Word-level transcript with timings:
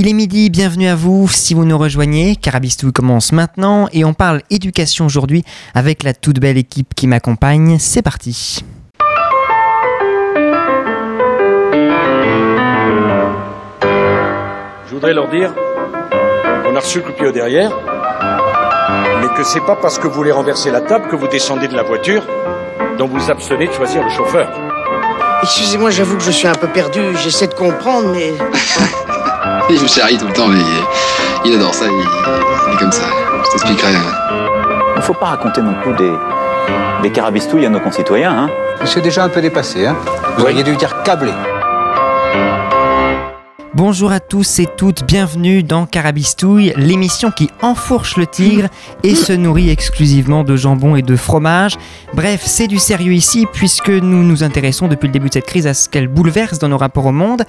Il 0.00 0.06
est 0.06 0.12
midi, 0.12 0.48
bienvenue 0.48 0.86
à 0.86 0.94
vous 0.94 1.26
si 1.26 1.54
vous 1.54 1.64
nous 1.64 1.76
rejoignez. 1.76 2.36
Carabistou 2.36 2.92
commence 2.92 3.32
maintenant 3.32 3.88
et 3.92 4.04
on 4.04 4.14
parle 4.14 4.42
éducation 4.48 5.06
aujourd'hui 5.06 5.42
avec 5.74 6.04
la 6.04 6.14
toute 6.14 6.38
belle 6.38 6.56
équipe 6.56 6.94
qui 6.94 7.08
m'accompagne. 7.08 7.78
C'est 7.80 8.00
parti. 8.00 8.64
Je 13.82 14.94
voudrais 14.94 15.14
leur 15.14 15.28
dire 15.30 15.52
qu'on 16.64 16.76
a 16.76 16.78
reçu 16.78 16.98
le 16.98 17.04
coup 17.04 17.10
de 17.10 17.16
pied 17.16 17.26
au 17.26 17.32
derrière, 17.32 17.76
mais 19.20 19.36
que 19.36 19.42
c'est 19.42 19.66
pas 19.66 19.74
parce 19.74 19.98
que 19.98 20.06
vous 20.06 20.14
voulez 20.14 20.30
renverser 20.30 20.70
la 20.70 20.80
table 20.80 21.08
que 21.10 21.16
vous 21.16 21.26
descendez 21.26 21.66
de 21.66 21.74
la 21.74 21.82
voiture 21.82 22.24
dont 22.98 23.08
vous 23.08 23.32
abstenez 23.32 23.66
de 23.66 23.72
choisir 23.72 24.04
le 24.04 24.10
chauffeur. 24.10 24.48
Excusez-moi, 25.42 25.90
j'avoue 25.90 26.16
que 26.18 26.22
je 26.22 26.30
suis 26.30 26.46
un 26.46 26.54
peu 26.54 26.68
perdu, 26.68 27.00
j'essaie 27.20 27.48
de 27.48 27.54
comprendre, 27.54 28.12
mais... 28.14 28.32
Il 29.70 29.82
me 29.82 29.86
charrie 29.86 30.16
tout 30.16 30.26
le 30.26 30.32
temps, 30.32 30.48
mais 30.48 30.60
il 31.44 31.54
adore 31.54 31.74
ça, 31.74 31.84
il, 31.86 32.74
est 32.74 32.78
comme 32.78 32.92
ça. 32.92 33.04
Je 33.44 33.50
t'expliquerai. 33.50 33.92
Il 33.92 34.96
ne 34.96 35.02
faut 35.02 35.14
pas 35.14 35.26
raconter 35.26 35.60
non 35.60 35.74
plus 35.82 35.92
des, 35.94 36.12
des 37.02 37.10
carabistouilles 37.10 37.66
à 37.66 37.68
nos 37.68 37.80
concitoyens. 37.80 38.32
Hein. 38.32 38.50
C'est 38.84 39.02
déjà 39.02 39.24
un 39.24 39.28
peu 39.28 39.42
dépassé, 39.42 39.86
hein 39.86 39.96
Vous 40.36 40.44
auriez 40.44 40.62
dû 40.62 40.74
dire 40.76 41.02
câblé. 41.02 41.32
Bonjour 43.74 44.12
à 44.12 44.18
tous 44.18 44.60
et 44.60 44.66
toutes, 44.78 45.04
bienvenue 45.04 45.62
dans 45.62 45.84
Carabistouille, 45.84 46.72
l'émission 46.76 47.30
qui 47.30 47.50
enfourche 47.60 48.16
le 48.16 48.26
tigre 48.26 48.68
et 49.02 49.14
se 49.14 49.34
nourrit 49.34 49.68
exclusivement 49.68 50.42
de 50.42 50.56
jambon 50.56 50.96
et 50.96 51.02
de 51.02 51.16
fromage. 51.16 51.76
Bref, 52.14 52.42
c'est 52.46 52.66
du 52.66 52.78
sérieux 52.78 53.12
ici 53.12 53.46
puisque 53.52 53.90
nous 53.90 54.22
nous 54.22 54.42
intéressons 54.42 54.88
depuis 54.88 55.08
le 55.08 55.12
début 55.12 55.28
de 55.28 55.34
cette 55.34 55.46
crise 55.46 55.66
à 55.66 55.74
ce 55.74 55.90
qu'elle 55.90 56.08
bouleverse 56.08 56.58
dans 56.58 56.68
nos 56.68 56.78
rapports 56.78 57.06
au 57.06 57.12
monde. 57.12 57.44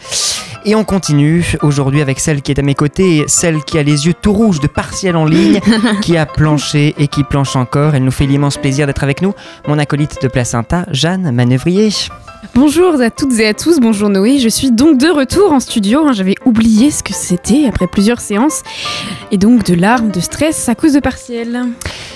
Et 0.66 0.76
on 0.76 0.84
continue 0.84 1.56
aujourd'hui 1.62 2.02
avec 2.02 2.20
celle 2.20 2.42
qui 2.42 2.52
est 2.52 2.60
à 2.60 2.64
mes 2.64 2.76
côtés, 2.76 3.24
celle 3.28 3.64
qui 3.64 3.78
a 3.78 3.84
les 3.84 4.06
yeux 4.08 4.14
tout 4.14 4.34
rouges 4.34 4.60
de 4.60 4.68
partiel 4.68 5.16
en 5.16 5.24
ligne, 5.24 5.62
qui 6.02 6.18
a 6.18 6.26
planché 6.26 6.96
et 6.98 7.08
qui 7.08 7.24
planche 7.24 7.56
encore. 7.56 7.96
Elle 7.96 8.04
nous 8.04 8.12
fait 8.12 8.26
l'immense 8.26 8.58
plaisir 8.58 8.88
d'être 8.88 9.04
avec 9.04 9.22
nous, 9.22 9.34
mon 9.70 9.80
acolyte 9.80 10.22
de 10.22 10.28
placenta, 10.28 10.86
Jeanne 10.92 11.32
Manœuvrier. 11.32 11.92
Bonjour 12.56 13.00
à 13.00 13.10
toutes 13.10 13.38
et 13.40 13.48
à 13.48 13.54
tous, 13.54 13.80
bonjour 13.80 14.10
Noé, 14.10 14.40
je 14.40 14.50
suis 14.50 14.72
donc 14.72 14.98
de 14.98 15.08
retour 15.08 15.52
en 15.52 15.60
studio, 15.60 16.06
hein. 16.10 16.14
j'avais 16.14 16.36
oublié 16.46 16.92
ce 16.92 17.04
que 17.04 17.14
c'était 17.14 17.66
après 17.68 17.88
plusieurs 17.88 18.20
séances, 18.20 18.64
et 19.32 19.38
donc 19.38 19.64
de 19.64 19.76
larmes, 19.76 20.12
de 20.12 20.20
stress 20.20 20.70
à 20.70 20.76
cause 20.76 20.94
de 20.94 21.00
partiel. 21.00 21.68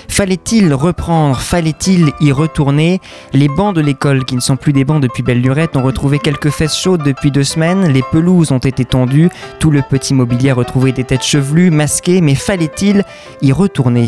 Fallait-il 0.07 0.73
reprendre? 0.73 1.39
Fallait-il 1.39 2.11
y 2.19 2.31
retourner? 2.31 3.01
Les 3.33 3.47
bancs 3.47 3.75
de 3.75 3.81
l'école, 3.81 4.25
qui 4.25 4.35
ne 4.35 4.41
sont 4.41 4.57
plus 4.57 4.73
des 4.73 4.85
bancs 4.85 5.01
depuis 5.01 5.23
belle 5.23 5.41
lurette, 5.41 5.75
ont 5.77 5.83
retrouvé 5.83 6.19
quelques 6.19 6.49
fesses 6.49 6.77
chaudes 6.77 7.03
depuis 7.03 7.31
deux 7.31 7.43
semaines. 7.43 7.87
Les 7.87 8.03
pelouses 8.11 8.51
ont 8.51 8.59
été 8.59 8.85
tendues. 8.85 9.29
Tout 9.59 9.71
le 9.71 9.81
petit 9.81 10.13
mobilier 10.13 10.51
a 10.51 10.55
retrouvé 10.55 10.91
des 10.91 11.03
têtes 11.03 11.23
chevelues, 11.23 11.71
masquées. 11.71 12.21
Mais 12.21 12.35
fallait-il 12.35 13.03
y 13.41 13.51
retourner? 13.51 14.07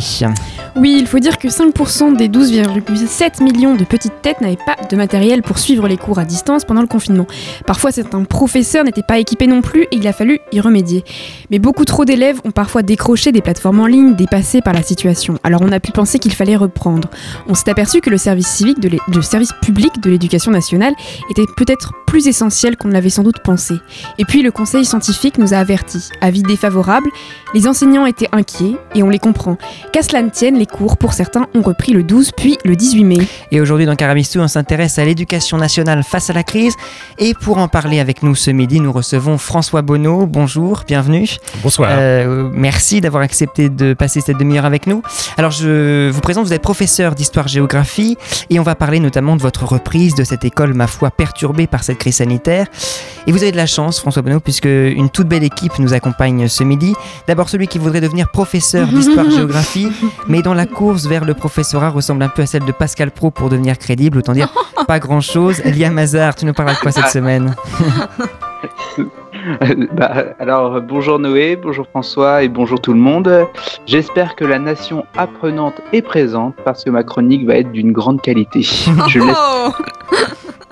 Oui, 0.75 0.97
il 0.99 1.07
faut 1.07 1.19
dire 1.19 1.37
que 1.37 1.47
5% 1.47 2.17
des 2.17 2.27
12,7 2.27 3.43
millions 3.43 3.75
de 3.75 3.83
petites 3.83 4.21
têtes 4.21 4.41
n'avaient 4.41 4.57
pas 4.57 4.75
de 4.89 4.95
matériel 4.95 5.41
pour 5.41 5.57
suivre 5.57 5.87
les 5.87 5.97
cours 5.97 6.19
à 6.19 6.25
distance 6.25 6.65
pendant 6.65 6.81
le 6.81 6.87
confinement. 6.87 7.27
Parfois, 7.65 7.91
certains 7.91 8.23
professeurs 8.23 8.83
n'étaient 8.83 9.03
pas 9.07 9.19
équipés 9.19 9.47
non 9.47 9.61
plus 9.61 9.83
et 9.83 9.95
il 9.97 10.07
a 10.07 10.13
fallu 10.13 10.39
y 10.51 10.59
remédier. 10.59 11.03
Mais 11.49 11.59
beaucoup 11.59 11.85
trop 11.85 12.05
d'élèves 12.05 12.39
ont 12.43 12.51
parfois 12.51 12.83
décroché 12.83 13.31
des 13.31 13.41
plateformes 13.41 13.79
en 13.79 13.87
ligne 13.87 14.15
dépassées 14.15 14.61
par 14.61 14.73
la 14.73 14.83
situation. 14.83 15.39
Pu 15.85 15.91
penser 15.91 16.19
qu'il 16.19 16.33
fallait 16.33 16.55
reprendre. 16.55 17.09
On 17.47 17.53
s'est 17.53 17.69
aperçu 17.69 18.01
que 18.01 18.09
le 18.09 18.17
service 18.17 18.47
civique 18.47 18.79
de 18.79 18.89
le 18.89 19.21
service 19.21 19.51
public 19.61 20.01
de 20.01 20.09
l'éducation 20.09 20.51
nationale 20.51 20.93
était 21.29 21.45
peut-être 21.55 21.93
plus 22.07 22.27
essentiel 22.27 22.77
qu'on 22.77 22.87
ne 22.87 22.93
l'avait 22.93 23.09
sans 23.09 23.23
doute 23.23 23.39
pensé. 23.43 23.75
Et 24.17 24.25
puis 24.25 24.41
le 24.41 24.51
conseil 24.51 24.85
scientifique 24.85 25.37
nous 25.37 25.53
a 25.53 25.57
avertis. 25.57 26.09
Avis 26.21 26.43
défavorable, 26.43 27.09
les 27.53 27.67
enseignants 27.67 28.05
étaient 28.05 28.29
inquiets 28.31 28.77
et 28.95 29.03
on 29.03 29.09
les 29.09 29.19
comprend. 29.19 29.57
Qu'à 29.91 30.01
cela 30.01 30.21
ne 30.21 30.29
tienne, 30.29 30.57
les 30.57 30.65
cours 30.65 30.97
pour 30.97 31.13
certains 31.13 31.47
ont 31.53 31.61
repris 31.61 31.91
le 31.93 32.03
12 32.03 32.31
puis 32.35 32.57
le 32.63 32.75
18 32.75 33.03
mai. 33.03 33.17
Et 33.51 33.61
aujourd'hui 33.61 33.85
dans 33.85 33.95
Caramistou, 33.95 34.39
on 34.39 34.47
s'intéresse 34.47 34.97
à 34.97 35.05
l'éducation 35.05 35.57
nationale 35.57 36.03
face 36.03 36.29
à 36.29 36.33
la 36.33 36.43
crise. 36.43 36.73
Et 37.17 37.33
pour 37.33 37.57
en 37.57 37.67
parler 37.67 37.99
avec 37.99 38.23
nous 38.23 38.35
ce 38.35 38.49
midi, 38.49 38.79
nous 38.79 38.91
recevons 38.91 39.37
François 39.37 39.81
Bonneau. 39.81 40.25
Bonjour, 40.25 40.83
bienvenue. 40.87 41.27
Bonsoir. 41.63 41.89
Euh, 41.91 42.49
merci 42.53 43.01
d'avoir 43.01 43.23
accepté 43.23 43.69
de 43.69 43.93
passer 43.93 44.21
cette 44.21 44.37
demi-heure 44.37 44.65
avec 44.65 44.87
nous. 44.87 45.01
Alors 45.37 45.51
je 45.51 45.74
vous 46.11 46.21
présente, 46.21 46.45
vous 46.45 46.53
êtes 46.53 46.61
professeur 46.61 47.15
d'histoire-géographie 47.15 48.17
et 48.49 48.59
on 48.59 48.63
va 48.63 48.75
parler 48.75 48.99
notamment 48.99 49.35
de 49.35 49.41
votre 49.41 49.65
reprise 49.65 50.15
de 50.15 50.23
cette 50.23 50.45
école, 50.45 50.73
ma 50.73 50.87
foi, 50.87 51.11
perturbée 51.11 51.67
par 51.67 51.83
cette 51.83 51.97
crise 51.97 52.17
sanitaire. 52.17 52.67
Et 53.27 53.31
vous 53.31 53.41
avez 53.41 53.51
de 53.51 53.57
la 53.57 53.65
chance, 53.65 53.99
François 53.99 54.21
Bonneau, 54.21 54.39
puisque 54.39 54.65
une 54.65 55.09
toute 55.09 55.27
belle 55.27 55.43
équipe 55.43 55.77
nous 55.79 55.93
accompagne 55.93 56.47
ce 56.47 56.63
midi. 56.63 56.93
D'abord 57.27 57.49
celui 57.49 57.67
qui 57.67 57.77
voudrait 57.77 58.01
devenir 58.01 58.29
professeur 58.29 58.87
d'histoire-géographie, 58.87 59.91
mais 60.27 60.41
dont 60.41 60.53
la 60.53 60.65
course 60.65 61.05
vers 61.05 61.25
le 61.25 61.33
professorat 61.33 61.89
ressemble 61.89 62.23
un 62.23 62.29
peu 62.29 62.43
à 62.43 62.45
celle 62.45 62.65
de 62.65 62.71
Pascal 62.71 63.11
Pro 63.11 63.31
pour 63.31 63.49
devenir 63.49 63.77
crédible, 63.77 64.19
autant 64.19 64.33
dire 64.33 64.53
pas 64.87 64.99
grand-chose. 64.99 65.61
Elia 65.63 65.89
Mazar, 65.89 66.35
tu 66.35 66.45
nous 66.45 66.53
parles 66.53 66.75
de 66.75 66.79
quoi 66.79 66.91
cette 66.91 67.09
semaine? 67.09 67.55
bah, 69.91 70.35
alors, 70.39 70.81
bonjour 70.81 71.19
Noé, 71.19 71.55
bonjour 71.55 71.87
François 71.87 72.43
et 72.43 72.47
bonjour 72.47 72.79
tout 72.79 72.93
le 72.93 72.99
monde. 72.99 73.47
J'espère 73.85 74.35
que 74.35 74.45
la 74.45 74.59
nation 74.59 75.05
apprenante 75.17 75.81
est 75.93 76.01
présente 76.01 76.55
parce 76.63 76.83
que 76.83 76.89
ma 76.89 77.03
chronique 77.03 77.45
va 77.45 77.55
être 77.55 77.71
d'une 77.71 77.91
grande 77.91 78.21
qualité. 78.21 78.61
Je 79.09 79.19
laisse, 79.19 79.37
Oh 79.37 79.71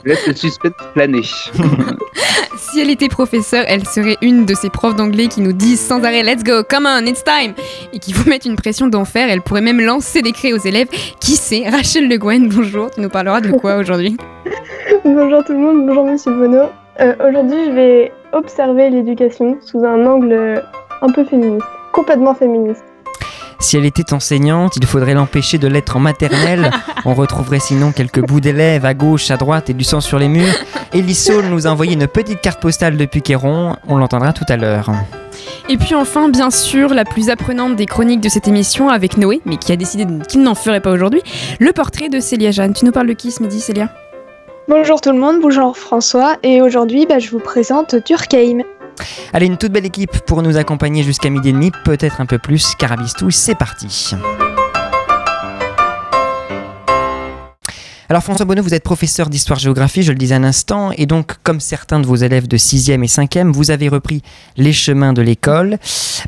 je 0.03 0.09
laisse 0.09 0.27
le 0.27 0.35
suspense 0.35 0.73
planer. 0.93 1.21
si 2.57 2.79
elle 2.79 2.89
était 2.89 3.09
professeure, 3.09 3.63
elle 3.67 3.85
serait 3.85 4.17
une 4.21 4.45
de 4.45 4.53
ces 4.53 4.69
profs 4.69 4.95
d'anglais 4.95 5.27
qui 5.27 5.41
nous 5.41 5.53
disent 5.53 5.79
sans 5.79 6.03
arrêt 6.03 6.23
Let's 6.23 6.43
go, 6.43 6.63
come 6.67 6.87
on, 6.87 7.05
it's 7.05 7.23
time 7.23 7.53
et 7.93 7.99
qui 7.99 8.13
vous 8.13 8.27
mettent 8.29 8.45
une 8.45 8.55
pression 8.55 8.87
d'enfer. 8.87 9.27
Elle 9.29 9.41
pourrait 9.41 9.61
même 9.61 9.81
lancer 9.81 10.21
des 10.21 10.31
cris 10.31 10.53
aux 10.53 10.57
élèves. 10.57 10.87
Qui 11.19 11.33
sait 11.33 11.69
Rachel 11.69 12.09
Le 12.09 12.17
Guen, 12.17 12.49
bonjour, 12.49 12.89
tu 12.91 13.01
nous 13.01 13.09
parleras 13.09 13.41
de 13.41 13.51
quoi 13.51 13.77
aujourd'hui? 13.77 14.17
Bonjour 15.05 15.43
tout 15.43 15.53
le 15.53 15.59
monde, 15.59 15.85
bonjour 15.85 16.05
Monsieur 16.05 16.31
Bono. 16.33 16.69
Euh, 16.99 17.15
Aujourd'hui, 17.27 17.57
je 17.67 17.71
vais 17.71 18.11
observer 18.33 18.89
l'éducation 18.89 19.57
sous 19.61 19.83
un 19.83 20.05
angle 20.05 20.63
un 21.01 21.11
peu 21.11 21.23
féministe, 21.25 21.65
complètement 21.91 22.35
féministe. 22.35 22.83
Si 23.59 23.77
elle 23.77 23.85
était 23.85 24.13
enseignante, 24.13 24.75
il 24.75 24.85
faudrait 24.85 25.13
l'empêcher 25.13 25.57
de 25.57 25.67
l'être 25.67 25.95
en 25.95 25.99
maternelle. 25.99 26.69
On 27.05 27.13
retrouverait 27.13 27.59
sinon 27.59 27.91
quelques 27.91 28.19
bouts 28.19 28.41
d'élèves 28.41 28.85
à 28.85 28.93
gauche, 28.93 29.31
à 29.31 29.37
droite 29.37 29.69
et 29.69 29.73
du 29.73 29.83
sang 29.83 30.01
sur 30.01 30.19
les 30.19 30.27
murs. 30.27 30.53
Elie 30.93 31.15
Saul 31.15 31.45
nous 31.45 31.65
a 31.65 31.69
envoyé 31.69 31.93
une 31.93 32.07
petite 32.07 32.41
carte 32.41 32.61
postale 32.61 32.97
depuis 32.97 33.21
Quéron. 33.21 33.77
On 33.87 33.97
l'entendra 33.97 34.33
tout 34.33 34.45
à 34.49 34.57
l'heure. 34.57 34.91
Et 35.69 35.77
puis 35.77 35.95
enfin, 35.95 36.27
bien 36.29 36.51
sûr, 36.51 36.93
la 36.93 37.05
plus 37.05 37.29
apprenante 37.29 37.75
des 37.75 37.85
chroniques 37.85 38.21
de 38.21 38.29
cette 38.29 38.47
émission 38.47 38.89
avec 38.89 39.17
Noé, 39.17 39.41
mais 39.45 39.57
qui 39.57 39.71
a 39.71 39.77
décidé 39.77 40.05
qu'il 40.27 40.43
n'en 40.43 40.55
ferait 40.55 40.81
pas 40.81 40.91
aujourd'hui, 40.91 41.21
le 41.59 41.71
portrait 41.71 42.09
de 42.09 42.19
Célia 42.19 42.51
Jeanne. 42.51 42.73
Tu 42.73 42.85
nous 42.85 42.91
parles 42.91 43.07
de 43.07 43.13
qui 43.13 43.31
ce 43.31 43.41
midi, 43.41 43.61
Célia? 43.61 43.89
Bonjour 44.69 45.01
tout 45.01 45.11
le 45.11 45.19
monde, 45.19 45.41
bonjour 45.41 45.77
François, 45.77 46.37
et 46.41 46.61
aujourd'hui 46.61 47.05
bah, 47.05 47.19
je 47.19 47.29
vous 47.29 47.39
présente 47.39 47.95
Durkheim. 47.95 48.63
Allez, 49.33 49.47
une 49.47 49.57
toute 49.57 49.73
belle 49.73 49.85
équipe 49.85 50.19
pour 50.25 50.41
nous 50.41 50.55
accompagner 50.55 51.03
jusqu'à 51.03 51.29
midi 51.29 51.49
et 51.49 51.51
demi, 51.51 51.71
peut-être 51.83 52.21
un 52.21 52.25
peu 52.25 52.37
plus. 52.37 52.73
Carabistouille, 52.75 53.33
c'est 53.33 53.55
parti. 53.55 54.15
Alors 58.09 58.21
François 58.21 58.45
Bonneau, 58.45 58.61
vous 58.61 58.73
êtes 58.73 58.83
professeur 58.83 59.29
d'histoire-géographie, 59.29 60.03
je 60.03 60.11
le 60.11 60.17
disais 60.17 60.35
un 60.35 60.43
instant, 60.43 60.91
et 60.91 61.07
donc 61.07 61.33
comme 61.43 61.59
certains 61.59 61.99
de 61.99 62.05
vos 62.05 62.15
élèves 62.15 62.47
de 62.47 62.57
6e 62.57 63.03
et 63.03 63.07
5e, 63.07 63.51
vous 63.51 63.71
avez 63.71 63.89
repris 63.89 64.21
les 64.55 64.71
chemins 64.71 65.13
de 65.13 65.21
l'école. 65.21 65.77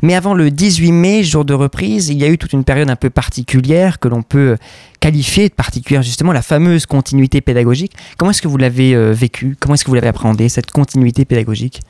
Mais 0.02 0.14
avant 0.14 0.34
le 0.34 0.50
18 0.50 0.92
mai, 0.92 1.22
jour 1.22 1.44
de 1.44 1.54
reprise, 1.54 2.08
il 2.08 2.18
y 2.18 2.24
a 2.24 2.28
eu 2.28 2.38
toute 2.38 2.52
une 2.52 2.64
période 2.64 2.90
un 2.90 2.96
peu 2.96 3.08
particulière 3.08 3.98
que 3.98 4.08
l'on 4.08 4.22
peut 4.22 4.56
qualifier 5.06 5.48
de 5.48 5.54
particulière, 5.54 6.02
justement 6.02 6.32
la 6.32 6.42
fameuse 6.42 6.84
continuité 6.84 7.40
pédagogique. 7.40 7.92
Comment 8.18 8.32
est-ce 8.32 8.42
que 8.42 8.48
vous 8.48 8.56
l'avez 8.56 8.92
euh, 8.92 9.12
vécu? 9.12 9.56
Comment 9.60 9.74
est-ce 9.74 9.84
que 9.84 9.90
vous 9.90 9.94
l'avez 9.94 10.08
appréhendé, 10.08 10.48
cette 10.48 10.72
continuité 10.72 11.24
pédagogique? 11.24 11.80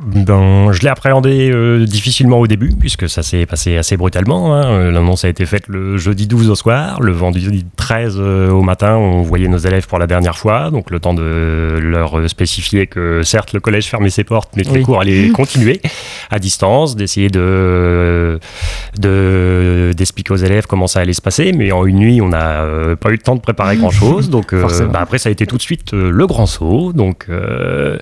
Ben, 0.00 0.72
je 0.72 0.80
l'ai 0.80 0.88
appréhendé 0.88 1.50
euh, 1.50 1.84
difficilement 1.84 2.40
au 2.40 2.46
début, 2.46 2.70
puisque 2.78 3.10
ça 3.10 3.22
s'est 3.22 3.44
passé 3.44 3.76
assez 3.76 3.98
brutalement. 3.98 4.54
hein. 4.56 4.90
L'annonce 4.90 5.24
a 5.24 5.28
été 5.28 5.44
faite 5.44 5.68
le 5.68 5.98
jeudi 5.98 6.26
12 6.26 6.48
au 6.48 6.54
soir. 6.54 7.02
Le 7.02 7.12
vendredi 7.12 7.66
13 7.76 8.16
euh, 8.18 8.48
au 8.50 8.62
matin, 8.62 8.96
on 8.96 9.20
voyait 9.20 9.48
nos 9.48 9.58
élèves 9.58 9.86
pour 9.86 9.98
la 9.98 10.06
dernière 10.06 10.38
fois. 10.38 10.70
Donc, 10.70 10.90
le 10.90 10.98
temps 10.98 11.12
de 11.12 11.78
leur 11.78 12.28
spécifier 12.30 12.86
que, 12.86 13.22
certes, 13.22 13.52
le 13.52 13.60
collège 13.60 13.86
fermait 13.86 14.08
ses 14.08 14.24
portes, 14.24 14.52
mais 14.56 14.62
que 14.64 14.70
les 14.70 14.76
Oui. 14.78 14.82
cours 14.82 15.00
allaient 15.02 15.28
continuer 15.34 15.82
à 16.30 16.38
distance, 16.38 16.96
d'essayer 16.96 17.28
de 17.28 18.40
de- 18.98 19.92
d'expliquer 19.94 20.32
aux 20.32 20.36
élèves 20.36 20.66
comment 20.66 20.86
ça 20.86 21.00
allait 21.00 21.12
se 21.12 21.20
passer. 21.22 21.52
Mais 21.52 21.70
en 21.70 21.84
une 21.84 21.98
nuit, 21.98 22.20
on 22.22 22.28
n'a 22.28 22.62
euh, 22.62 22.96
pas 22.96 23.10
eu 23.10 23.12
le 23.12 23.18
temps 23.18 23.36
de 23.36 23.40
préparer 23.42 23.76
grand-chose. 23.76 24.30
Donc, 24.30 24.54
euh, 24.54 24.66
bah, 24.92 25.00
après, 25.02 25.18
ça 25.18 25.28
a 25.28 25.32
été 25.32 25.46
tout 25.46 25.58
de 25.58 25.62
suite 25.62 25.92
le 25.92 26.26
grand 26.26 26.46
saut. 26.46 26.94
Donc, 26.94 27.26
euh, 27.28 27.98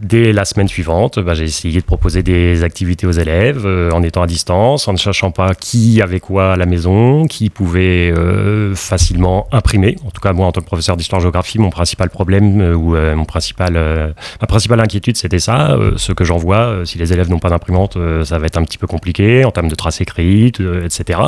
Dès 0.00 0.32
la 0.32 0.44
semaine 0.44 0.68
suivante, 0.68 1.18
bah, 1.18 1.32
j'ai 1.32 1.44
essayé 1.44 1.80
de 1.80 1.84
proposer 1.84 2.22
des 2.22 2.62
activités 2.64 3.06
aux 3.06 3.12
élèves 3.12 3.64
euh, 3.64 3.90
en 3.92 4.02
étant 4.02 4.22
à 4.22 4.26
distance, 4.26 4.88
en 4.88 4.92
ne 4.92 4.98
cherchant 4.98 5.30
pas 5.30 5.54
qui 5.54 6.02
avait 6.02 6.20
quoi 6.20 6.52
à 6.52 6.56
la 6.56 6.66
maison, 6.66 7.26
qui 7.26 7.48
pouvait 7.48 8.12
euh, 8.14 8.74
facilement 8.74 9.48
imprimer. 9.52 9.96
En 10.06 10.10
tout 10.10 10.20
cas, 10.20 10.34
moi, 10.34 10.46
en 10.46 10.52
tant 10.52 10.60
que 10.60 10.66
professeur 10.66 10.98
d'histoire-géographie, 10.98 11.58
mon 11.58 11.70
principal 11.70 12.10
problème 12.10 12.60
euh, 12.60 12.74
ou 12.74 12.94
mon 13.16 13.24
principal, 13.24 14.14
ma 14.40 14.46
principale 14.46 14.80
inquiétude, 14.80 15.16
c'était 15.16 15.38
ça. 15.38 15.76
ce 15.96 16.12
que 16.12 16.24
j'en 16.24 16.36
vois, 16.36 16.58
euh, 16.58 16.84
si 16.84 16.98
les 16.98 17.12
élèves 17.12 17.30
n'ont 17.30 17.38
pas 17.38 17.50
d'imprimante, 17.50 17.96
ça 18.24 18.38
va 18.38 18.46
être 18.46 18.58
un 18.58 18.64
petit 18.64 18.78
peu 18.78 18.86
compliqué 18.86 19.44
en 19.44 19.50
termes 19.50 19.68
de 19.68 19.74
traces 19.74 20.00
écrites, 20.00 20.60
etc. 20.84 21.20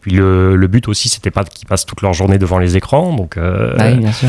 Puis 0.00 0.12
le, 0.12 0.54
le 0.54 0.66
but 0.68 0.86
aussi, 0.88 1.08
c'était 1.08 1.30
pas 1.32 1.44
qu'ils 1.44 1.66
passent 1.66 1.86
toute 1.86 2.02
leur 2.02 2.12
journée 2.12 2.38
devant 2.38 2.58
les 2.58 2.76
écrans. 2.76 3.14
Donc, 3.14 3.36
Bah 3.36 3.74
oui, 3.88 3.96
bien 3.96 4.12
sûr. 4.12 4.28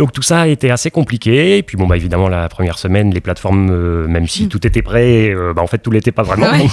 Donc 0.00 0.12
tout 0.12 0.22
ça 0.22 0.40
a 0.40 0.46
été 0.46 0.70
assez 0.70 0.90
compliqué. 0.90 1.58
Et 1.58 1.62
puis 1.62 1.76
bon, 1.76 1.86
bah, 1.86 1.94
évidemment, 1.94 2.28
la 2.30 2.48
première 2.48 2.78
semaine, 2.78 3.12
les 3.12 3.20
plateformes, 3.20 3.68
euh, 3.70 4.08
même 4.08 4.26
si 4.26 4.48
tout 4.48 4.66
était 4.66 4.80
prêt, 4.80 5.28
euh, 5.28 5.52
bah, 5.52 5.60
en 5.60 5.66
fait, 5.66 5.76
tout 5.76 5.90
l'était 5.90 6.10
pas 6.10 6.22
vraiment. 6.22 6.50
Ouais. 6.50 6.66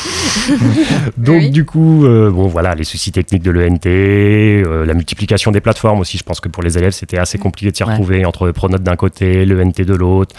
Donc 1.18 1.42
Oui. 1.42 1.50
du 1.50 1.66
coup, 1.66 2.06
euh, 2.06 2.32
bon 2.32 2.48
voilà, 2.48 2.74
les 2.74 2.86
soucis 2.86 3.12
techniques 3.12 3.44
de 3.44 3.52
l'ENT, 3.52 4.86
la 4.86 4.94
multiplication 4.94 5.52
des 5.52 5.60
plateformes 5.60 6.00
aussi. 6.00 6.18
Je 6.18 6.24
pense 6.24 6.40
que 6.40 6.48
pour 6.48 6.64
les 6.64 6.78
élèves, 6.78 6.94
c'était 6.94 7.18
assez 7.18 7.38
compliqué 7.38 7.70
de 7.70 7.76
s'y 7.76 7.84
Ouais. 7.84 7.92
retrouver 7.92 8.24
entre 8.24 8.50
Pronote 8.52 8.82
d'un 8.84 8.96
côté, 8.96 9.46
l'ENT 9.46 9.84
de 9.84 9.94
l'autre. 9.94 10.34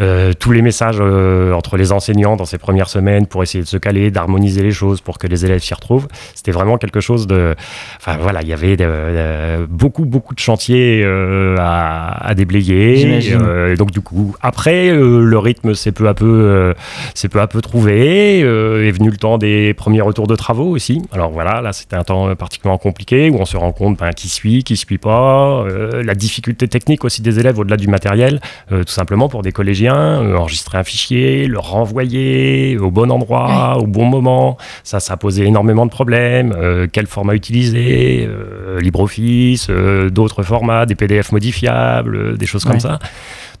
Euh, 0.00 0.32
tous 0.38 0.50
les 0.52 0.62
messages 0.62 0.96
euh, 1.00 1.52
entre 1.52 1.76
les 1.76 1.92
enseignants 1.92 2.36
dans 2.36 2.44
ces 2.44 2.58
premières 2.58 2.88
semaines 2.88 3.26
pour 3.26 3.42
essayer 3.42 3.62
de 3.62 3.68
se 3.68 3.76
caler, 3.76 4.10
d'harmoniser 4.10 4.62
les 4.62 4.72
choses 4.72 5.00
pour 5.00 5.18
que 5.18 5.26
les 5.26 5.44
élèves 5.44 5.60
s'y 5.62 5.74
retrouvent. 5.74 6.08
C'était 6.34 6.50
vraiment 6.52 6.78
quelque 6.78 7.00
chose 7.00 7.26
de... 7.26 7.54
Enfin 7.98 8.16
voilà, 8.20 8.42
il 8.42 8.48
y 8.48 8.52
avait 8.52 8.76
de- 8.76 8.84
de- 8.84 9.66
beaucoup, 9.66 10.04
beaucoup 10.04 10.34
de 10.34 10.40
chantiers 10.40 11.02
euh, 11.04 11.56
à, 11.60 12.26
à 12.26 12.34
déblayer. 12.34 13.20
Euh, 13.34 13.72
et 13.72 13.76
donc 13.76 13.90
du 13.92 14.00
coup, 14.00 14.34
après, 14.42 14.88
euh, 14.88 15.20
le 15.24 15.38
rythme 15.38 15.74
s'est 15.74 15.92
peu 15.92 16.08
à 16.08 16.14
peu, 16.14 16.24
euh, 16.26 16.74
s'est 17.14 17.28
peu 17.28 17.40
à 17.40 17.46
peu 17.46 17.60
trouvé. 17.60 18.42
euh, 18.42 18.86
est 18.88 18.90
venu 18.90 19.10
le 19.10 19.16
temps 19.16 19.38
des 19.38 19.74
premiers 19.74 20.00
retours 20.00 20.26
de 20.26 20.34
travaux 20.36 20.70
aussi. 20.70 21.02
Alors 21.12 21.30
voilà, 21.30 21.60
là 21.60 21.72
c'était 21.72 21.96
un 21.96 22.02
temps 22.04 22.28
euh, 22.28 22.34
particulièrement 22.34 22.78
compliqué 22.78 23.30
où 23.30 23.36
on 23.38 23.44
se 23.44 23.56
rend 23.56 23.72
compte 23.72 23.98
ben, 23.98 24.10
qui 24.12 24.28
suit, 24.28 24.64
qui 24.64 24.76
suit 24.76 24.98
pas, 24.98 25.62
euh, 25.68 26.02
la 26.02 26.14
difficulté 26.14 26.66
technique 26.68 27.04
aussi 27.04 27.22
des 27.22 27.38
élèves 27.38 27.58
au-delà 27.58 27.76
du 27.76 27.86
matériel, 27.88 28.40
euh, 28.72 28.82
tout 28.84 28.92
simplement 28.92 29.28
pour 29.28 29.42
des 29.42 29.52
collégiens, 29.52 29.83
euh, 29.92 30.36
enregistrer 30.36 30.78
un 30.78 30.84
fichier, 30.84 31.46
le 31.46 31.58
renvoyer 31.58 32.78
au 32.78 32.90
bon 32.90 33.10
endroit, 33.10 33.76
au 33.78 33.86
bon 33.86 34.06
moment. 34.06 34.56
Ça, 34.84 35.00
ça 35.00 35.14
a 35.14 35.16
posé 35.16 35.44
énormément 35.44 35.84
de 35.84 35.90
problèmes. 35.90 36.54
Euh, 36.56 36.86
quel 36.90 37.06
format 37.06 37.34
utiliser 37.34 38.26
euh, 38.28 38.80
LibreOffice, 38.80 39.68
d'autres 40.10 40.42
formats, 40.42 40.86
des 40.86 40.94
PDF 40.94 41.32
modifiables, 41.32 42.38
des 42.38 42.46
choses 42.46 42.64
Ouais. 42.64 42.70
comme 42.70 42.80
ça. 42.80 42.98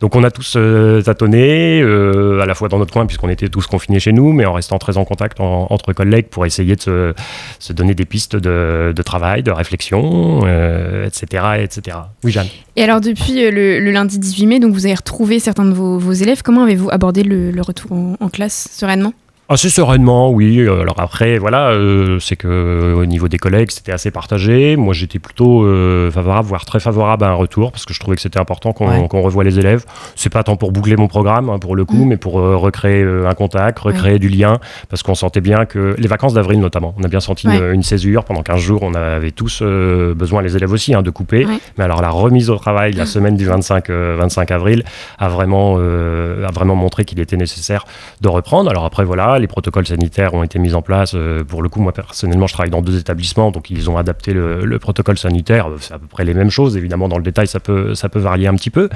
Donc 0.04 0.16
on 0.16 0.22
a 0.22 0.30
tous 0.30 0.56
euh, 0.58 1.00
tâtonné, 1.00 1.80
euh, 1.80 2.42
à 2.42 2.44
la 2.44 2.54
fois 2.54 2.68
dans 2.68 2.76
notre 2.76 2.92
coin, 2.92 3.06
puisqu'on 3.06 3.30
était 3.30 3.48
tous 3.48 3.66
confinés 3.66 4.00
chez 4.00 4.12
nous, 4.12 4.34
mais 4.34 4.44
en 4.44 4.52
restant 4.52 4.76
très 4.76 4.98
en 4.98 5.06
contact 5.06 5.40
en- 5.40 5.66
entre 5.70 5.94
collègues 5.94 6.26
pour 6.26 6.44
essayer 6.44 6.76
de 6.76 7.14
se, 7.58 7.72
donner 7.72 7.94
des 7.94 8.04
pistes 8.04 8.36
de, 8.36 8.92
travail, 9.02 9.42
de 9.42 9.50
réflexion, 9.50 10.42
euh, 10.44 11.06
etc., 11.06 11.44
etc. 11.62 11.96
Oui, 12.22 12.32
Jeanne. 12.32 12.48
Et 12.76 12.82
alors 12.82 13.00
depuis 13.00 13.50
le, 13.50 13.78
lundi 13.78 14.18
18 14.18 14.46
mai, 14.46 14.60
donc 14.60 14.74
vous 14.74 14.84
avez 14.84 14.94
retrouvé 14.94 15.38
certains 15.38 15.64
de 15.64 15.72
vos, 15.72 16.12
élèves. 16.12 16.42
Comment 16.42 16.64
avez-vous 16.64 16.90
abordé 16.90 17.22
le, 17.22 17.58
retour 17.62 17.96
en 18.20 18.28
classe 18.28 18.68
sereinement? 18.72 19.14
Assez 19.50 19.68
sereinement, 19.68 20.30
oui. 20.30 20.66
Alors 20.66 20.94
après, 20.98 21.36
voilà, 21.36 21.68
euh, 21.68 22.18
c'est 22.18 22.34
que 22.34 22.48
euh, 22.48 22.94
au 22.94 23.04
niveau 23.04 23.28
des 23.28 23.36
collègues, 23.36 23.70
c'était 23.70 23.92
assez 23.92 24.10
partagé. 24.10 24.74
Moi, 24.76 24.94
j'étais 24.94 25.18
plutôt 25.18 25.64
euh, 25.64 26.10
favorable, 26.10 26.48
voire 26.48 26.64
très 26.64 26.80
favorable 26.80 27.24
à 27.24 27.28
un 27.28 27.34
retour, 27.34 27.70
parce 27.70 27.84
que 27.84 27.92
je 27.92 28.00
trouvais 28.00 28.16
que 28.16 28.22
c'était 28.22 28.40
important 28.40 28.72
qu'on 28.72 28.88
Ouais. 28.88 29.06
revoie 29.12 29.44
les 29.44 29.58
élèves. 29.58 29.84
C'est 30.16 30.32
pas 30.32 30.42
tant 30.44 30.56
pour 30.56 30.72
boucler 30.72 30.96
mon 30.96 31.08
programme, 31.08 31.50
hein, 31.50 31.58
pour 31.58 31.76
le 31.76 31.84
coup, 31.84 32.06
mais 32.06 32.16
pour 32.16 32.40
euh, 32.40 32.56
recréer 32.56 33.02
un 33.04 33.34
contact, 33.34 33.80
recréer 33.80 34.18
du 34.18 34.30
lien, 34.30 34.60
parce 34.88 35.02
qu'on 35.02 35.14
sentait 35.14 35.42
bien 35.42 35.66
que 35.66 35.94
les 35.98 36.08
vacances 36.08 36.32
d'avril 36.32 36.58
notamment, 36.58 36.94
on 36.98 37.02
a 37.04 37.08
bien 37.08 37.20
senti 37.20 37.46
une, 37.46 37.52
Ouais. 37.52 37.74
une 37.74 37.82
césure 37.82 38.24
pendant 38.24 38.42
15 38.42 38.60
jours. 38.60 38.80
On 38.82 38.94
avait 38.94 39.30
tous 39.30 39.62
besoin, 39.62 40.40
les 40.40 40.56
élèves 40.56 40.72
aussi, 40.72 40.94
hein, 40.94 41.02
de 41.02 41.10
couper. 41.10 41.46
Mais 41.76 41.84
alors 41.84 42.00
la 42.00 42.08
remise 42.08 42.48
au 42.48 42.56
travail, 42.56 42.92
la 42.94 43.04
semaine 43.04 43.36
du 43.36 43.44
25, 43.44 43.90
euh, 43.90 44.16
25 44.18 44.50
avril, 44.52 44.84
a 45.18 45.28
vraiment, 45.28 45.76
a 45.76 46.50
vraiment 46.50 46.76
montré 46.76 47.04
qu'il 47.04 47.20
était 47.20 47.36
nécessaire 47.36 47.84
de 48.22 48.28
reprendre. 48.28 48.70
Alors 48.70 48.86
après, 48.86 49.04
voilà, 49.04 49.33
les 49.38 49.46
protocoles 49.46 49.86
sanitaires 49.86 50.34
ont 50.34 50.42
été 50.42 50.58
mis 50.58 50.74
en 50.74 50.82
place. 50.82 51.12
Euh, 51.14 51.44
pour 51.44 51.62
le 51.62 51.68
coup, 51.68 51.80
moi 51.80 51.92
personnellement, 51.92 52.46
je 52.46 52.52
travaille 52.52 52.70
dans 52.70 52.82
deux 52.82 52.98
établissements, 52.98 53.50
donc 53.50 53.70
ils 53.70 53.90
ont 53.90 53.96
adapté 53.96 54.32
le, 54.32 54.64
le 54.64 54.78
protocole 54.78 55.18
sanitaire. 55.18 55.68
Euh, 55.68 55.76
C'est 55.80 55.94
à 55.94 55.98
peu 55.98 56.06
près 56.06 56.24
les 56.24 56.34
mêmes 56.34 56.50
choses. 56.50 56.76
Évidemment, 56.76 57.08
dans 57.08 57.18
le 57.18 57.22
détail, 57.22 57.46
ça 57.46 57.60
peut, 57.60 57.94
varier 58.14 58.46
un 58.46 58.54
petit 58.54 58.70
peu. 58.70 58.88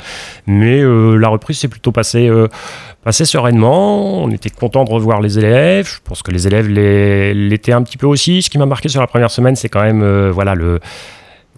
Mais 0.46 0.80
euh, 0.80 1.16
la 1.16 1.28
reprise 1.28 1.58
s'est 1.58 1.68
plutôt 1.68 1.92
passée, 1.92 2.30
sereinement. 3.24 4.22
On 4.22 4.30
était 4.30 4.50
content 4.50 4.84
de 4.84 4.90
revoir 4.90 5.20
les 5.20 5.38
élèves. 5.38 5.88
Je 5.88 6.00
pense 6.04 6.22
que 6.22 6.30
les 6.30 6.46
élèves 6.46 6.68
l'é- 6.68 7.34
l'étaient 7.34 7.72
un 7.72 7.82
petit 7.82 7.96
peu 7.96 8.06
aussi. 8.06 8.42
Ce 8.42 8.50
qui 8.50 8.58
m'a 8.58 8.66
marqué 8.66 8.88
sur 8.88 9.00
la 9.00 9.06
première 9.06 9.30
semaine, 9.30 9.56
c'est 9.56 9.68
quand 9.68 9.82
même 9.82 10.30
voilà, 10.30 10.54
le, 10.54 10.80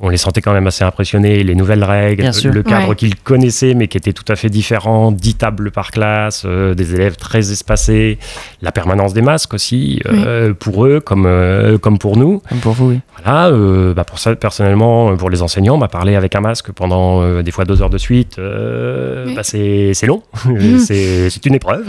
on 0.02 0.08
les 0.08 0.17
sentait 0.17 0.41
quand 0.41 0.52
même 0.55 0.67
assez 0.67 0.82
impressionnés, 0.82 1.43
les 1.43 1.55
nouvelles 1.55 1.85
règles, 1.85 2.23
Bien 2.23 2.32
sûr. 2.32 2.52
le 2.52 2.62
cadre 2.62 2.88
Ouais. 2.91 2.94
qu'ils 2.97 3.14
connaissaient 3.17 3.75
mais 3.75 3.87
qui 3.87 3.99
était 3.99 4.12
tout 4.14 4.25
à 4.29 4.37
fait 4.37 4.49
différent, 4.49 5.12
10 5.12 5.35
tables 5.35 5.70
par 5.70 5.91
classe, 5.91 6.44
euh, 6.47 6.75
des 6.75 6.94
élèves 6.94 7.17
très 7.17 7.52
espacés, 7.52 8.19
la 8.62 8.73
permanence 8.73 9.12
des 9.12 9.23
masques 9.23 9.52
aussi, 9.55 10.00
euh, 10.06 10.55
pour 10.55 10.87
eux 10.87 11.00
comme, 11.00 11.26
euh, 11.26 11.76
comme 11.79 11.99
pour 11.99 12.17
nous. 12.17 12.43
Comme 12.49 12.58
pour 12.61 12.73
vous, 12.73 12.88
oui. 12.91 13.00
Voilà, 13.23 13.49
euh, 13.49 13.93
bah 13.93 14.05
pour 14.05 14.19
ça, 14.19 14.35
personnellement, 14.35 15.14
pour 15.17 15.29
les 15.29 15.43
enseignants, 15.43 15.76
bah 15.76 15.88
parler 15.88 16.17
avec 16.17 16.35
un 16.35 16.41
masque 16.41 16.73
pendant 16.73 17.20
euh, 17.23 17.43
des 17.43 17.50
fois 17.50 17.67
deux 17.67 17.82
heures 17.82 17.91
de 17.91 17.99
suite, 17.99 18.38
euh, 18.38 19.26
Oui. 19.26 19.35
bah 19.35 19.43
c'est 19.43 19.93
c'est 19.93 20.06
long. 20.06 20.23
c'est 20.79 21.29
c'est 21.29 21.44
une 21.44 21.55
épreuve. 21.56 21.85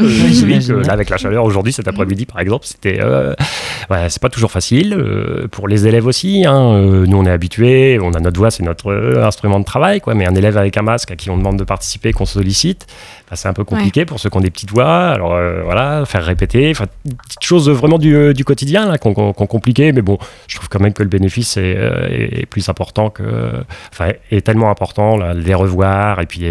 Là, 0.86 0.92
avec 0.94 1.10
la 1.10 1.16
chaleur 1.18 1.46
aujourd'hui, 1.46 1.72
cet 1.72 1.88
après-midi, 1.88 2.26
par 2.26 2.40
exemple, 2.42 2.66
c'était. 2.66 3.00
Euh, 3.02 3.34
ouais, 3.90 4.10
c'est 4.10 4.22
pas 4.22 4.28
toujours 4.30 4.52
facile. 4.52 4.94
euh, 4.98 5.48
pour 5.50 5.68
les 5.70 5.88
élèves 5.88 6.06
aussi, 6.06 6.46
hein, 6.46 6.74
euh, 6.74 7.06
nous, 7.08 7.18
on 7.18 7.26
est 7.26 7.32
habitués, 7.32 7.98
on 8.02 8.14
a 8.14 8.20
notre 8.20 8.38
voix, 8.38 8.52
c'est 8.52 8.64
notre 8.64 8.92
euh, 8.92 9.26
instrument 9.26 9.60
de 9.60 9.66
travail, 9.66 10.02
quoi. 10.02 10.14
Mais 10.14 10.26
un 10.26 10.36
élève 10.36 10.58
avec 10.58 10.78
un 10.78 10.82
masque 10.82 11.12
à 11.12 11.16
qui 11.16 11.30
on 11.30 11.38
demande 11.38 11.58
de 11.58 11.64
participer, 11.64 12.14
qu'on 12.14 12.26
sollicite, 12.26 12.88
bah, 13.30 13.36
c'est 13.36 13.48
un 13.48 13.54
peu 13.54 13.64
compliqué 13.64 14.06
pour 14.06 14.20
ceux 14.20 14.30
qui 14.30 14.38
ont 14.38 14.42
des 14.42 14.50
petites 14.50 14.72
voix. 14.72 15.10
Alors 15.10 15.34
euh, 15.34 15.62
voilà, 15.64 16.06
faire 16.06 16.24
répéter, 16.24 16.72
enfin, 16.72 16.86
petites 17.04 17.44
choses 17.44 17.70
vraiment 17.70 17.98
du, 17.98 18.16
euh, 18.16 18.34
du 18.34 18.44
quotidien 18.44 18.88
là, 18.88 18.98
qu'on 18.98 19.14
qu'on 19.14 19.34
compliqué. 19.34 19.92
Mais 19.92 20.02
bon, 20.02 20.18
je 20.48 20.58
trouve 20.58 20.70
quand 20.70 20.80
même 20.80 20.94
que 20.94 21.04
le 21.04 21.10
bénéfice 21.10 21.58
est, 21.58 22.46
plus 22.50 22.68
important 22.70 23.10
que, 23.10 23.24
enfin, 23.92 24.12
est 24.32 24.46
tellement 24.46 24.70
important 24.70 25.18
là, 25.18 25.34
les 25.34 25.54
revoir 25.54 26.20
et 26.20 26.26
puis 26.26 26.44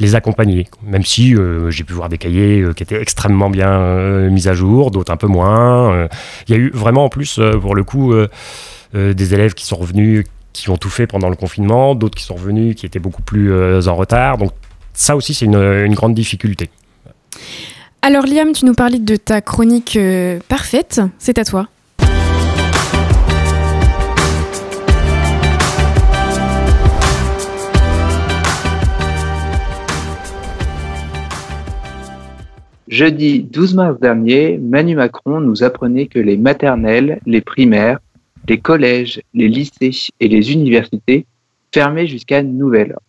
les 0.00 0.14
accompagner. 0.14 0.66
Même 0.84 1.04
si 1.04 1.34
j'ai 1.68 1.84
pu 1.84 1.92
voir 1.92 2.08
des 2.08 2.18
cahiers 2.18 2.64
qui 2.76 2.82
étaient 2.82 3.00
extrêmement 3.00 3.50
bien 3.50 4.28
mis 4.30 4.48
à 4.48 4.54
jour, 4.54 4.90
d'autres 4.90 5.12
un 5.12 5.16
peu 5.16 5.26
moins. 5.26 6.08
Il 6.48 6.54
y 6.54 6.58
a 6.58 6.60
eu 6.60 6.70
vraiment 6.70 7.04
en 7.04 7.08
plus 7.08 7.40
pour 7.60 7.74
le 7.74 7.84
coup 7.84 8.14
euh, 8.94 9.14
des 9.14 9.32
élèves 9.32 9.54
qui 9.54 9.64
sont 9.64 9.76
revenus 9.76 10.26
qui 10.52 10.70
ont 10.70 10.76
tout 10.76 10.90
fait 10.90 11.06
pendant 11.06 11.28
le 11.28 11.36
confinement, 11.36 11.94
d'autres 11.94 12.16
qui 12.16 12.24
sont 12.24 12.34
revenus 12.34 12.74
qui 12.76 12.86
étaient 12.86 12.98
beaucoup 12.98 13.22
plus 13.22 13.52
euh, 13.52 13.80
en 13.86 13.96
retard. 13.96 14.38
Donc 14.38 14.52
ça 14.92 15.16
aussi, 15.16 15.34
c'est 15.34 15.46
une, 15.46 15.56
une 15.56 15.94
grande 15.94 16.14
difficulté. 16.14 16.70
Alors 18.02 18.26
Liam, 18.26 18.52
tu 18.52 18.64
nous 18.64 18.74
parlais 18.74 18.98
de 18.98 19.16
ta 19.16 19.40
chronique 19.40 19.96
euh, 19.96 20.40
parfaite. 20.48 21.00
C'est 21.18 21.38
à 21.38 21.44
toi. 21.44 21.68
Jeudi 32.92 33.42
12 33.44 33.74
mars 33.74 34.00
dernier, 34.00 34.58
Manu 34.58 34.96
Macron 34.96 35.40
nous 35.40 35.62
apprenait 35.62 36.08
que 36.08 36.18
les 36.18 36.36
maternelles, 36.36 37.20
les 37.24 37.40
primaires, 37.40 38.00
les 38.48 38.58
collèges, 38.58 39.22
les 39.34 39.48
lycées 39.48 39.92
et 40.20 40.28
les 40.28 40.52
universités 40.52 41.26
fermaient 41.72 42.06
jusqu'à 42.06 42.42
nouvel 42.42 42.92
ordre. 42.92 43.02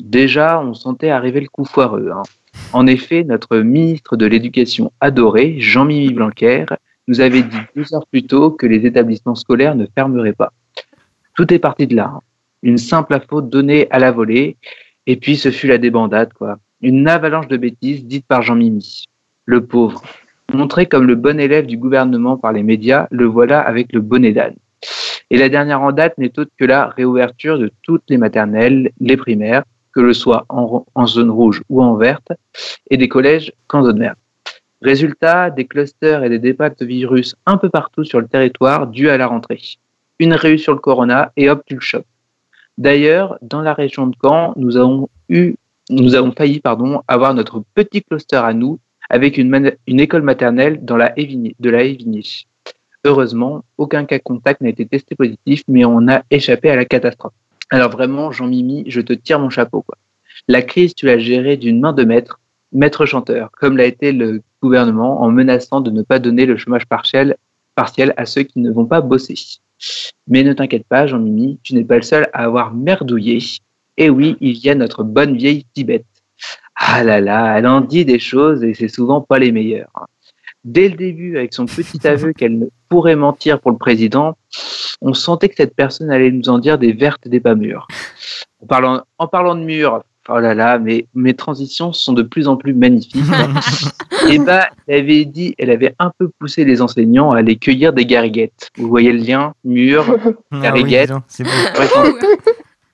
Déjà, 0.00 0.60
on 0.60 0.74
sentait 0.74 1.10
arriver 1.10 1.40
le 1.40 1.48
coup 1.48 1.64
foireux. 1.64 2.10
hein. 2.14 2.22
En 2.72 2.86
effet, 2.86 3.24
notre 3.24 3.58
ministre 3.58 4.16
de 4.16 4.26
l'Éducation 4.26 4.92
adoré, 5.00 5.56
Jean-Mimi 5.60 6.12
Blanquer, 6.12 6.66
nous 7.08 7.20
avait 7.20 7.42
dit 7.42 7.56
deux 7.76 7.94
heures 7.94 8.06
plus 8.06 8.22
tôt 8.24 8.50
que 8.50 8.66
les 8.66 8.86
établissements 8.86 9.34
scolaires 9.34 9.74
ne 9.74 9.86
fermeraient 9.94 10.32
pas. 10.32 10.52
Tout 11.36 11.52
est 11.52 11.58
parti 11.58 11.86
de 11.86 11.96
là. 11.96 12.12
hein. 12.14 12.20
Une 12.62 12.78
simple 12.78 13.14
info 13.14 13.42
donnée 13.42 13.88
à 13.90 13.98
la 13.98 14.12
volée, 14.12 14.56
et 15.06 15.16
puis 15.16 15.36
ce 15.36 15.50
fut 15.50 15.66
la 15.66 15.78
débandade, 15.78 16.32
quoi. 16.32 16.58
Une 16.80 17.08
avalanche 17.08 17.48
de 17.48 17.56
bêtises 17.56 18.04
dites 18.04 18.26
par 18.26 18.42
Jean-Mimi. 18.42 19.04
Le 19.46 19.64
pauvre. 19.64 20.02
Montré 20.52 20.86
comme 20.86 21.06
le 21.06 21.14
bon 21.14 21.40
élève 21.40 21.66
du 21.66 21.76
gouvernement 21.76 22.36
par 22.36 22.52
les 22.52 22.62
médias, 22.62 23.06
le 23.10 23.24
voilà 23.24 23.60
avec 23.60 23.92
le 23.92 24.00
bonnet 24.00 24.32
d'âne. 24.32 24.54
Et 25.30 25.38
la 25.38 25.48
dernière 25.48 25.80
en 25.80 25.92
date 25.92 26.18
n'est 26.18 26.38
autre 26.38 26.50
que 26.58 26.64
la 26.64 26.88
réouverture 26.88 27.58
de 27.58 27.70
toutes 27.82 28.02
les 28.08 28.18
maternelles, 28.18 28.90
les 29.00 29.16
primaires, 29.16 29.64
que 29.94 30.00
le 30.00 30.12
soit 30.12 30.44
en, 30.48 30.84
zone 31.06 31.30
rouge 31.30 31.62
ou 31.68 31.82
en 31.82 31.96
verte, 31.96 32.32
et 32.90 32.96
des 32.96 33.08
collèges 33.08 33.52
qu'en 33.66 33.84
zone 33.84 34.00
verte. 34.00 34.18
Résultat, 34.82 35.50
des 35.50 35.66
clusters 35.66 36.24
et 36.24 36.28
des 36.28 36.38
départs 36.38 36.74
de 36.78 36.84
virus 36.84 37.36
un 37.46 37.56
peu 37.56 37.70
partout 37.70 38.04
sur 38.04 38.20
le 38.20 38.26
territoire 38.26 38.88
dû 38.88 39.08
à 39.08 39.16
la 39.16 39.26
rentrée. 39.26 39.60
Une 40.18 40.34
réu 40.34 40.58
sur 40.58 40.72
le 40.72 40.80
corona 40.80 41.32
et 41.36 41.48
hop, 41.48 41.62
tu 41.66 41.74
le 41.74 41.80
chopes. 41.80 42.06
D'ailleurs, 42.78 43.38
dans 43.42 43.60
la 43.60 43.74
région 43.74 44.06
de 44.06 44.16
Caen, 44.20 44.54
nous 44.56 44.76
avons 44.76 45.08
eu 45.28 45.54
nous 45.90 46.14
avons 46.14 46.32
failli 46.32 46.60
pardon, 46.60 47.02
avoir 47.08 47.34
notre 47.34 47.62
petit 47.74 48.02
cluster 48.02 48.36
à 48.36 48.52
nous 48.54 48.78
avec 49.12 49.36
une, 49.36 49.76
école 49.86 50.22
maternelle 50.22 50.82
dans 50.82 50.96
la 50.96 51.16
Évigné, 51.18 51.54
de 51.60 51.70
la 51.70 51.84
Évigné. 51.84 52.22
Heureusement, 53.04 53.62
aucun 53.76 54.06
cas 54.06 54.18
contact 54.18 54.62
n'a 54.62 54.70
été 54.70 54.86
testé 54.86 55.14
positif, 55.14 55.62
mais 55.68 55.84
on 55.84 56.08
a 56.08 56.22
échappé 56.30 56.70
à 56.70 56.76
la 56.76 56.86
catastrophe. 56.86 57.34
Alors 57.70 57.90
vraiment, 57.90 58.32
Jean-Mimi, 58.32 58.84
je 58.86 59.02
te 59.02 59.12
tire 59.12 59.38
mon 59.38 59.50
chapeau. 59.50 59.82
Quoi. 59.82 59.98
La 60.48 60.62
crise, 60.62 60.94
tu 60.94 61.04
l'as 61.06 61.18
gérée 61.18 61.58
d'une 61.58 61.78
main 61.78 61.92
de 61.92 62.04
maître, 62.04 62.40
maître 62.72 63.04
chanteur, 63.04 63.50
comme 63.52 63.76
l'a 63.76 63.84
été 63.84 64.12
le 64.12 64.40
gouvernement 64.62 65.20
en 65.20 65.30
menaçant 65.30 65.82
de 65.82 65.90
ne 65.90 66.02
pas 66.02 66.18
donner 66.18 66.46
le 66.46 66.56
chômage 66.56 66.86
partiel, 66.86 67.36
à 67.76 68.26
ceux 68.26 68.44
qui 68.44 68.60
ne 68.60 68.70
vont 68.70 68.86
pas 68.86 69.02
bosser. 69.02 69.34
Mais 70.26 70.42
ne 70.42 70.54
t'inquiète 70.54 70.86
pas, 70.86 71.06
Jean-Mimi, 71.06 71.58
tu 71.62 71.74
n'es 71.74 71.84
pas 71.84 71.96
le 71.96 72.02
seul 72.02 72.30
à 72.32 72.44
avoir 72.44 72.72
merdouillé. 72.72 73.40
Et 73.98 74.08
oui, 74.08 74.36
il 74.40 74.56
y 74.56 74.70
a 74.70 74.74
notre 74.74 75.04
bonne 75.04 75.36
vieille 75.36 75.66
Tibet. 75.74 76.04
Ah 76.84 77.04
là 77.04 77.20
là, 77.20 77.58
elle 77.58 77.66
en 77.68 77.80
dit 77.80 78.04
des 78.04 78.18
choses 78.18 78.64
et 78.64 78.74
c'est 78.74 78.88
souvent 78.88 79.20
pas 79.20 79.38
les 79.38 79.52
meilleures. 79.52 79.90
Hein. 79.94 80.06
Dès 80.64 80.88
le 80.88 80.96
début, 80.96 81.36
avec 81.36 81.54
son 81.54 81.66
petit 81.66 82.06
aveu 82.06 82.32
qu'elle 82.32 82.58
ne 82.58 82.66
pourrait 82.88 83.14
mentir 83.14 83.60
pour 83.60 83.70
le 83.70 83.76
président, 83.76 84.36
on 85.00 85.14
sentait 85.14 85.48
que 85.48 85.54
cette 85.56 85.76
personne 85.76 86.10
allait 86.10 86.32
nous 86.32 86.48
en 86.48 86.58
dire 86.58 86.78
des 86.78 86.92
vertes 86.92 87.24
et 87.26 87.28
des 87.28 87.38
pas 87.38 87.54
mûres. 87.54 87.86
En 88.60 88.66
parlant, 88.66 89.02
en 89.18 89.28
parlant 89.28 89.54
de 89.54 89.60
mûres, 89.60 90.02
oh 90.28 90.40
là 90.40 90.54
là, 90.54 90.80
mais 90.80 91.06
mes 91.14 91.34
transitions 91.34 91.92
sont 91.92 92.14
de 92.14 92.22
plus 92.22 92.48
en 92.48 92.56
plus 92.56 92.74
magnifiques. 92.74 93.22
et 94.28 94.38
bah, 94.40 94.66
elle 94.88 95.02
avait 95.02 95.24
dit, 95.24 95.54
elle 95.58 95.70
avait 95.70 95.94
un 96.00 96.10
peu 96.18 96.30
poussé 96.36 96.64
les 96.64 96.82
enseignants 96.82 97.30
à 97.30 97.38
aller 97.38 97.56
cueillir 97.56 97.92
des 97.92 98.06
gariguettes. 98.06 98.70
Vous 98.76 98.88
voyez 98.88 99.12
le 99.12 99.18
lien, 99.18 99.54
mûres, 99.64 100.16
gariguettes. 100.52 101.12
Ah 101.12 101.22
oui, 101.78 101.84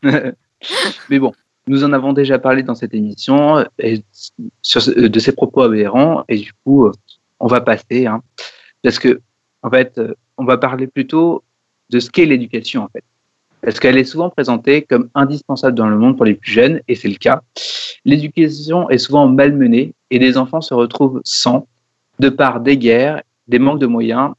bon. 0.03 0.11
mais 1.09 1.19
bon, 1.19 1.33
nous 1.69 1.85
en 1.85 1.93
avons 1.93 2.13
déjà 2.13 2.39
parlé 2.39 2.63
dans 2.63 2.75
cette 2.75 2.95
émission 2.95 3.65
de 3.79 5.19
ces 5.19 5.33
propos 5.33 5.63
aberrants 5.63 6.25
et 6.29 6.39
du 6.39 6.53
coup, 6.65 6.91
on 7.41 7.47
va 7.47 7.61
passer, 7.61 8.07
hein, 8.07 8.23
parce 8.83 8.99
que 8.99 9.21
fait, 9.71 10.01
on 10.37 10.45
va 10.45 10.59
parler 10.59 10.87
plutôt 10.87 11.43
de 11.91 12.01
ce 12.01 12.11
qu'est 12.11 12.27
l'éducation 12.27 12.85
en 12.85 12.89
fait, 12.89 13.05
parce 13.63 13.81
qu'elle 13.81 13.99
est 13.99 14.05
souvent 14.05 14.31
présentée 14.31 14.83
comme 14.83 15.09
indispensable 15.15 15.77
dans 15.77 15.89
le 15.89 15.97
monde 15.97 16.17
pour 16.17 16.27
les 16.27 16.35
plus 16.35 16.53
jeunes 16.53 16.81
et 16.89 16.95
c'est 16.95 17.09
le 17.09 17.17
cas. 17.17 17.43
L'éducation 18.05 18.89
est 18.91 18.99
souvent 18.99 19.29
malmenée 19.29 19.95
et 20.11 20.19
des 20.19 20.37
enfants 20.37 20.61
se 20.61 20.75
retrouvent 20.75 21.21
sans, 21.25 21.67
de 22.19 22.29
par 22.29 22.61
des 22.61 22.79
guerres, 22.79 23.23
des 23.49 23.59
manques 23.59 23.81
de 23.81 23.87
moyens. 23.87 24.33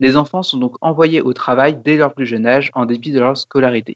Les 0.00 0.16
enfants 0.16 0.42
sont 0.42 0.58
donc 0.58 0.76
envoyés 0.82 1.22
au 1.22 1.32
travail 1.32 1.78
dès 1.82 1.96
leur 1.96 2.12
plus 2.12 2.26
jeune 2.26 2.46
âge 2.46 2.70
en 2.74 2.84
dépit 2.84 3.12
de 3.12 3.20
leur 3.20 3.36
scolarité. 3.36 3.94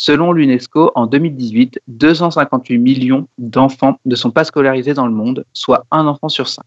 Selon 0.00 0.32
l'UNESCO, 0.32 0.90
en 0.94 1.06
2018, 1.06 1.80
258 1.86 2.78
millions 2.78 3.28
d'enfants 3.38 3.98
ne 4.04 4.16
sont 4.16 4.30
pas 4.30 4.44
scolarisés 4.44 4.94
dans 4.94 5.06
le 5.06 5.12
monde, 5.12 5.44
soit 5.52 5.84
un 5.90 6.06
enfant 6.06 6.28
sur 6.28 6.48
cinq. 6.48 6.64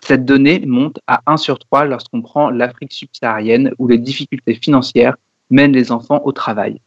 Cette 0.00 0.24
donnée 0.24 0.64
monte 0.64 1.00
à 1.06 1.20
1 1.26 1.36
sur 1.36 1.58
3 1.58 1.86
lorsqu'on 1.86 2.22
prend 2.22 2.50
l'Afrique 2.50 2.92
subsaharienne 2.92 3.72
où 3.78 3.88
les 3.88 3.98
difficultés 3.98 4.54
financières 4.54 5.16
mènent 5.50 5.72
les 5.72 5.90
enfants 5.92 6.22
au 6.24 6.32
travail. 6.32 6.80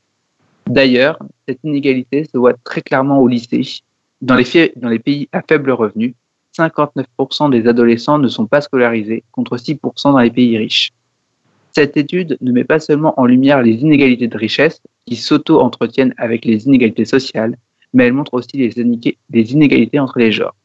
D'ailleurs, 0.67 1.19
cette 1.47 1.59
inégalité 1.63 2.25
se 2.25 2.37
voit 2.37 2.53
très 2.63 2.81
clairement 2.81 3.19
au 3.19 3.27
lycée. 3.27 3.81
Dans 4.21 4.35
les, 4.35 4.99
pays 4.99 5.27
à 5.31 5.41
faible 5.41 5.71
revenu, 5.71 6.15
59% 6.57 7.49
des 7.49 7.67
adolescents 7.67 8.19
ne 8.19 8.27
sont 8.27 8.45
pas 8.45 8.61
scolarisés 8.61 9.23
contre 9.31 9.57
6% 9.57 10.11
dans 10.11 10.19
les 10.19 10.31
pays 10.31 10.57
riches. 10.57 10.91
Cette 11.71 11.97
étude 11.97 12.37
ne 12.41 12.51
met 12.51 12.63
pas 12.63 12.79
seulement 12.79 13.19
en 13.19 13.25
lumière 13.25 13.61
les 13.61 13.75
inégalités 13.75 14.27
de 14.27 14.37
richesse 14.37 14.81
qui 15.05 15.15
s'auto-entretiennent 15.15 16.13
avec 16.17 16.45
les 16.45 16.65
inégalités 16.65 17.05
sociales, 17.05 17.57
mais 17.93 18.05
elle 18.05 18.13
montre 18.13 18.33
aussi 18.33 18.55
les 18.55 19.51
inégalités 19.53 19.99
entre 19.99 20.19
les 20.19 20.31
genres. 20.31 20.55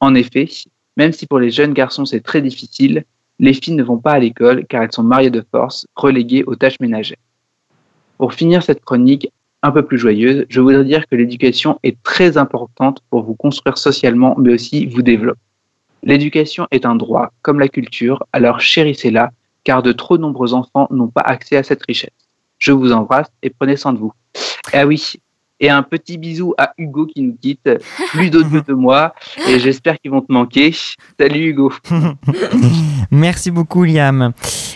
En 0.00 0.14
effet, 0.14 0.48
même 0.96 1.12
si 1.12 1.26
pour 1.26 1.38
les 1.38 1.50
jeunes 1.50 1.72
garçons 1.72 2.04
c'est 2.04 2.20
très 2.20 2.42
difficile, 2.42 3.04
les 3.38 3.52
filles 3.52 3.74
ne 3.74 3.82
vont 3.82 3.98
pas 3.98 4.12
à 4.12 4.18
l'école 4.18 4.64
car 4.66 4.82
elles 4.82 4.92
sont 4.92 5.02
mariées 5.02 5.30
de 5.30 5.44
force, 5.50 5.86
reléguées 5.94 6.44
aux 6.44 6.56
tâches 6.56 6.80
ménagères. 6.80 7.18
Pour 8.18 8.32
finir 8.32 8.62
cette 8.62 8.84
chronique 8.84 9.30
un 9.62 9.70
peu 9.70 9.84
plus 9.84 9.98
joyeuse, 9.98 10.46
je 10.48 10.60
voudrais 10.60 10.84
dire 10.84 11.06
que 11.06 11.16
l'éducation 11.16 11.78
est 11.82 12.00
très 12.02 12.36
importante 12.36 13.02
pour 13.10 13.22
vous 13.22 13.34
construire 13.34 13.78
socialement, 13.78 14.34
mais 14.38 14.54
aussi 14.54 14.86
vous 14.86 15.02
développer. 15.02 15.40
L'éducation 16.02 16.66
est 16.70 16.86
un 16.86 16.94
droit, 16.94 17.32
comme 17.42 17.58
la 17.58 17.68
culture, 17.68 18.24
alors 18.32 18.60
chérissez-la, 18.60 19.32
car 19.64 19.82
de 19.82 19.92
trop 19.92 20.18
nombreux 20.18 20.54
enfants 20.54 20.86
n'ont 20.90 21.08
pas 21.08 21.22
accès 21.22 21.56
à 21.56 21.62
cette 21.62 21.84
richesse. 21.84 22.25
Je 22.66 22.72
vous 22.72 22.90
embrasse 22.90 23.28
et 23.44 23.50
prenez 23.50 23.76
soin 23.76 23.92
de 23.92 24.00
vous. 24.00 24.12
Ah 24.72 24.84
oui, 24.84 25.22
et 25.60 25.70
un 25.70 25.82
petit 25.82 26.18
bisou 26.18 26.54
à 26.58 26.72
Hugo 26.78 27.06
qui 27.06 27.22
nous 27.22 27.36
quitte. 27.40 27.70
Plus 28.12 28.30
d'autres 28.30 28.64
de 28.66 28.74
moi 28.74 29.14
et 29.48 29.58
j'espère 29.58 29.98
qu'ils 29.98 30.10
vont 30.10 30.20
te 30.20 30.32
manquer. 30.32 30.74
Salut 31.18 31.50
Hugo. 31.50 31.72
Merci 33.10 33.50
beaucoup 33.50 33.84
Liam. 33.84 34.32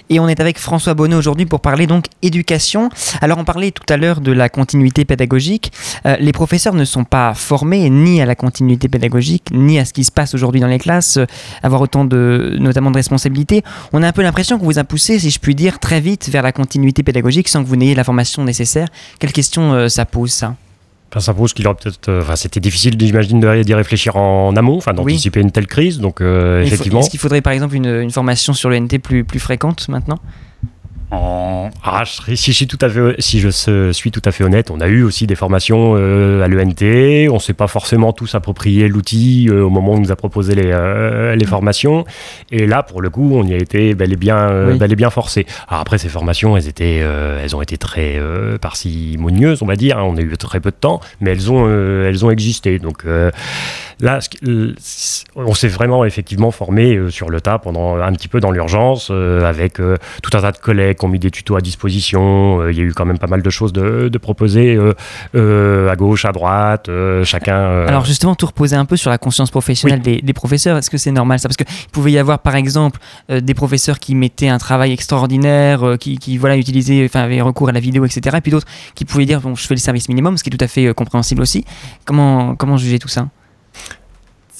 Et 0.08 0.18
on 0.18 0.28
est 0.28 0.40
avec 0.40 0.58
François 0.58 0.94
Bonneau 0.94 1.18
aujourd'hui 1.18 1.46
pour 1.46 1.60
parler 1.60 1.86
donc 1.86 2.06
éducation. 2.22 2.88
Alors 3.20 3.38
on 3.38 3.44
parlait 3.44 3.70
tout 3.70 3.84
à 3.92 3.96
l'heure 3.96 4.20
de 4.20 4.32
la 4.32 4.48
continuité 4.48 5.04
pédagogique. 5.04 5.72
Euh, 6.06 6.16
les 6.18 6.32
professeurs 6.32 6.74
ne 6.74 6.84
sont 6.84 7.04
pas 7.04 7.34
formés 7.34 7.88
ni 7.90 8.20
à 8.20 8.26
la 8.26 8.34
continuité 8.34 8.88
pédagogique 8.88 9.48
ni 9.52 9.78
à 9.78 9.84
ce 9.84 9.92
qui 9.92 10.04
se 10.04 10.10
passe 10.10 10.34
aujourd'hui 10.34 10.60
dans 10.60 10.66
les 10.66 10.78
classes, 10.78 11.18
euh, 11.18 11.26
avoir 11.62 11.80
autant 11.80 12.04
de 12.04 12.56
notamment 12.58 12.90
de 12.90 12.96
responsabilités. 12.96 13.62
On 13.92 14.02
a 14.02 14.08
un 14.08 14.12
peu 14.12 14.22
l'impression 14.22 14.58
qu'on 14.58 14.64
vous 14.64 14.78
a 14.78 14.84
poussé, 14.84 15.18
si 15.18 15.30
je 15.30 15.38
puis 15.38 15.54
dire, 15.54 15.78
très 15.78 16.00
vite 16.00 16.28
vers 16.28 16.42
la 16.42 16.52
continuité 16.52 17.02
pédagogique 17.02 17.48
sans 17.48 17.62
que 17.62 17.68
vous 17.68 17.76
n'ayez 17.76 17.94
la 17.94 18.04
formation 18.04 18.42
nécessaire. 18.44 18.88
Quelle 19.18 19.32
question 19.32 19.72
euh, 19.74 19.88
ça 19.88 20.04
pose 20.06 20.32
ça? 20.32 20.56
Ça 21.18 21.34
pose 21.34 21.52
qu'il 21.52 21.66
aurait 21.66 21.76
peut-être. 21.76 22.08
Euh, 22.08 22.22
enfin, 22.22 22.36
c'était 22.36 22.60
difficile, 22.60 22.94
j'imagine, 22.98 23.40
d'y 23.64 23.74
réfléchir 23.74 24.16
en 24.16 24.54
amont, 24.54 24.76
enfin, 24.76 24.92
d'anticiper 24.92 25.40
une 25.40 25.50
telle 25.50 25.66
crise. 25.66 25.98
Donc, 25.98 26.20
euh, 26.20 26.62
effectivement. 26.62 27.00
Est-ce 27.00 27.10
qu'il 27.10 27.18
faudrait, 27.18 27.40
par 27.40 27.52
exemple, 27.52 27.74
une, 27.74 27.86
une 27.86 28.10
formation 28.10 28.52
sur 28.52 28.70
l'ENT 28.70 28.98
plus, 29.02 29.24
plus 29.24 29.40
fréquente 29.40 29.88
maintenant? 29.88 30.18
Ah, 31.12 32.04
si, 32.04 32.52
je 32.52 32.56
suis 32.56 32.66
tout 32.66 32.78
à 32.80 32.88
fait, 32.88 33.16
si 33.18 33.40
je 33.40 33.90
suis 33.92 34.10
tout 34.10 34.22
à 34.24 34.32
fait 34.32 34.44
honnête, 34.44 34.70
on 34.70 34.80
a 34.80 34.86
eu 34.86 35.02
aussi 35.02 35.26
des 35.26 35.34
formations 35.34 35.94
euh, 35.96 36.42
à 36.42 36.48
l'ENT. 36.48 37.30
On 37.30 37.34
ne 37.34 37.38
s'est 37.38 37.54
pas 37.54 37.66
forcément 37.66 38.12
tous 38.12 38.34
approprié 38.34 38.86
l'outil 38.88 39.48
euh, 39.48 39.64
au 39.64 39.70
moment 39.70 39.92
où 39.92 39.96
on 39.96 40.00
nous 40.00 40.12
a 40.12 40.16
proposé 40.16 40.54
les, 40.54 40.70
euh, 40.70 41.34
les, 41.34 41.46
formations. 41.46 42.04
Et 42.52 42.66
là, 42.66 42.82
pour 42.82 43.00
le 43.00 43.10
coup, 43.10 43.32
on 43.34 43.44
y 43.44 43.54
a 43.54 43.56
été 43.56 43.94
bel 43.94 44.12
et 44.12 44.16
bien, 44.16 44.76
bel 44.76 44.92
et 44.92 44.96
bien 44.96 45.10
forcé. 45.10 45.46
Alors 45.68 45.80
après, 45.80 45.98
ces 45.98 46.08
formations, 46.08 46.56
elles, 46.56 46.68
étaient, 46.68 46.98
elles 46.98 47.56
ont 47.56 47.62
été 47.62 47.76
très 47.76 48.20
parcimonieuses, 48.60 49.62
on 49.62 49.66
va 49.66 49.76
dire. 49.76 49.98
Hein. 49.98 50.04
On 50.04 50.16
a 50.16 50.20
eu 50.20 50.36
très 50.36 50.60
peu 50.60 50.70
de 50.70 50.76
temps, 50.76 51.00
mais 51.20 51.30
elles 51.32 51.50
ont, 51.50 51.68
elles 51.68 52.24
ont 52.24 52.30
existé. 52.30 52.78
Donc 52.78 53.04
là, 54.00 54.20
on 55.34 55.54
s'est 55.54 55.68
vraiment 55.68 56.04
effectivement 56.04 56.50
formé 56.50 57.10
sur 57.10 57.30
le 57.30 57.40
tas 57.40 57.58
pendant 57.58 57.96
un 57.96 58.12
petit 58.12 58.28
peu 58.28 58.38
dans 58.38 58.52
l'urgence, 58.52 59.10
avec 59.10 59.74
tout 59.74 60.36
un 60.36 60.40
tas 60.40 60.52
de 60.52 60.58
collègues 60.58 60.99
qui 61.00 61.06
ont 61.06 61.08
mis 61.08 61.18
des 61.18 61.30
tutos 61.30 61.56
à 61.56 61.60
disposition. 61.60 62.60
Euh, 62.60 62.72
il 62.72 62.78
y 62.78 62.80
a 62.80 62.84
eu 62.84 62.92
quand 62.92 63.06
même 63.06 63.18
pas 63.18 63.26
mal 63.26 63.42
de 63.42 63.50
choses 63.50 63.72
de, 63.72 64.08
de 64.08 64.18
proposer 64.18 64.76
euh, 64.76 64.92
euh, 65.34 65.90
à 65.90 65.96
gauche, 65.96 66.24
à 66.24 66.32
droite, 66.32 66.88
chacun. 67.24 67.86
Alors 67.86 68.04
justement, 68.04 68.34
tout 68.34 68.46
reposer 68.46 68.76
un 68.76 68.84
peu 68.84 68.96
sur 68.96 69.10
la 69.10 69.18
conscience 69.18 69.50
professionnelle 69.50 70.02
des, 70.02 70.20
des, 70.20 70.32
professeurs. 70.32 70.76
Est-ce 70.76 70.90
que 70.90 70.98
c'est 70.98 71.10
normal 71.10 71.38
ça? 71.40 71.48
Parce 71.48 71.56
qu'il 71.56 71.90
pouvait 71.90 72.12
y 72.12 72.18
avoir 72.18 72.38
par 72.38 72.54
exemple 72.54 73.00
des 73.28 73.54
professeurs 73.54 73.98
qui 73.98 74.14
mettaient 74.14 74.48
un 74.48 74.58
travail 74.58 74.92
extraordinaire, 74.92 75.96
qui, 75.98 76.18
qui, 76.18 76.36
voilà 76.36 76.56
utilisaient, 76.56 77.04
enfin 77.04 77.22
avaient 77.22 77.40
recours 77.40 77.70
à 77.70 77.72
la 77.72 77.80
vidéo, 77.80 78.04
etc. 78.04 78.36
Et 78.38 78.40
puis 78.40 78.52
d'autres 78.52 78.66
qui 78.94 79.04
pouvaient 79.04 79.26
dire 79.26 79.40
bon, 79.40 79.54
je 79.54 79.66
fais 79.66 79.74
le 79.74 79.80
service 79.80 80.08
minimum, 80.08 80.36
ce 80.36 80.44
qui 80.44 80.50
est 80.50 80.56
tout 80.56 80.64
à 80.64 80.68
fait 80.68 80.92
compréhensible 80.94 81.42
aussi. 81.42 81.64
Comment 82.04 82.54
comment 82.54 82.76
juger 82.76 82.98
tout 82.98 83.08
ça? 83.08 83.28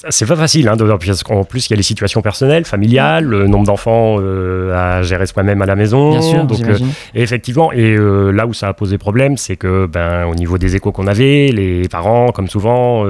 C'est 0.09 0.25
pas 0.25 0.35
facile, 0.35 0.67
hein, 0.67 0.75
parce 0.77 1.23
qu'en 1.23 1.43
plus 1.43 1.67
il 1.67 1.71
y 1.71 1.73
a 1.73 1.77
les 1.77 1.83
situations 1.83 2.21
personnelles, 2.21 2.65
familiales, 2.65 3.23
le 3.25 3.47
nombre 3.47 3.67
d'enfants 3.67 4.17
euh, 4.19 4.73
à 4.73 5.03
gérer 5.03 5.27
soi-même 5.27 5.61
à 5.61 5.65
la 5.65 5.75
maison. 5.75 6.11
Bien 6.11 6.21
sûr, 6.21 6.43
donc, 6.45 6.59
euh, 6.61 6.77
et 7.13 7.21
effectivement, 7.21 7.71
et 7.71 7.95
euh, 7.95 8.31
là 8.31 8.47
où 8.47 8.53
ça 8.53 8.69
a 8.69 8.73
posé 8.73 8.97
problème, 8.97 9.37
c'est 9.37 9.57
que 9.57 9.85
ben 9.85 10.25
au 10.25 10.33
niveau 10.33 10.57
des 10.57 10.75
échos 10.75 10.91
qu'on 10.91 11.07
avait, 11.07 11.49
les 11.49 11.87
parents, 11.87 12.31
comme 12.31 12.47
souvent, 12.47 13.03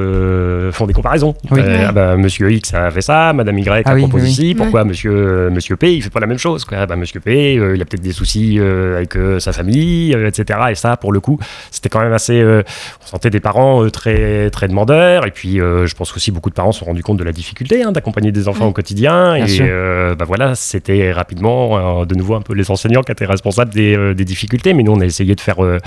font 0.71 0.86
des 0.86 0.93
comparaisons. 0.93 1.36
Ah 1.50 1.91
ben, 1.93 2.17
Monsieur 2.17 2.51
X 2.51 2.74
a 2.74 2.91
fait 2.91 3.01
ça, 3.01 3.31
Madame 3.33 3.57
Y 3.57 3.69
a 3.69 3.81
ah 3.86 3.95
proposé 3.95 4.27
ici, 4.27 4.55
pourquoi 4.55 4.83
Monsieur 4.83 5.50
Monsieur 5.50 5.77
P 5.77 5.93
il 5.93 6.01
fait 6.01 6.10
pas 6.10 6.19
la 6.19 6.27
même 6.27 6.38
chose 6.38 6.65
quoi. 6.65 6.86
Ben, 6.86 6.95
Monsieur 6.98 7.19
P, 7.19 7.53
il 7.53 7.81
a 7.81 7.86
peut-être 7.86 8.01
des 8.01 8.12
soucis 8.12 8.60
avec 8.60 9.17
sa 9.39 9.53
famille, 9.53 10.13
etc. 10.13 10.60
Et 10.71 10.75
ça, 10.75 10.98
pour 10.98 11.13
le 11.13 11.19
coup, 11.21 11.39
c'était 11.69 11.89
quand 11.89 12.01
même 12.01 12.13
assez. 12.13 12.43
on 12.43 13.05
sentait 13.05 13.29
des 13.29 13.39
parents 13.39 13.89
très 13.89 14.50
très 14.50 14.67
demandeurs, 14.67 15.25
et 15.25 15.31
puis 15.31 15.57
je 15.57 15.95
pense 15.95 16.15
aussi 16.15 16.31
beaucoup 16.31 16.50
de 16.50 16.55
parents 16.55 16.71
sont 16.71 16.80
rendus 16.83 17.03
compte 17.03 17.17
de 17.17 17.23
la 17.23 17.31
difficulté 17.31 17.83
hein, 17.83 17.91
d'accompagner 17.91 18.31
des 18.31 18.47
enfants 18.47 18.67
au 18.67 18.71
quotidien. 18.71 19.35
Bien 19.35 19.45
et 19.45 19.59
euh, 19.61 20.15
bah 20.15 20.25
voilà, 20.25 20.55
c'était 20.55 21.11
rapidement 21.11 22.01
euh, 22.01 22.05
de 22.05 22.15
nouveau 22.15 22.35
un 22.35 22.41
peu 22.41 22.53
les 22.53 22.71
enseignants 22.71 23.01
qui 23.01 23.11
étaient 23.11 23.25
responsables 23.25 23.73
des, 23.73 23.95
euh, 23.95 24.13
des 24.13 24.25
difficultés. 24.25 24.73
Mais 24.73 24.83
nous, 24.83 24.91
on 24.91 25.00
a 25.00 25.05
essayé 25.05 25.35
de 25.35 25.41
faire, 25.41 25.63
euh, 25.63 25.79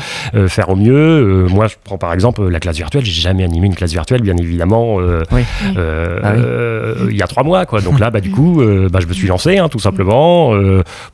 faire 0.49 0.69
au 0.69 0.77
mieux. 0.77 1.47
Moi, 1.49 1.67
je 1.67 1.75
prends 1.83 1.99
par 1.99 2.13
exemple 2.13 2.47
la 2.49 2.61
classe 2.61 2.77
virtuelle. 2.77 3.05
J'ai 3.05 3.21
jamais 3.21 3.45
animé 3.45 3.67
une 3.67 3.75
classe 3.75 3.93
virtuelle, 3.93 4.23
bien 4.23 4.37
évidemment. 4.37 4.97
Oui. 4.97 5.43
Ah 5.77 6.33
oui. 6.37 7.11
il 7.11 7.17
y 7.17 7.23
a 7.23 7.27
trois 7.27 7.43
mois, 7.43 7.67
quoi. 7.67 7.81
Donc 7.81 7.99
là, 7.99 8.11
bah, 8.11 8.21
du 8.21 8.31
coup, 8.35 8.63
bah, 8.91 9.01
je 9.01 9.07
me 9.07 9.13
suis 9.13 9.29
lancé, 9.29 9.59
hein, 9.59 9.69
tout 9.69 9.79
simplement. 9.79 10.53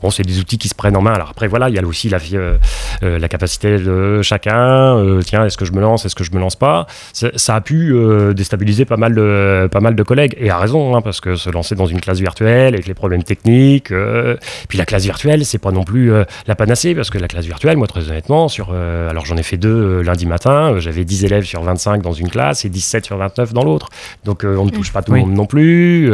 Bon, 0.02 0.10
c'est 0.10 0.22
des 0.22 0.40
outils 0.40 0.58
qui 0.58 0.68
se 0.68 0.74
prennent 0.74 0.96
en 0.96 1.02
main. 1.02 1.12
Alors 1.12 1.30
après, 1.30 1.48
voilà, 1.48 1.68
il 1.68 1.74
y 1.74 1.78
a 1.78 1.82
aussi 1.82 2.08
la, 2.08 2.18
la 3.02 3.28
capacité 3.28 3.78
de 3.78 4.22
chacun. 4.22 5.20
Tiens, 5.24 5.46
est-ce 5.46 5.56
que 5.56 5.64
je 5.64 5.72
me 5.72 5.80
lance, 5.80 6.04
est-ce 6.06 6.14
que 6.14 6.24
je 6.24 6.32
me 6.32 6.38
lance 6.38 6.56
pas? 6.56 6.86
Ça, 7.12 7.30
ça 7.34 7.56
a 7.56 7.60
pu 7.60 7.92
euh, 7.92 8.32
déstabiliser 8.32 8.84
pas 8.84 8.96
mal 8.96 9.14
de, 9.14 9.68
pas 9.70 9.80
mal 9.80 9.94
de 9.94 10.02
collègues. 10.02 10.34
Et 10.38 10.50
à 10.50 10.58
raison, 10.58 10.94
hein, 10.94 11.00
parce 11.00 11.20
que 11.20 11.36
se 11.36 11.48
lancer 11.50 11.74
dans 11.74 11.86
une 11.86 12.00
classe 12.00 12.18
virtuelle 12.20 12.74
avec 12.74 12.86
les 12.86 12.94
problèmes 12.94 13.22
techniques. 13.22 13.90
euh, 13.92 14.36
puis 14.68 14.76
la 14.78 14.84
classe 14.84 15.04
virtuelle, 15.04 15.44
c'est 15.46 15.58
pas 15.58 15.70
non 15.72 15.84
plus 15.84 16.12
euh, 16.12 16.24
la 16.46 16.54
panacée, 16.54 16.94
parce 16.94 17.10
que 17.10 17.18
la 17.18 17.28
classe 17.28 17.46
virtuelle, 17.46 17.76
moi, 17.76 17.86
très 17.86 18.08
honnêtement, 18.10 18.48
sur, 18.48 18.70
euh, 18.72 19.08
alors 19.08 19.24
j'en 19.26 19.36
ai 19.36 19.42
fait 19.42 19.56
deux 19.56 20.02
lundi 20.02 20.26
matin. 20.26 20.74
J'avais 20.78 21.04
10 21.04 21.24
élèves 21.24 21.44
sur 21.44 21.62
25 21.62 22.02
dans 22.02 22.12
une 22.12 22.28
classe 22.28 22.64
et 22.64 22.68
17 22.68 23.06
sur 23.06 23.16
29 23.16 23.52
dans 23.52 23.64
l'autre. 23.64 23.88
Donc 24.24 24.44
on 24.44 24.64
ne 24.66 24.70
touche 24.70 24.92
pas 24.92 25.02
tout 25.02 25.12
Oui. 25.12 25.20
le 25.20 25.26
monde 25.26 25.36
non 25.36 25.46
plus. 25.46 26.10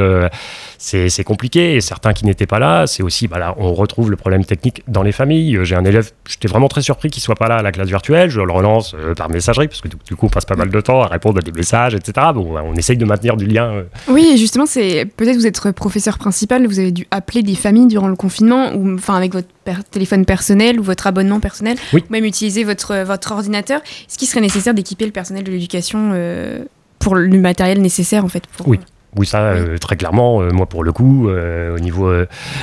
C'est 0.79 1.25
compliqué. 1.25 1.77
Et 1.77 1.81
certains 1.81 2.13
qui 2.13 2.25
n'étaient 2.25 2.47
pas 2.47 2.59
là, 2.59 2.87
c'est 2.87 3.03
aussi, 3.03 3.29
bah 3.29 3.39
là, 3.39 3.55
on 3.59 3.75
retrouve 3.75 4.11
le 4.11 4.17
problème 4.17 4.45
technique 4.45 4.83
dans 4.89 5.03
les 5.03 5.13
familles. 5.13 5.57
Euh, 5.57 5.65
J'ai 5.65 5.75
un 5.77 5.85
élève, 5.85 6.11
j'étais 6.29 6.49
vraiment 6.49 6.69
très 6.69 6.83
surpris 6.83 7.11
qu'il 7.11 7.23
soit 7.23 7.35
pas 7.35 7.49
là 7.49 7.57
à 7.57 7.63
la 7.63 7.73
classe 7.73 7.89
virtuelle. 7.89 8.31
Je 8.31 8.41
le 8.41 8.53
relance 8.53 8.95
euh, 8.95 9.15
par 9.15 9.29
messagerie, 9.31 9.69
parce 9.69 9.81
que 9.81 9.89
du, 9.89 9.97
du 10.07 10.17
coup, 10.17 10.27
on 10.27 10.31
passe 10.31 10.45
pas 10.45 10.57
mal 10.57 10.71
de 10.71 10.81
temps 10.81 11.03
à 11.03 11.07
répondre 11.07 11.39
à 11.39 11.43
des 11.43 11.53
messages, 11.53 11.95
etc. 11.95 12.29
Bon, 12.35 12.57
on 12.59 12.75
essaye 12.75 12.97
de 12.97 13.05
maintenir 13.05 13.37
du 13.37 13.47
lien. 13.47 13.67
euh. 13.73 13.83
Oui, 14.09 14.37
justement, 14.39 14.67
c'est 14.67 15.05
peut-être 15.17 15.37
vous 15.37 15.47
êtes 15.47 15.57
professeur 15.73 16.19
principal, 16.19 16.67
vous 16.67 16.79
avez 16.79 16.93
dû 16.93 17.07
appeler 17.11 17.43
des 17.43 17.55
familles 17.55 17.87
durant 17.89 18.09
le 18.09 18.17
confinement, 18.17 18.73
ou 18.75 18.95
enfin 18.95 19.17
avec 19.17 19.33
votre 19.33 19.49
per- 19.65 19.83
téléphone 19.91 20.25
personnel 20.25 20.79
ou 20.79 20.83
votre 20.83 21.07
abonnement 21.07 21.41
personnel, 21.41 21.77
Oui. 21.93 22.05
ou 22.09 22.13
même 22.13 22.25
utiliser 22.25 22.63
votre, 22.65 23.03
votre 23.05 23.33
ordinateur. 23.33 23.81
Est-ce 23.81 24.17
qu'il 24.19 24.29
serait 24.29 24.41
nécessaire 24.41 24.75
d'équiper 24.75 25.07
le 25.07 25.13
personnel 25.13 25.43
de 25.45 25.51
l'éducation 25.51 26.11
euh, 26.15 26.65
pour 26.99 27.15
le 27.17 27.29
matériel 27.41 27.81
nécessaire 27.81 28.25
en 28.25 28.29
fait 28.29 28.47
pour... 28.47 28.69
Oui. 28.69 28.79
Oui, 29.19 29.27
ça, 29.27 29.41
euh, 29.41 29.79
très 29.79 29.97
clairement, 29.97 30.43
euh, 30.43 30.51
moi 30.51 30.67
pour 30.67 30.85
le 30.85 30.93
coup, 30.93 31.29
euh, 31.29 31.75
au, 31.77 31.79
niveau, 31.81 32.13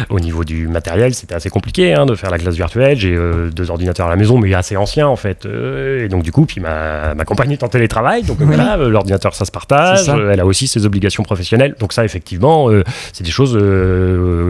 au 0.09 0.19
niveau 0.19 0.43
du 0.43 0.67
matériel, 0.67 1.13
c'était 1.13 1.33
assez 1.35 1.49
compliqué 1.49 1.93
hein, 1.93 2.05
de 2.05 2.15
faire 2.15 2.29
la 2.29 2.37
classe 2.37 2.55
virtuelle. 2.55 2.97
J'ai 2.97 3.17
deux 3.51 3.71
ordinateurs 3.71 4.07
à 4.07 4.09
la 4.09 4.15
maison, 4.15 4.37
mais 4.37 4.53
assez 4.53 4.77
anciens 4.77 5.07
en 5.07 5.15
fait. 5.15 5.45
Et 5.45 6.07
donc, 6.09 6.23
du 6.23 6.31
coup, 6.31 6.45
puis 6.45 6.61
ma, 6.61 7.15
ma 7.15 7.25
compagne 7.25 7.51
est 7.51 7.63
en 7.63 7.67
télétravail, 7.69 8.23
donc 8.23 8.39
euh, 8.41 8.45
voilà, 8.45 8.77
l'ordinateur 8.77 9.33
ça 9.35 9.45
se 9.45 9.51
partage. 9.51 10.03
Ça. 10.03 10.17
Elle 10.31 10.39
a 10.39 10.45
aussi 10.45 10.67
ses 10.67 10.85
obligations 10.85 11.23
professionnelles. 11.23 11.75
Donc, 11.79 11.93
ça, 11.93 12.05
effectivement, 12.05 12.69
c'est 13.13 13.23
des 13.23 13.31
choses 13.31 13.53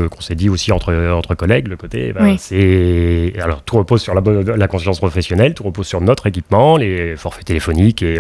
qu'on 0.10 0.22
s'est 0.22 0.36
dit 0.36 0.50
aussi 0.50 0.72
entre, 0.72 0.94
entre 1.14 1.36
collègues. 1.36 1.68
Le 1.68 1.78
côté, 1.78 2.14
ben, 2.14 2.24
Oui. 2.24 2.36
c'est. 2.40 3.34
Alors, 3.42 3.62
tout 3.64 3.78
repose 3.78 4.02
sur 4.02 4.14
la, 4.14 4.22
la 4.58 4.68
conscience 4.68 5.00
professionnelle, 5.00 5.54
tout 5.54 5.64
repose 5.64 5.88
sur 5.88 6.02
notre 6.02 6.28
équipement, 6.28 6.78
les 6.78 7.16
forfaits 7.16 7.46
téléphoniques 7.46 8.02
et, 8.04 8.20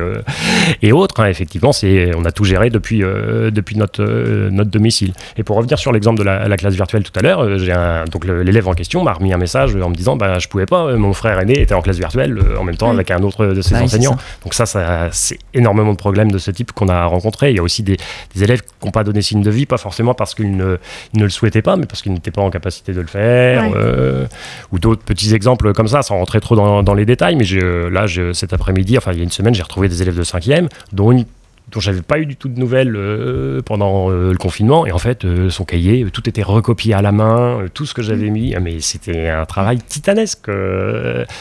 et 0.82 0.92
autres. 0.92 1.20
hein. 1.22 1.28
Effectivement, 1.28 1.72
c'est, 1.72 2.12
on 2.16 2.25
a 2.25 2.32
tout 2.32 2.44
géré 2.44 2.70
depuis, 2.70 3.04
euh, 3.04 3.52
depuis 3.74 3.77
notre, 3.80 4.03
euh, 4.03 4.50
notre 4.51 4.70
domicile. 4.70 5.13
Et 5.38 5.44
pour 5.44 5.58
revenir 5.58 5.77
sur 5.80 5.92
l'exemple 5.92 6.20
de 6.20 6.24
la, 6.24 6.48
la 6.48 6.58
classe 6.58 6.74
virtuelle 6.75 7.03
tout 7.03 7.12
à 7.18 7.22
l'heure, 7.22 7.42
euh, 7.42 8.06
donc 8.06 8.25
l'élève 8.25 8.68
en 8.68 8.74
question 8.74 9.03
m'a 9.03 9.13
remis 9.13 9.34
un 9.34 9.38
message 9.38 9.75
en 9.75 9.89
me 9.89 9.96
disant 9.96 10.15
bah, 10.15 10.39
je 10.39 10.48
pouvais 10.48 10.65
pas, 10.65 10.86
euh, 10.86 10.98
mon 10.98 11.13
frère 11.13 11.39
aîné 11.39 11.60
était 11.62 11.74
en 11.74 11.82
classe 11.82 11.98
virtuelle 11.98 12.38
euh, 12.38 12.58
en 12.60 12.63
même 12.63 12.77
temps 12.77 12.89
Oui. 12.89 12.96
avec 12.96 13.12
un 13.12 13.22
autre 13.24 13.46
de 13.48 13.62
ses 13.62 13.75
Ah 13.75 13.80
c'est 13.80 13.84
enseignants. 13.86 14.13
ça. 14.18 14.24
Donc 14.44 14.53
ça, 14.53 14.65
ça 14.65 15.10
c'est 15.12 15.39
énormément 15.53 15.92
de 15.92 15.98
problèmes 15.98 16.32
de 16.32 16.38
ce 16.38 16.51
type 16.51 16.72
qu'on 16.72 16.88
a 16.89 17.06
rencontrés. 17.06 17.51
Il 17.51 17.56
y 17.58 17.60
a 17.60 17.63
aussi 17.63 17.84
des, 17.84 17.98
des 18.36 18.44
élèves 18.44 18.62
qui 18.62 18.86
n'ont 18.86 18.92
pas 18.92 19.03
donné 19.03 19.22
signe 19.22 19.42
de 19.42 19.50
vie, 19.51 19.65
pas 19.65 19.77
forcément 19.77 20.13
parce 20.13 20.36
qu'ils 20.36 20.56
ne, 20.56 20.77
ne 21.13 21.24
le 21.24 21.30
souhaitaient 21.30 21.62
pas, 21.62 21.75
mais 21.75 21.86
parce 21.86 22.01
qu'ils 22.01 22.13
n'étaient 22.13 22.32
pas 22.32 22.42
en 22.42 22.50
capacité 22.50 22.94
de 22.94 23.01
le 23.01 23.08
faire. 23.08 23.63
Ouais. 23.63 23.74
euh, 23.75 24.25
ou 24.72 24.80
d'autres 24.80 25.03
petits 25.03 25.34
exemples 25.34 25.74
comme 25.74 25.88
ça, 25.88 26.01
sans 26.01 26.18
rentrer 26.18 26.39
trop 26.39 26.56
dans, 26.56 26.84
dans 26.84 26.94
les 26.94 27.06
détails. 27.06 27.36
Mais 27.36 27.46
euh, 27.53 27.89
là, 27.89 28.06
cet 28.34 28.53
après-midi, 28.53 28.98
enfin 28.98 29.12
il 29.13 29.18
y 29.18 29.22
a 29.22 29.24
une 29.24 29.32
semaine, 29.32 29.53
j'ai 29.56 29.63
retrouvé 29.63 29.88
des 29.89 30.01
élèves 30.01 30.18
de 30.18 30.24
5e, 30.24 30.68
dont 30.92 31.12
une 31.12 31.25
dont 31.74 31.80
j'avais 31.80 32.01
pas 32.01 32.20
eu 32.20 32.25
du 32.25 32.36
tout 32.36 32.50
de 32.50 32.60
nouvelles 32.60 32.96
euh, 32.96 33.62
pendant 33.62 34.10
euh, 34.10 34.32
le 34.32 34.38
confinement. 34.38 34.86
Et 34.86 34.92
en 34.92 35.00
fait 35.00 35.25
euh, 35.25 35.50
son 35.50 35.65
cahier 35.65 36.06
tout 36.13 36.30
était 36.30 36.44
recopié 36.44 36.94
à 36.94 37.01
la 37.01 37.12
main 37.12 37.65
tout 37.74 37.86
ce 37.86 37.94
que 37.94 38.01
j'avais 38.01 38.30
mis. 38.30 38.53
Ah, 38.56 38.60
mais 38.60 38.80
c'était 38.80 39.30
un 39.30 39.46
travail 39.46 39.80
titanesque 39.80 40.50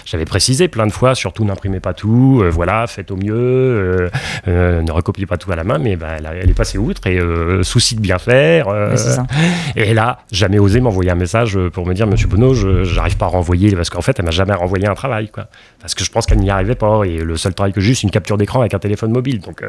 j'avais 0.07 0.25
précisé 0.25 0.69
plein 0.69 0.87
de 0.87 0.93
fois 0.93 1.15
surtout 1.15 1.45
n'imprimez 1.45 1.81
pas 1.81 1.93
tout 1.93 2.43
voilà 2.51 2.87
faites 2.87 3.11
au 3.11 3.17
mieux 3.17 4.11
ne 4.47 4.91
recopiez 4.91 5.27
pas 5.27 5.37
tout 5.37 5.53
à 5.53 5.57
la 5.57 5.65
main. 5.65 5.79
Mais 5.79 5.97
bah, 5.97 6.17
elle, 6.19 6.49
est 6.49 6.55
passée 6.55 6.79
outre 6.79 7.07
et 7.07 7.21
souci 7.63 7.95
de 7.97 8.01
bien 8.01 8.19
faire 8.19 8.69
ça. 8.97 9.27
et 9.77 9.97
a 9.99 10.19
jamais 10.31 10.59
osé 10.59 10.81
m'envoyer 10.81 11.11
un 11.11 11.17
message 11.17 11.59
pour 11.73 11.87
me 11.87 11.93
dire 11.93 12.07
Monsieur 12.07 12.29
Bonneau, 12.29 12.55
je 12.55 12.85
j'arrive 12.85 13.17
pas 13.17 13.27
à 13.27 13.29
renvoyer 13.29 13.75
parce 13.77 13.91
qu'en 13.91 14.01
fait 14.01 14.19
elle 14.19 14.25
m'a 14.25 14.31
jamais 14.31 14.55
renvoyé 14.55 14.87
un 14.87 14.95
travail 14.95 15.29
quoi. 15.29 15.49
Parce 15.81 15.95
que 15.95 16.05
je 16.05 16.11
pense 16.11 16.27
qu'elle 16.27 16.39
n'y 16.39 16.51
arrivait 16.51 16.75
pas. 16.75 17.03
Et 17.05 17.19
le 17.19 17.37
seul 17.37 17.55
travail 17.55 17.73
que 17.73 17.81
j'ai 17.81 17.93
eu 17.93 17.95
c'est 17.95 18.05
une 18.05 18.11
capture 18.11 18.39
d'écran 18.39 18.61
avec 18.61 18.73
un 18.75 18.79
téléphone 18.79 19.13
mobile. 19.13 19.41
Donc 19.41 19.63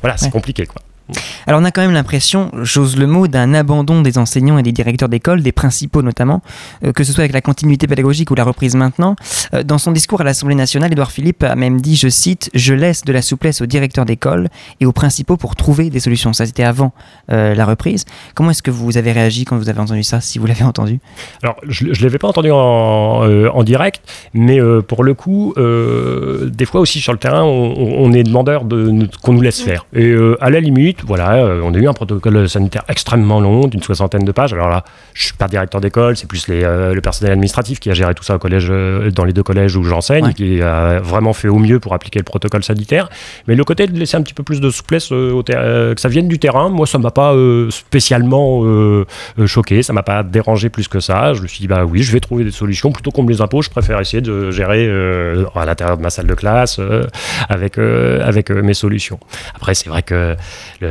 voilà 0.00 0.16
c'est 0.16 0.30
compliqué 0.30 0.66
quoi. 0.66 0.82
Alors 1.46 1.60
on 1.60 1.64
a 1.64 1.70
quand 1.70 1.80
même 1.80 1.92
l'impression, 1.92 2.50
j'ose 2.62 2.96
le 2.96 3.06
mot, 3.06 3.28
d'un 3.28 3.54
abandon 3.54 4.02
des 4.02 4.18
enseignants 4.18 4.58
et 4.58 4.62
des 4.62 4.72
directeurs 4.72 5.08
d'école, 5.08 5.42
des 5.42 5.52
principaux 5.52 6.02
notamment, 6.02 6.42
euh, 6.84 6.92
que 6.92 7.04
ce 7.04 7.12
soit 7.12 7.22
avec 7.22 7.32
la 7.32 7.40
continuité 7.40 7.86
pédagogique 7.86 8.30
ou 8.30 8.34
la 8.34 8.44
reprise 8.44 8.74
maintenant. 8.74 9.16
Euh, 9.54 9.62
dans 9.62 9.78
son 9.78 9.92
discours 9.92 10.20
à 10.20 10.24
l'Assemblée 10.24 10.54
nationale, 10.54 10.92
Édouard 10.92 11.10
Philippe 11.10 11.42
a 11.42 11.56
même 11.56 11.80
dit, 11.80 11.96
je 11.96 12.08
cite, 12.08 12.50
Je 12.54 12.74
laisse 12.74 13.04
de 13.04 13.12
la 13.12 13.22
souplesse 13.22 13.60
aux 13.60 13.66
directeurs 13.66 14.04
d'école 14.04 14.48
et 14.80 14.86
aux 14.86 14.92
principaux 14.92 15.36
pour 15.36 15.56
trouver 15.56 15.90
des 15.90 16.00
solutions. 16.00 16.32
Ça 16.32 16.46
c'était 16.46 16.64
avant 16.64 16.92
euh, 17.30 17.54
la 17.54 17.64
reprise. 17.64 18.04
Comment 18.34 18.50
est-ce 18.50 18.62
que 18.62 18.70
vous 18.70 18.98
avez 18.98 19.12
réagi 19.12 19.44
quand 19.44 19.56
vous 19.56 19.68
avez 19.68 19.80
entendu 19.80 20.02
ça, 20.02 20.20
si 20.20 20.38
vous 20.38 20.46
l'avez 20.46 20.64
entendu? 20.64 21.00
Alors, 21.42 21.56
je 21.66 21.86
ne 21.86 22.02
l'avais 22.02 22.18
pas 22.18 22.28
entendu 22.28 22.50
en, 22.52 23.62
direct, 23.62 24.02
mais 24.34 24.58
pour 24.86 25.04
le 25.04 25.14
coup, 25.14 25.54
des 25.56 26.64
fois 26.64 26.80
aussi 26.80 27.00
sur 27.00 27.12
le 27.12 27.18
terrain, 27.18 27.42
on, 27.42 28.12
est 28.12 28.22
demandeur 28.22 28.64
de, 28.64 28.90
de- 28.90 29.08
qu'on 29.22 29.32
nous 29.32 29.40
laisse 29.40 29.60
faire. 29.60 29.86
Et 29.94 30.14
à 30.40 30.50
la 30.50 30.60
limite, 30.60 30.97
voilà, 31.06 31.34
euh, 31.34 31.60
on 31.64 31.74
a 31.74 31.78
eu 31.78 31.88
un 31.88 31.92
protocole 31.92 32.48
sanitaire 32.48 32.84
extrêmement 32.88 33.40
long, 33.40 33.66
d'une 33.66 33.82
soixantaine 33.82 34.24
de 34.24 34.32
pages. 34.32 34.52
Alors 34.52 34.68
là, 34.68 34.84
je 35.14 35.26
suis 35.26 35.34
pas 35.34 35.48
directeur 35.48 35.80
d'école, 35.80 36.16
c'est 36.16 36.26
plus 36.28 36.48
les, 36.48 36.64
euh, 36.64 36.94
le 36.94 37.00
personnel 37.00 37.32
administratif 37.32 37.80
qui 37.80 37.90
a 37.90 37.94
géré 37.94 38.14
tout 38.14 38.24
ça 38.24 38.36
au 38.36 38.38
collège, 38.38 38.68
euh, 38.70 39.10
dans 39.10 39.24
les 39.24 39.32
deux 39.32 39.42
collèges 39.42 39.76
où 39.76 39.82
j'enseigne, 39.84 40.26
Ouais. 40.26 40.34
qui 40.34 40.62
a 40.62 41.00
vraiment 41.00 41.32
fait 41.32 41.48
au 41.48 41.58
mieux 41.58 41.80
pour 41.80 41.94
appliquer 41.94 42.18
le 42.18 42.24
protocole 42.24 42.64
sanitaire. 42.64 43.08
Mais 43.46 43.54
le 43.54 43.64
côté 43.64 43.86
de 43.86 43.98
laisser 43.98 44.16
un 44.16 44.22
petit 44.22 44.34
peu 44.34 44.42
plus 44.42 44.60
de 44.60 44.70
souplesse, 44.70 45.12
au 45.12 45.42
que 45.42 45.94
ça 45.96 46.08
vienne 46.08 46.28
du 46.28 46.38
terrain, 46.38 46.68
moi, 46.68 46.86
ça 46.86 46.98
m'a 46.98 47.10
pas 47.10 47.34
spécialement 47.70 48.64
choqué, 49.46 49.82
ça 49.82 49.92
m'a 49.92 50.02
pas 50.02 50.22
dérangé 50.22 50.68
plus 50.68 50.88
que 50.88 51.00
ça. 51.00 51.32
Je 51.34 51.42
me 51.42 51.46
suis 51.46 51.60
dit, 51.60 51.68
bah 51.68 51.84
oui, 51.84 52.02
je 52.02 52.12
vais 52.12 52.20
trouver 52.20 52.44
des 52.44 52.50
solutions. 52.50 52.92
Plutôt 52.92 53.10
qu'on 53.10 53.22
me 53.22 53.30
les 53.30 53.40
impose, 53.40 53.66
je 53.66 53.70
préfère 53.70 53.98
essayer 54.00 54.20
de 54.20 54.50
gérer 54.50 54.86
euh, 54.86 55.44
à 55.54 55.64
l'intérieur 55.64 55.96
de 55.96 56.02
ma 56.02 56.10
salle 56.10 56.26
de 56.26 56.34
classe 56.34 56.78
euh, 56.78 57.06
avec, 57.48 57.78
euh, 57.78 58.26
avec 58.26 58.50
mes 58.50 58.74
solutions. 58.74 59.18
Après, 59.54 59.74
c'est 59.74 59.88
vrai 59.88 60.02
que 60.02 60.36
le, 60.80 60.87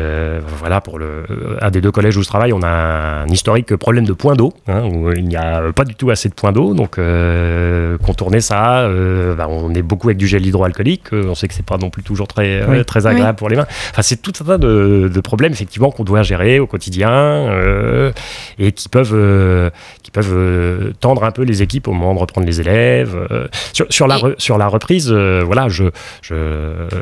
voilà, 0.60 0.82
pour 0.82 1.00
le, 1.00 1.26
un 1.62 1.70
des 1.72 1.82
deux 1.82 1.92
collèges 1.92 2.18
où 2.18 2.22
je 2.24 2.28
travaille, 2.28 2.54
on 2.54 2.62
a 2.64 3.24
un 3.24 3.28
historique 3.28 3.76
problème 3.76 4.06
de 4.06 4.14
points 4.14 4.36
d'eau, 4.36 4.54
hein, 4.68 4.84
où 4.86 5.12
il 5.12 5.26
n'y 5.26 5.36
a 5.36 5.72
pas 5.74 5.84
du 5.86 5.96
tout 5.96 6.10
assez 6.10 6.30
de 6.30 6.34
points 6.34 6.52
d'eau. 6.52 6.74
Donc, 6.74 6.98
euh, 6.98 7.98
contourner 8.00 8.42
ça, 8.42 8.80
euh, 8.82 9.36
bah, 9.36 9.48
on 9.50 9.74
est 9.74 9.82
beaucoup 9.82 10.08
avec 10.10 10.18
du 10.18 10.28
gel 10.28 10.46
hydroalcoolique. 10.46 11.14
euh, 11.14 11.26
on 11.28 11.36
sait 11.36 11.48
que 11.48 11.54
c'est 11.54 11.66
pas 11.66 11.78
non 11.78 11.90
plus 11.90 12.04
toujours 12.04 12.28
très, 12.28 12.62
euh, 12.62 12.66
Oui. 12.70 12.86
très 12.86 13.08
agréable 13.08 13.38
pour 13.38 13.50
les 13.50 13.56
mains. 13.56 13.68
Enfin, 13.92 14.02
c'est 14.02 14.22
tout 14.22 14.34
un 14.42 14.46
tas 14.46 14.58
de, 14.58 15.10
de 15.14 15.20
problèmes, 15.22 15.52
effectivement, 15.54 15.92
qu'on 15.92 16.04
doit 16.04 16.24
gérer 16.24 16.60
au 16.60 16.68
quotidien 16.68 17.10
euh, 17.12 18.12
et 18.60 18.72
qui 18.72 18.90
peuvent, 18.90 19.14
euh, 19.14 19.70
qui 20.04 20.12
peuvent 20.12 20.34
euh, 20.34 20.92
tendre 21.00 21.24
un 21.24 21.32
peu 21.32 21.44
les 21.44 21.62
équipes 21.62 21.88
au 21.88 21.94
moment 21.94 22.14
de 22.14 22.20
reprendre 22.20 22.48
les 22.48 22.60
élèves. 22.62 23.16
euh. 23.32 23.48
Sur, 23.74 23.86
sur, 23.90 24.08
la, 24.08 24.18
sur 24.38 24.58
la 24.58 24.68
reprise, 24.68 25.10
euh, 25.12 25.44
voilà, 25.46 25.70
je, 25.70 25.86
je, 26.22 26.36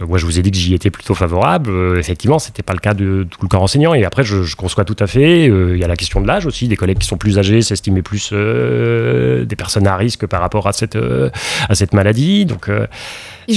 moi, 0.07 0.17
je 0.17 0.25
vous 0.25 0.39
ai 0.39 0.41
dit 0.41 0.51
que 0.51 0.57
j'y 0.57 0.73
étais 0.73 0.89
plutôt 0.89 1.13
favorable. 1.15 1.69
Euh, 1.69 1.97
effectivement, 1.97 2.39
c'était 2.39 2.63
pas 2.63 2.73
le 2.75 2.79
cas 2.79 2.93
de 2.93 3.25
tout 3.29 3.39
le 3.41 3.47
corps 3.47 3.63
enseignant. 3.63 3.93
Et 3.93 4.05
après, 4.05 4.23
je, 4.23 4.43
je 4.43 4.55
conçois 4.55 4.85
tout 4.85 4.95
à 4.99 5.07
fait. 5.07 5.49
euh, 5.49 5.75
Il 5.75 5.81
y 5.81 5.83
a 5.83 5.87
la 5.87 5.95
question 5.95 6.21
de 6.21 6.27
l'âge 6.27 6.45
aussi. 6.45 6.67
Des 6.67 6.75
collègues 6.75 6.99
qui 6.99 7.07
sont 7.07 7.17
plus 7.17 7.39
âgés 7.39 7.61
s'estimaient 7.63 8.01
plus 8.03 8.29
euh, 8.33 9.45
des 9.45 9.55
personnes 9.55 9.87
à 9.87 9.95
risque 9.97 10.25
par 10.27 10.41
rapport 10.41 10.67
à 10.67 10.73
cette, 10.73 10.95
euh, 10.95 11.29
à 11.69 11.75
cette 11.75 11.93
maladie. 11.93 12.45
Donc, 12.45 12.69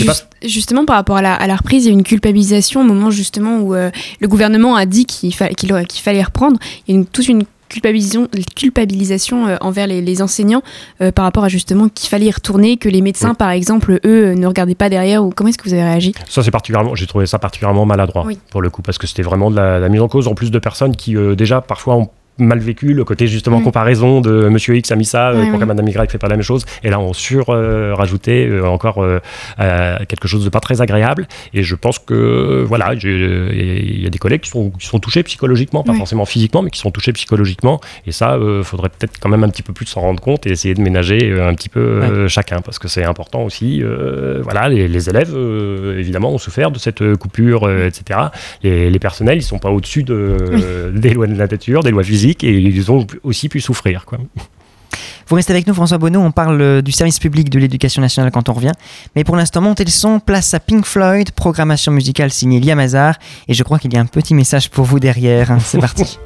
pas- 0.06 0.12
justement, 0.42 0.84
par 0.84 0.96
rapport 0.96 1.16
à 1.18 1.22
la, 1.22 1.34
à 1.34 1.46
la 1.46 1.56
reprise, 1.56 1.84
il 1.84 1.88
y 1.88 1.90
a 1.90 1.94
une 1.94 2.02
culpabilisation 2.02 2.80
au 2.80 2.84
moment 2.84 3.10
justement 3.10 3.58
où 3.60 3.74
euh, 3.74 3.90
le 4.20 4.28
gouvernement 4.28 4.76
a 4.76 4.86
dit 4.86 5.04
qu'il 5.06 5.34
fa- 5.34 5.48
qu'il 5.48 5.70
fallait 6.02 6.22
reprendre. 6.22 6.58
Il 6.86 6.94
y 6.94 6.96
a 6.96 7.00
une, 7.00 7.06
toute 7.06 7.28
une 7.28 7.44
culpabilisation, 7.68 8.28
culpabilisation 8.56 9.46
euh, 9.46 9.56
envers 9.60 9.86
les, 9.86 10.00
les 10.02 10.22
enseignants 10.22 10.62
euh, 11.00 11.12
par 11.12 11.24
rapport 11.24 11.44
à 11.44 11.48
justement 11.48 11.88
qu'il 11.88 12.08
fallait 12.08 12.26
y 12.26 12.30
retourner, 12.30 12.76
que 12.76 12.88
les 12.88 13.00
médecins, 13.02 13.30
Oui. 13.30 13.36
par 13.38 13.50
exemple, 13.50 13.92
eux, 13.92 14.00
euh, 14.04 14.34
ne 14.34 14.46
regardaient 14.46 14.74
pas 14.74 14.88
derrière. 14.88 15.24
Ou 15.24 15.30
comment 15.30 15.48
est-ce 15.48 15.58
que 15.58 15.64
vous 15.68 15.74
avez 15.74 15.82
réagi? 15.84 16.14
Ça, 16.28 16.42
c'est 16.42 16.50
particulièrement, 16.50 16.94
j'ai 16.94 17.06
trouvé 17.06 17.26
ça 17.26 17.38
particulièrement 17.38 17.86
maladroit 17.86 18.24
Oui. 18.26 18.38
pour 18.50 18.62
le 18.62 18.70
coup, 18.70 18.82
parce 18.82 18.98
que 18.98 19.06
c'était 19.06 19.22
vraiment 19.22 19.50
de 19.50 19.56
la, 19.56 19.78
la 19.78 19.88
mise 19.88 20.00
en 20.00 20.08
cause, 20.08 20.28
en 20.28 20.34
plus 20.34 20.50
de 20.50 20.58
personnes 20.58 20.96
qui 20.96 21.14
déjà 21.36 21.60
parfois 21.60 21.96
ont 21.96 22.08
mal 22.38 22.58
vécu 22.58 22.92
le 22.94 23.04
côté 23.04 23.26
justement 23.26 23.58
Oui. 23.58 23.64
comparaison 23.64 24.20
de 24.20 24.48
Monsieur 24.48 24.76
X 24.76 24.90
a 24.92 24.96
mis 24.96 25.04
ça, 25.04 25.30
euh, 25.30 25.42
pourquoi 25.42 25.60
oui. 25.60 25.66
Madame 25.66 25.88
Y 25.88 26.10
fait 26.10 26.18
pas 26.18 26.28
la 26.28 26.36
même 26.36 26.42
chose. 26.42 26.64
Et 26.84 26.90
là, 26.90 27.00
on 27.00 27.12
sur 27.12 27.50
euh, 27.50 27.94
rajouté 27.94 28.46
euh, 28.46 28.64
encore 28.66 29.02
euh, 29.02 29.18
euh, 29.60 29.96
quelque 30.08 30.28
chose 30.28 30.44
de 30.44 30.50
pas 30.50 30.60
très 30.60 30.80
agréable. 30.80 31.26
Et 31.54 31.62
je 31.62 31.74
pense 31.74 31.98
que 31.98 32.64
voilà, 32.66 32.94
il 32.94 34.02
y 34.02 34.06
a 34.06 34.10
des 34.10 34.18
collègues 34.18 34.40
qui 34.42 34.50
sont, 34.50 34.70
qui 34.70 34.86
sont 34.86 34.98
touchés 35.00 35.22
psychologiquement, 35.22 35.82
pas 35.82 35.92
Oui. 35.92 35.98
forcément 35.98 36.24
physiquement, 36.24 36.62
mais 36.62 36.70
qui 36.70 36.78
sont 36.80 36.90
touchés 36.90 37.12
psychologiquement. 37.12 37.80
Et 38.06 38.12
ça, 38.12 38.34
euh, 38.34 38.62
faudrait 38.62 38.88
peut-être 38.90 39.18
quand 39.20 39.28
même 39.28 39.44
un 39.44 39.48
petit 39.48 39.62
peu 39.62 39.72
plus 39.72 39.86
s'en 39.86 40.00
rendre 40.02 40.20
compte 40.22 40.46
et 40.46 40.50
essayer 40.50 40.74
de 40.74 40.80
ménager 40.80 41.30
euh, 41.30 41.48
un 41.48 41.54
petit 41.54 41.68
peu 41.68 41.80
euh, 41.80 42.28
chacun, 42.28 42.60
parce 42.60 42.78
que 42.78 42.88
c'est 42.88 43.04
important 43.04 43.42
aussi. 43.44 43.82
euh, 43.82 44.40
voilà, 44.42 44.68
les, 44.68 44.88
les 44.88 45.08
élèves, 45.08 45.32
euh, 45.34 45.98
évidemment, 45.98 46.32
ont 46.32 46.38
souffert 46.38 46.70
de 46.70 46.78
cette 46.78 47.02
euh, 47.02 47.16
coupure, 47.16 47.66
euh, 47.66 47.86
etc. 47.88 48.20
Les, 48.62 48.90
les 48.90 48.98
personnels, 48.98 49.38
ils 49.38 49.42
sont 49.42 49.58
pas 49.58 49.70
au-dessus 49.70 50.02
de, 50.04 50.36
des 50.94 51.10
lois 51.14 51.26
de 51.26 51.34
la 51.36 51.46
nature, 51.46 51.82
des 51.82 51.90
lois 51.90 52.02
physiques, 52.02 52.27
et 52.44 52.58
ils 52.58 52.90
ont 52.90 53.06
aussi 53.22 53.48
pu 53.48 53.60
souffrir. 53.60 54.04
Quoi. 54.04 54.18
Vous 55.28 55.36
restez 55.36 55.52
avec 55.52 55.66
nous, 55.66 55.74
François 55.74 55.98
Bonneau. 55.98 56.20
On 56.20 56.30
parle 56.30 56.60
euh, 56.60 56.82
du 56.82 56.90
service 56.90 57.18
public 57.18 57.50
de 57.50 57.58
l'éducation 57.58 58.00
nationale 58.00 58.30
quand 58.30 58.48
on 58.48 58.54
revient. 58.54 58.72
Mais 59.14 59.24
pour 59.24 59.36
l'instant, 59.36 59.60
montez 59.60 59.84
le 59.84 59.90
son, 59.90 60.20
place 60.20 60.54
à 60.54 60.60
Pink 60.60 60.86
Floyd, 60.86 61.32
programmation 61.32 61.92
musicale 61.92 62.30
signée 62.32 62.60
Liam 62.60 62.78
Hazard. 62.78 63.16
Et 63.46 63.54
je 63.54 63.62
crois 63.62 63.78
qu'il 63.78 63.92
y 63.92 63.96
a 63.96 64.00
un 64.00 64.06
petit 64.06 64.34
message 64.34 64.70
pour 64.70 64.86
vous 64.86 64.98
derrière. 65.00 65.50
hein. 65.50 65.58
C'est 65.60 65.78
parti. 65.80 66.18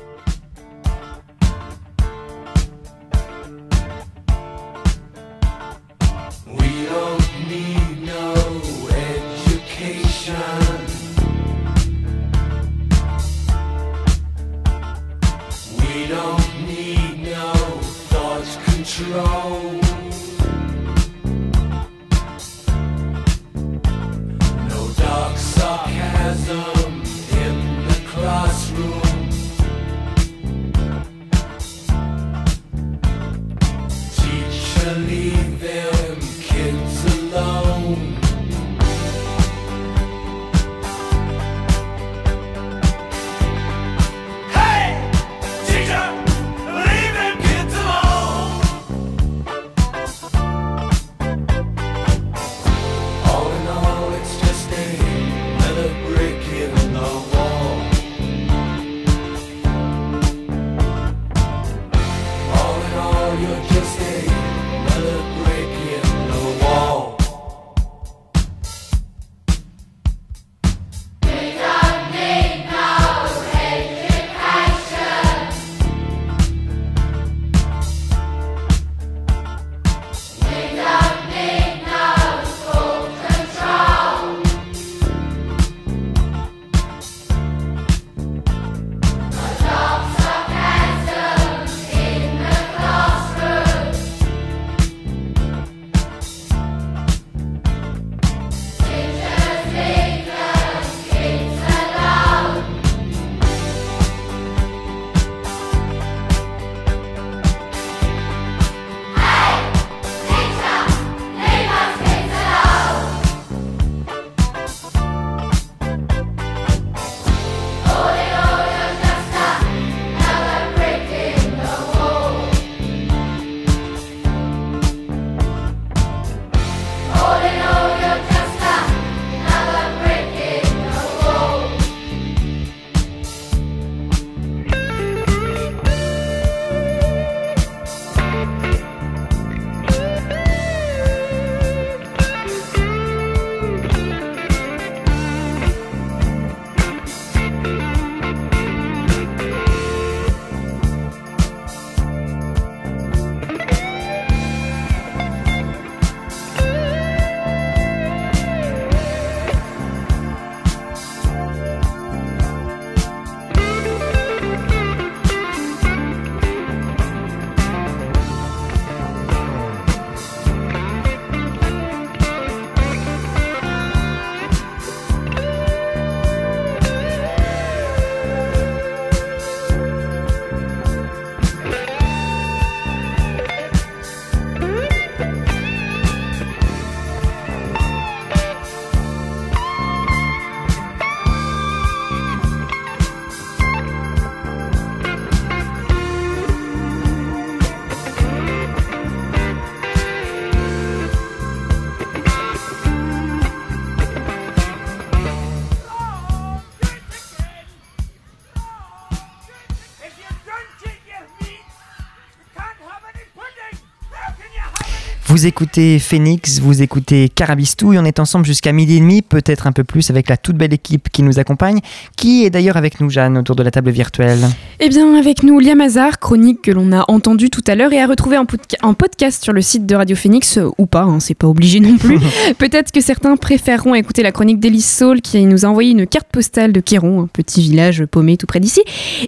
Vous 215.32 215.46
écoutez 215.46 215.98
Phoenix, 215.98 216.60
vous 216.60 216.82
écoutez 216.82 217.30
Carabistouille, 217.30 217.98
on 217.98 218.04
est 218.04 218.18
ensemble 218.20 218.44
jusqu'à 218.44 218.70
midi 218.70 218.98
et 218.98 219.00
demi, 219.00 219.22
peut-être 219.22 219.66
un 219.66 219.72
peu 219.72 219.82
plus 219.82 220.10
avec 220.10 220.28
la 220.28 220.36
toute 220.36 220.56
belle 220.56 220.74
équipe 220.74 221.08
qui 221.10 221.22
nous 221.22 221.38
accompagne, 221.38 221.78
qui 222.18 222.44
est 222.44 222.50
d'ailleurs 222.50 222.76
avec 222.76 223.00
nous, 223.00 223.08
Jeanne, 223.08 223.38
autour 223.38 223.56
de 223.56 223.62
la 223.62 223.70
table 223.70 223.90
virtuelle. 223.92 224.40
Eh 224.78 224.90
bien, 224.90 225.14
avec 225.14 225.42
nous, 225.42 225.58
Liam 225.58 225.80
Hazard, 225.80 226.18
chronique 226.18 226.60
que 226.60 226.70
l'on 226.70 226.92
a 226.92 227.06
entendue 227.08 227.48
tout 227.48 227.62
à 227.66 227.74
l'heure 227.74 227.94
et 227.94 228.02
à 228.02 228.06
retrouver 228.06 228.36
en, 228.36 228.44
podca- 228.44 228.76
en 228.82 228.92
podcast 228.92 229.42
sur 229.42 229.54
le 229.54 229.62
site 229.62 229.86
de 229.86 229.94
Radio 229.94 230.16
Phoenix, 230.16 230.58
euh, 230.58 230.68
ou 230.76 230.84
pas, 230.84 231.04
hein, 231.04 231.18
c'est 231.18 231.32
pas 231.32 231.46
obligé 231.48 231.80
non 231.80 231.96
plus. 231.96 232.18
Peut-être 232.58 232.92
que 232.92 233.00
certains 233.00 233.34
préféreront 233.38 233.94
écouter 233.94 234.22
la 234.22 234.32
chronique 234.32 234.60
d'Elise 234.60 234.84
Saul 234.84 235.22
qui 235.22 235.46
nous 235.46 235.64
a 235.64 235.68
envoyé 235.70 235.92
une 235.92 236.06
carte 236.06 236.28
postale 236.30 236.72
de 236.72 236.80
Quéron, 236.80 237.22
un 237.22 237.26
petit 237.26 237.62
village 237.62 238.04
paumé 238.04 238.36
tout 238.36 238.46
près 238.46 238.60
d'ici. 238.60 238.82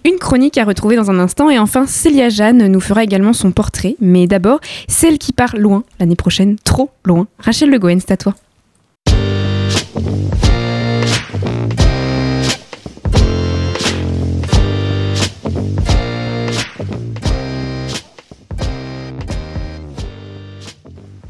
Une 0.04 0.18
chronique 0.18 0.58
à 0.58 0.64
retrouver 0.64 0.96
dans 0.96 1.10
un 1.10 1.18
instant. 1.18 1.48
Et 1.48 1.58
enfin, 1.58 1.86
Célia 1.86 2.28
Jeanne 2.28 2.66
nous 2.66 2.80
fera 2.80 3.04
également 3.04 3.32
son 3.32 3.52
portrait. 3.52 3.96
Mais 4.02 4.26
d'abord, 4.26 4.60
celle 4.86 5.16
qui 5.16 5.32
part 5.32 5.56
loin, 5.56 5.82
l'année 6.04 6.16
prochaine, 6.16 6.56
trop 6.58 6.90
loin. 7.06 7.26
Rachel 7.38 7.70
Le 7.70 7.78
Gouen, 7.78 7.98
c'est 7.98 8.10
à 8.10 8.18
toi. 8.18 8.34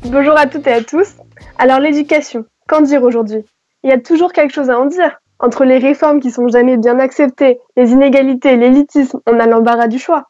Bonjour 0.06 0.37
à 0.37 0.46
toutes 0.46 0.66
et 0.66 0.72
à 0.72 0.82
tous. 0.82 1.14
Alors 1.58 1.78
l'éducation, 1.78 2.44
qu'en 2.68 2.80
dire 2.80 3.04
aujourd'hui? 3.04 3.44
Il 3.84 3.90
y 3.90 3.92
a 3.92 4.00
toujours 4.00 4.32
quelque 4.32 4.52
chose 4.52 4.70
à 4.70 4.78
en 4.78 4.87
dire. 4.87 5.20
Entre 5.38 5.64
les 5.64 5.78
réformes 5.78 6.18
qui 6.18 6.32
sont 6.32 6.48
jamais 6.48 6.78
bien 6.78 6.98
acceptées, 6.98 7.60
les 7.76 7.92
inégalités, 7.92 8.56
l'élitisme, 8.56 9.20
on 9.26 9.38
a 9.38 9.46
l'embarras 9.46 9.88
du 9.88 10.00
choix. 10.00 10.24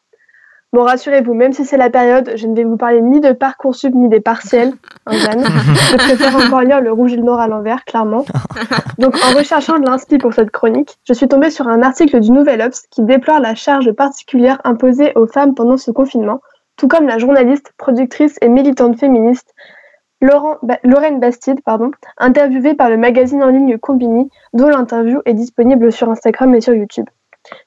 Bon, 0.73 0.83
rassurez-vous, 0.83 1.33
même 1.33 1.53
si 1.53 1.63
c'est 1.63 1.77
la 1.77 1.89
période, 1.89 2.33
je 2.35 2.47
ne 2.47 2.55
vais 2.55 2.65
vous 2.65 2.75
parler 2.75 3.01
ni 3.01 3.21
de 3.21 3.31
Parcoursup 3.31 3.93
ni 3.95 4.09
des 4.09 4.19
partiels. 4.19 4.73
Hein, 5.05 5.13
Jeanne 5.13 5.43
je 5.91 5.95
préfère 5.95 6.35
encore 6.35 6.61
lire 6.61 6.81
Le 6.81 6.91
Rouge 6.91 7.13
et 7.13 7.15
le 7.17 7.23
Noir 7.23 7.39
à 7.39 7.47
l'envers, 7.47 7.85
clairement. 7.85 8.25
Donc, 8.97 9.15
en 9.15 9.37
recherchant 9.37 9.79
de 9.79 9.85
l'inspi 9.85 10.17
pour 10.17 10.33
cette 10.33 10.51
chronique, 10.51 10.97
je 11.07 11.13
suis 11.13 11.29
tombée 11.29 11.49
sur 11.49 11.69
un 11.69 11.81
article 11.81 12.19
du 12.19 12.31
Nouvel 12.31 12.61
Obs 12.61 12.81
qui 12.91 13.03
déplore 13.03 13.39
la 13.39 13.55
charge 13.55 13.91
particulière 13.93 14.59
imposée 14.65 15.13
aux 15.15 15.27
femmes 15.27 15.53
pendant 15.55 15.77
ce 15.77 15.91
confinement, 15.91 16.41
tout 16.75 16.89
comme 16.89 17.07
la 17.07 17.19
journaliste, 17.19 17.71
productrice 17.77 18.37
et 18.41 18.49
militante 18.49 18.99
féministe 18.99 19.53
Laurent, 20.21 20.57
Ba- 20.61 20.79
Lorraine 20.83 21.19
Bastide, 21.21 21.61
pardon, 21.63 21.91
interviewée 22.17 22.73
par 22.73 22.89
le 22.89 22.97
magazine 22.97 23.43
en 23.43 23.49
ligne 23.49 23.77
Combini, 23.77 24.29
dont 24.53 24.67
l'interview 24.69 25.21
est 25.25 25.33
disponible 25.33 25.91
sur 25.91 26.09
Instagram 26.09 26.53
et 26.55 26.59
sur 26.61 26.73
YouTube. 26.73 27.05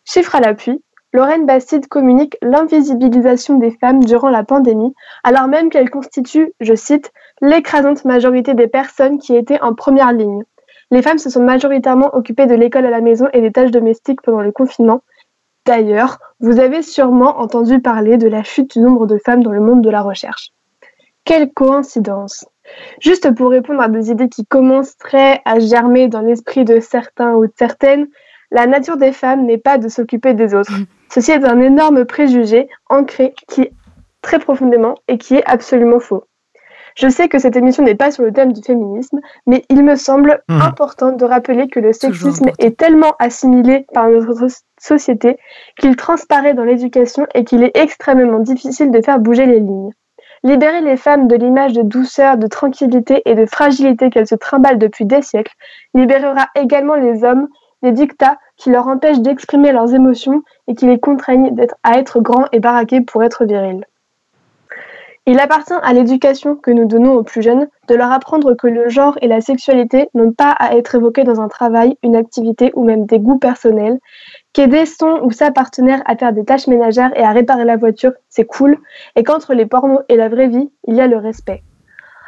Chiffre 0.04 0.34
à 0.34 0.40
l'appui, 0.40 0.82
Lorraine 1.14 1.46
Bastide 1.46 1.88
communique 1.88 2.36
l'invisibilisation 2.42 3.58
des 3.58 3.70
femmes 3.70 4.04
durant 4.04 4.28
la 4.28 4.44
pandémie, 4.44 4.94
alors 5.24 5.48
même 5.48 5.70
qu'elles 5.70 5.90
constituent, 5.90 6.52
je 6.60 6.74
cite, 6.74 7.12
l'écrasante 7.40 8.04
majorité 8.04 8.52
des 8.54 8.68
personnes 8.68 9.18
qui 9.18 9.34
étaient 9.34 9.60
en 9.62 9.74
première 9.74 10.12
ligne. 10.12 10.44
Les 10.90 11.02
femmes 11.02 11.18
se 11.18 11.30
sont 11.30 11.42
majoritairement 11.42 12.14
occupées 12.14 12.46
de 12.46 12.54
l'école 12.54 12.86
à 12.86 12.90
la 12.90 13.00
maison 13.00 13.26
et 13.32 13.40
des 13.40 13.52
tâches 13.52 13.70
domestiques 13.70 14.22
pendant 14.22 14.42
le 14.42 14.52
confinement. 14.52 15.02
D'ailleurs, 15.64 16.18
vous 16.40 16.60
avez 16.60 16.82
sûrement 16.82 17.38
entendu 17.40 17.80
parler 17.80 18.16
de 18.16 18.28
la 18.28 18.42
chute 18.42 18.72
du 18.72 18.80
nombre 18.80 19.06
de 19.06 19.18
femmes 19.18 19.42
dans 19.42 19.52
le 19.52 19.60
monde 19.60 19.82
de 19.82 19.90
la 19.90 20.02
recherche. 20.02 20.50
Quelle 21.24 21.52
coïncidence 21.52 22.46
Juste 23.00 23.34
pour 23.34 23.50
répondre 23.50 23.80
à 23.80 23.88
des 23.88 24.10
idées 24.10 24.28
qui 24.28 24.46
commenceraient 24.46 25.40
à 25.44 25.58
germer 25.58 26.08
dans 26.08 26.20
l'esprit 26.20 26.64
de 26.64 26.80
certains 26.80 27.34
ou 27.34 27.46
de 27.46 27.52
certaines, 27.56 28.08
la 28.50 28.66
nature 28.66 28.96
des 28.96 29.12
femmes 29.12 29.44
n'est 29.44 29.58
pas 29.58 29.78
de 29.78 29.88
s'occuper 29.88 30.34
des 30.34 30.54
autres. 30.54 30.72
Ceci 31.10 31.32
est 31.32 31.44
un 31.44 31.60
énorme 31.60 32.04
préjugé 32.04 32.68
ancré 32.88 33.34
qui 33.48 33.70
très 34.22 34.38
profondément 34.38 34.94
et 35.06 35.16
qui 35.18 35.36
est 35.36 35.44
absolument 35.46 36.00
faux. 36.00 36.24
Je 36.96 37.08
sais 37.08 37.28
que 37.28 37.38
cette 37.38 37.54
émission 37.54 37.84
n'est 37.84 37.94
pas 37.94 38.10
sur 38.10 38.24
le 38.24 38.32
thème 38.32 38.52
du 38.52 38.60
féminisme, 38.60 39.20
mais 39.46 39.64
il 39.70 39.84
me 39.84 39.94
semble 39.94 40.42
Mhm. 40.48 40.60
important 40.62 41.12
de 41.12 41.24
rappeler 41.24 41.68
que 41.68 41.78
le 41.78 41.92
sexisme 41.92 42.46
est 42.58 42.76
tellement 42.76 43.12
assimilé 43.20 43.86
par 43.94 44.08
notre 44.08 44.34
so- 44.48 44.62
société 44.80 45.38
qu'il 45.78 45.94
transparaît 45.94 46.54
dans 46.54 46.64
l'éducation 46.64 47.26
et 47.34 47.44
qu'il 47.44 47.62
est 47.62 47.76
extrêmement 47.76 48.40
difficile 48.40 48.90
de 48.90 49.00
faire 49.00 49.20
bouger 49.20 49.46
les 49.46 49.60
lignes. 49.60 49.92
Libérer 50.42 50.80
les 50.80 50.96
femmes 50.96 51.28
de 51.28 51.36
l'image 51.36 51.72
de 51.72 51.82
douceur, 51.82 52.36
de 52.36 52.46
tranquillité 52.48 53.22
et 53.26 53.34
de 53.36 53.46
fragilité 53.46 54.10
qu'elles 54.10 54.26
se 54.28 54.34
trimballent 54.36 54.78
depuis 54.78 55.04
des 55.04 55.22
siècles 55.22 55.54
libérera 55.94 56.46
également 56.56 56.94
les 56.96 57.22
hommes 57.24 57.48
des 57.82 57.92
dictats 57.92 58.38
qui 58.56 58.70
leur 58.70 58.88
empêchent 58.88 59.20
d'exprimer 59.20 59.70
leurs 59.70 59.94
émotions 59.94 60.42
et 60.68 60.74
qui 60.74 60.86
les 60.86 61.00
contraignent 61.00 61.54
à 61.82 61.98
être 61.98 62.20
grands 62.20 62.46
et 62.52 62.60
baraqués 62.60 63.00
pour 63.00 63.24
être 63.24 63.44
virils. 63.44 63.84
Il 65.30 65.40
appartient 65.40 65.74
à 65.82 65.92
l'éducation 65.92 66.56
que 66.56 66.70
nous 66.70 66.86
donnons 66.86 67.12
aux 67.12 67.22
plus 67.22 67.42
jeunes 67.42 67.68
de 67.86 67.94
leur 67.94 68.10
apprendre 68.10 68.54
que 68.54 68.66
le 68.66 68.88
genre 68.88 69.18
et 69.20 69.28
la 69.28 69.42
sexualité 69.42 70.08
n'ont 70.14 70.32
pas 70.32 70.52
à 70.52 70.74
être 70.74 70.94
évoqués 70.94 71.22
dans 71.24 71.42
un 71.42 71.48
travail, 71.48 71.98
une 72.02 72.16
activité 72.16 72.72
ou 72.74 72.82
même 72.82 73.04
des 73.04 73.18
goûts 73.18 73.38
personnels, 73.38 73.98
qu'aider 74.54 74.86
son 74.86 75.20
ou 75.22 75.30
sa 75.30 75.50
partenaire 75.50 76.02
à 76.06 76.16
faire 76.16 76.32
des 76.32 76.46
tâches 76.46 76.66
ménagères 76.66 77.10
et 77.14 77.22
à 77.22 77.32
réparer 77.32 77.66
la 77.66 77.76
voiture, 77.76 78.12
c'est 78.30 78.46
cool, 78.46 78.78
et 79.16 79.22
qu'entre 79.22 79.52
les 79.52 79.66
pornos 79.66 80.00
et 80.08 80.16
la 80.16 80.30
vraie 80.30 80.48
vie, 80.48 80.70
il 80.86 80.94
y 80.94 81.00
a 81.02 81.06
le 81.06 81.18
respect. 81.18 81.62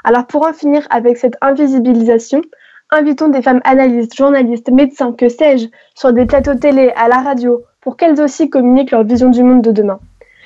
Alors 0.04 0.26
pour 0.26 0.46
en 0.46 0.52
finir 0.52 0.86
avec 0.90 1.16
cette 1.16 1.38
invisibilisation, 1.40 2.42
invitons 2.90 3.28
des 3.28 3.40
femmes 3.40 3.62
analystes, 3.64 4.14
journalistes, 4.14 4.70
médecins, 4.70 5.12
que 5.12 5.30
sais-je, 5.30 5.68
sur 5.94 6.12
des 6.12 6.26
plateaux 6.26 6.54
télé, 6.54 6.92
à 6.96 7.08
la 7.08 7.22
radio, 7.22 7.64
pour 7.80 7.96
qu'elles 7.96 8.20
aussi 8.20 8.50
communiquent 8.50 8.90
leur 8.90 9.04
vision 9.04 9.30
du 9.30 9.42
monde 9.42 9.62
de 9.62 9.72
demain. 9.72 10.00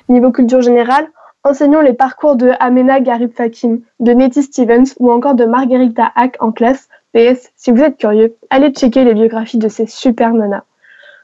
Niveau 0.08 0.30
culture 0.30 0.62
générale, 0.62 1.08
enseignons 1.42 1.80
les 1.80 1.92
parcours 1.92 2.36
de 2.36 2.52
Amena 2.60 3.00
Garib 3.00 3.32
Fakim, 3.32 3.80
de 4.00 4.12
Nettie 4.12 4.42
Stevens 4.42 4.94
ou 4.98 5.10
encore 5.10 5.34
de 5.34 5.44
Margarita 5.44 6.10
Hack 6.14 6.36
en 6.40 6.52
classe. 6.52 6.88
PS, 7.12 7.50
si 7.56 7.70
vous 7.70 7.82
êtes 7.82 7.96
curieux, 7.96 8.34
allez 8.50 8.70
checker 8.70 9.04
les 9.04 9.14
biographies 9.14 9.58
de 9.58 9.68
ces 9.68 9.86
super 9.86 10.32
nanas. 10.32 10.64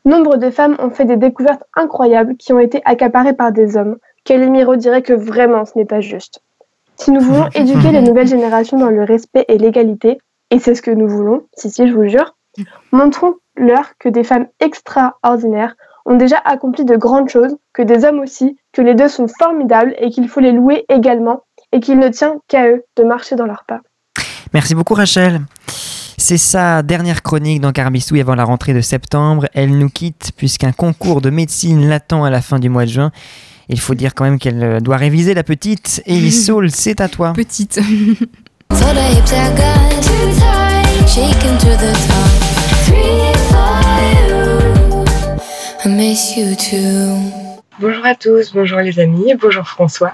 Nombre 0.05 0.37
de 0.37 0.51
femmes 0.51 0.77
ont 0.79 0.91
fait 0.91 1.05
des 1.05 1.17
découvertes 1.17 1.65
incroyables 1.75 2.37
qui 2.37 2.53
ont 2.53 2.61
été 2.61 2.81
accaparées 2.85 3.35
par 3.35 3.53
des 3.53 3.77
hommes. 3.77 3.99
Kelly 4.25 4.49
Miro 4.49 4.77
dirait 4.77 5.03
que 5.03 5.13
vraiment 5.13 5.65
ce 5.65 5.77
n'est 5.77 5.85
pas 5.85 6.01
juste. 6.01 6.43
Si 6.97 7.11
nous 7.11 7.21
voulons 7.21 7.49
éduquer 7.55 7.93
les 7.93 8.03
nouvelles 8.03 8.29
générations 8.29 8.79
dans 8.79 8.91
le 8.91 9.05
respect 9.05 9.45
et 9.49 9.59
l'égalité, 9.59 10.19
et 10.51 10.59
c'est 10.59 10.75
ce 10.75 10.83
que 10.83 10.91
nous 10.91 11.09
voulons, 11.09 11.47
si 11.55 11.71
si 11.71 11.87
je 11.87 11.95
vous 11.95 12.09
jure, 12.09 12.37
montrons-leur 12.93 13.97
que 13.99 14.09
des 14.09 14.25
femmes 14.25 14.47
extraordinaires 14.59 15.77
ont 16.07 16.17
déjà 16.17 16.37
accompli 16.45 16.85
de 16.85 16.97
grandes 16.97 17.29
choses, 17.29 17.57
que 17.73 17.83
des 17.83 18.05
hommes 18.05 18.21
aussi, 18.21 18.57
que 18.73 18.83
les 18.83 18.95
deux 18.95 19.09
sont 19.09 19.27
formidables 19.39 19.95
et 19.99 20.11
qu'il 20.11 20.29
faut 20.29 20.41
les 20.41 20.53
louer 20.53 20.85
également, 20.89 21.43
et 21.73 21.81
qu'il 21.81 21.99
ne 21.99 22.09
tient 22.09 22.37
qu'à 22.49 22.69
eux 22.69 22.85
de 22.97 23.05
marcher 23.05 23.37
dans 23.37 23.47
leurs 23.47 23.65
pas. 23.67 23.81
Merci 24.53 24.75
beaucoup 24.75 24.95
Rachel. 24.95 25.41
C'est 26.21 26.37
sa 26.37 26.83
dernière 26.83 27.23
chronique 27.23 27.61
dans 27.61 27.73
Carbistouille 27.73 28.21
avant 28.21 28.35
la 28.35 28.45
rentrée 28.45 28.75
de 28.75 28.83
septembre. 28.83 29.47
Elle 29.55 29.79
nous 29.79 29.89
quitte 29.89 30.33
puisqu'un 30.37 30.73
concours 30.73 31.23
de 31.23 31.31
médecine 31.31 31.89
l'attend 31.89 32.25
à 32.25 32.31
la 32.31 32.43
fin 32.43 32.59
du 32.59 32.69
mois 32.69 32.85
de 32.85 32.91
juin. 32.91 33.11
Il 33.71 33.81
faut 33.81 33.95
dire 33.95 34.15
quand 34.15 34.25
même 34.25 34.39
qu'elle 34.39 34.63
euh, 34.63 34.81
doit 34.81 34.97
réviser 34.97 35.33
la 35.33 35.45
petite. 35.45 36.03
Et 36.05 36.31
Soul, 36.33 36.71
c'est 36.71 37.01
à 37.01 37.09
toi. 37.09 37.33
Petite. 37.33 37.81
I 45.85 45.89
miss 45.89 46.37
you 46.37 46.55
too. 46.55 47.17
Bonjour 47.79 48.05
à 48.05 48.15
tous, 48.15 48.53
bonjour 48.53 48.81
les 48.81 48.99
amis, 49.01 49.35
bonjour 49.41 49.67
François. 49.67 50.13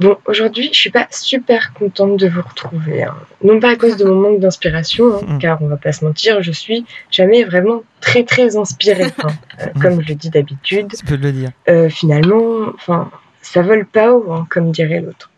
Bon, 0.00 0.16
aujourd'hui, 0.24 0.70
je 0.72 0.78
suis 0.78 0.90
pas 0.90 1.06
super 1.10 1.72
contente 1.74 2.16
de 2.16 2.26
vous 2.28 2.40
retrouver. 2.40 3.02
hein. 3.04 3.14
Non 3.44 3.60
pas 3.60 3.70
à 3.70 3.76
cause 3.76 3.96
de 3.96 4.04
mon 4.04 4.14
manque 4.16 4.40
d'inspiration, 4.40 5.18
hein, 5.28 5.38
car 5.38 5.60
on 5.62 5.66
va 5.66 5.76
pas 5.76 5.92
se 5.92 6.04
mentir, 6.04 6.42
je 6.42 6.52
suis 6.52 6.84
jamais 7.10 7.44
vraiment 7.44 7.82
très 8.00 8.24
très 8.24 8.56
inspirée. 8.56 9.04
hein. 9.22 9.28
Euh, 9.60 9.66
comme 9.80 10.00
je 10.02 10.08
le 10.08 10.14
dis 10.14 10.30
d'habitude, 10.30 10.94
Tu 10.98 11.04
peux 11.04 11.16
le 11.16 11.32
dire. 11.32 11.50
euh, 11.68 11.88
finalement, 11.90 12.70
enfin, 12.74 13.10
ça 13.42 13.62
vole 13.62 13.84
pas 13.86 14.12
haut, 14.12 14.32
hein, 14.32 14.46
comme 14.50 14.72
dirait 14.72 15.00
l'autre. 15.00 15.30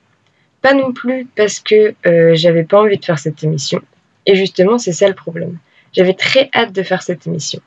Pas 0.62 0.74
non 0.74 0.92
plus 0.92 1.26
parce 1.36 1.58
que 1.58 1.94
euh, 2.06 2.34
j'avais 2.34 2.62
pas 2.64 2.80
envie 2.80 2.98
de 2.98 3.04
faire 3.04 3.18
cette 3.18 3.42
émission. 3.42 3.80
Et 4.26 4.36
justement, 4.36 4.78
c'est 4.78 4.92
ça 4.92 5.08
le 5.08 5.14
problème. 5.14 5.58
J'avais 5.92 6.14
très 6.14 6.48
hâte 6.54 6.72
de 6.72 6.84
faire 6.84 7.02
cette 7.02 7.26
émission. 7.26 7.60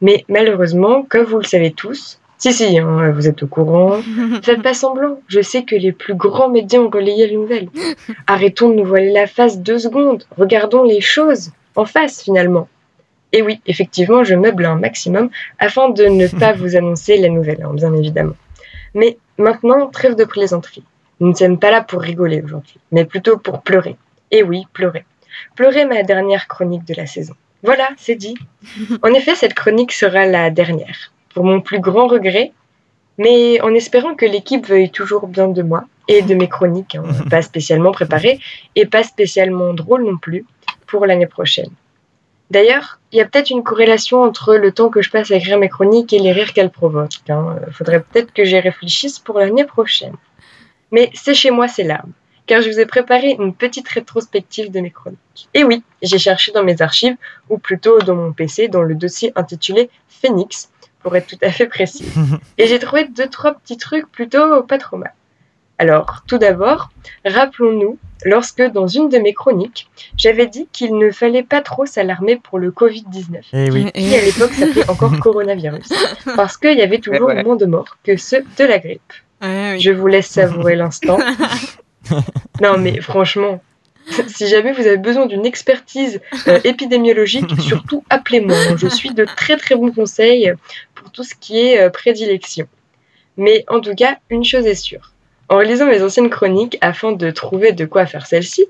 Mais 0.00 0.24
malheureusement, 0.28 1.04
comme 1.08 1.24
vous 1.24 1.38
le 1.38 1.44
savez 1.44 1.72
tous, 1.72 2.20
si, 2.38 2.54
si, 2.54 2.78
hein, 2.78 3.10
vous 3.10 3.28
êtes 3.28 3.42
au 3.42 3.46
courant, 3.46 4.00
faites 4.42 4.62
pas 4.62 4.72
semblant. 4.72 5.20
Je 5.28 5.42
sais 5.42 5.64
que 5.64 5.76
les 5.76 5.92
plus 5.92 6.14
grands 6.14 6.48
médias 6.48 6.80
ont 6.80 6.88
relayé 6.88 7.26
la 7.26 7.34
nouvelle. 7.34 7.68
Arrêtons 8.26 8.70
de 8.70 8.76
nous 8.76 8.86
voiler 8.86 9.12
la 9.12 9.26
face 9.26 9.58
deux 9.58 9.78
secondes. 9.78 10.24
Regardons 10.38 10.82
les 10.82 11.02
choses 11.02 11.50
en 11.76 11.84
face 11.84 12.22
finalement. 12.22 12.66
Et 13.32 13.42
oui, 13.42 13.60
effectivement, 13.66 14.24
je 14.24 14.34
meuble 14.34 14.64
un 14.64 14.76
maximum 14.76 15.28
afin 15.58 15.90
de 15.90 16.04
ne 16.04 16.26
pas 16.40 16.54
vous 16.54 16.76
annoncer 16.76 17.18
la 17.18 17.28
nouvelle, 17.28 17.62
hein, 17.62 17.72
bien 17.74 17.92
évidemment. 17.92 18.36
Mais 18.94 19.18
maintenant, 19.36 19.88
trêve 19.88 20.16
de 20.16 20.24
plaisanterie. 20.24 20.84
Nous 21.20 21.28
ne 21.28 21.34
sommes 21.34 21.58
pas 21.58 21.70
là 21.70 21.82
pour 21.82 22.00
rigoler 22.00 22.40
aujourd'hui, 22.42 22.78
mais 22.90 23.04
plutôt 23.04 23.36
pour 23.36 23.60
pleurer. 23.60 23.96
Et 24.30 24.42
oui, 24.42 24.66
pleurer. 24.72 25.04
Pleurer 25.54 25.84
ma 25.84 26.02
dernière 26.02 26.48
chronique 26.48 26.86
de 26.86 26.94
la 26.94 27.06
saison. 27.06 27.34
Voilà, 27.62 27.88
c'est 27.96 28.14
dit. 28.14 28.36
En 29.02 29.12
effet, 29.12 29.34
cette 29.34 29.54
chronique 29.54 29.92
sera 29.92 30.26
la 30.26 30.50
dernière, 30.50 31.12
pour 31.34 31.44
mon 31.44 31.60
plus 31.60 31.80
grand 31.80 32.06
regret, 32.06 32.52
mais 33.18 33.60
en 33.60 33.74
espérant 33.74 34.14
que 34.14 34.26
l'équipe 34.26 34.66
veuille 34.66 34.90
toujours 34.90 35.26
bien 35.26 35.48
de 35.48 35.62
moi 35.62 35.84
et 36.08 36.22
de 36.22 36.34
mes 36.34 36.48
chroniques, 36.48 36.94
hein, 36.96 37.04
pas 37.30 37.42
spécialement 37.42 37.92
préparées 37.92 38.40
et 38.76 38.86
pas 38.86 39.02
spécialement 39.02 39.74
drôles 39.74 40.04
non 40.04 40.16
plus, 40.16 40.44
pour 40.86 41.06
l'année 41.06 41.26
prochaine. 41.26 41.70
D'ailleurs, 42.50 42.98
il 43.12 43.18
y 43.18 43.20
a 43.20 43.26
peut-être 43.26 43.50
une 43.50 43.62
corrélation 43.62 44.22
entre 44.22 44.56
le 44.56 44.72
temps 44.72 44.88
que 44.88 45.02
je 45.02 45.10
passe 45.10 45.30
à 45.30 45.36
écrire 45.36 45.56
mes 45.58 45.68
chroniques 45.68 46.12
et 46.12 46.18
les 46.18 46.32
rires 46.32 46.52
qu'elles 46.52 46.70
provoquent. 46.70 47.28
hein. 47.28 47.56
Faudrait 47.70 48.02
peut-être 48.02 48.32
que 48.32 48.44
j'y 48.44 48.58
réfléchisse 48.58 49.20
pour 49.20 49.38
l'année 49.38 49.64
prochaine. 49.64 50.16
Mais 50.90 51.10
c'est 51.14 51.34
chez 51.34 51.52
moi 51.52 51.68
ces 51.68 51.84
larmes, 51.84 52.12
car 52.50 52.62
je 52.62 52.68
vous 52.68 52.80
ai 52.80 52.86
préparé 52.86 53.36
une 53.38 53.54
petite 53.54 53.88
rétrospective 53.88 54.72
de 54.72 54.80
mes 54.80 54.90
chroniques. 54.90 55.48
Et 55.54 55.62
oui, 55.62 55.84
j'ai 56.02 56.18
cherché 56.18 56.50
dans 56.50 56.64
mes 56.64 56.82
archives, 56.82 57.14
ou 57.48 57.58
plutôt 57.58 58.00
dans 58.00 58.16
mon 58.16 58.32
PC, 58.32 58.66
dans 58.66 58.82
le 58.82 58.96
dossier 58.96 59.32
intitulé 59.36 59.88
Phoenix, 60.08 60.68
pour 61.00 61.14
être 61.14 61.28
tout 61.28 61.38
à 61.42 61.52
fait 61.52 61.68
précis. 61.68 62.04
Et 62.58 62.66
j'ai 62.66 62.80
trouvé 62.80 63.04
deux, 63.04 63.28
trois 63.28 63.54
petits 63.54 63.76
trucs 63.76 64.10
plutôt 64.10 64.64
pas 64.64 64.78
trop 64.78 64.96
mal. 64.96 65.14
Alors, 65.78 66.24
tout 66.26 66.38
d'abord, 66.38 66.90
rappelons-nous, 67.24 67.98
lorsque 68.24 68.62
dans 68.62 68.88
une 68.88 69.08
de 69.08 69.18
mes 69.18 69.32
chroniques, 69.32 69.88
j'avais 70.16 70.48
dit 70.48 70.66
qu'il 70.72 70.98
ne 70.98 71.12
fallait 71.12 71.44
pas 71.44 71.60
trop 71.60 71.86
s'alarmer 71.86 72.34
pour 72.34 72.58
le 72.58 72.72
Covid-19, 72.72 73.42
Eh 73.52 73.70
oui. 73.70 73.92
qui 73.92 74.12
à 74.16 74.22
l'époque 74.22 74.52
s'appelait 74.54 74.90
encore 74.90 75.16
coronavirus, 75.20 75.88
parce 76.34 76.56
qu'il 76.56 76.76
y 76.76 76.82
avait 76.82 76.98
toujours 76.98 77.30
Eh 77.30 77.36
ouais. 77.36 77.44
moins 77.44 77.54
de 77.54 77.66
morts 77.66 77.96
que 78.02 78.16
ceux 78.16 78.44
de 78.58 78.64
la 78.64 78.80
grippe. 78.80 79.12
Je 79.40 79.92
vous 79.92 80.08
laisse 80.08 80.26
savourer 80.26 80.74
l'instant. 80.74 81.18
non, 82.60 82.78
mais 82.78 83.00
franchement, 83.00 83.60
si 84.26 84.48
jamais 84.48 84.72
vous 84.72 84.86
avez 84.86 84.96
besoin 84.96 85.26
d'une 85.26 85.46
expertise 85.46 86.20
euh, 86.48 86.60
épidémiologique, 86.64 87.50
surtout 87.60 88.04
appelez-moi. 88.10 88.76
Je 88.76 88.88
suis 88.88 89.10
de 89.10 89.24
très 89.24 89.56
très 89.56 89.74
bons 89.74 89.92
conseils 89.92 90.52
pour 90.94 91.10
tout 91.10 91.22
ce 91.22 91.34
qui 91.34 91.58
est 91.58 91.80
euh, 91.80 91.90
prédilection. 91.90 92.66
Mais 93.36 93.64
en 93.68 93.80
tout 93.80 93.94
cas, 93.94 94.18
une 94.28 94.44
chose 94.44 94.66
est 94.66 94.74
sûre. 94.74 95.12
En 95.48 95.56
relisant 95.56 95.86
mes 95.86 96.02
anciennes 96.02 96.30
chroniques 96.30 96.78
afin 96.80 97.12
de 97.12 97.30
trouver 97.30 97.72
de 97.72 97.84
quoi 97.84 98.06
faire 98.06 98.26
celle-ci, 98.26 98.66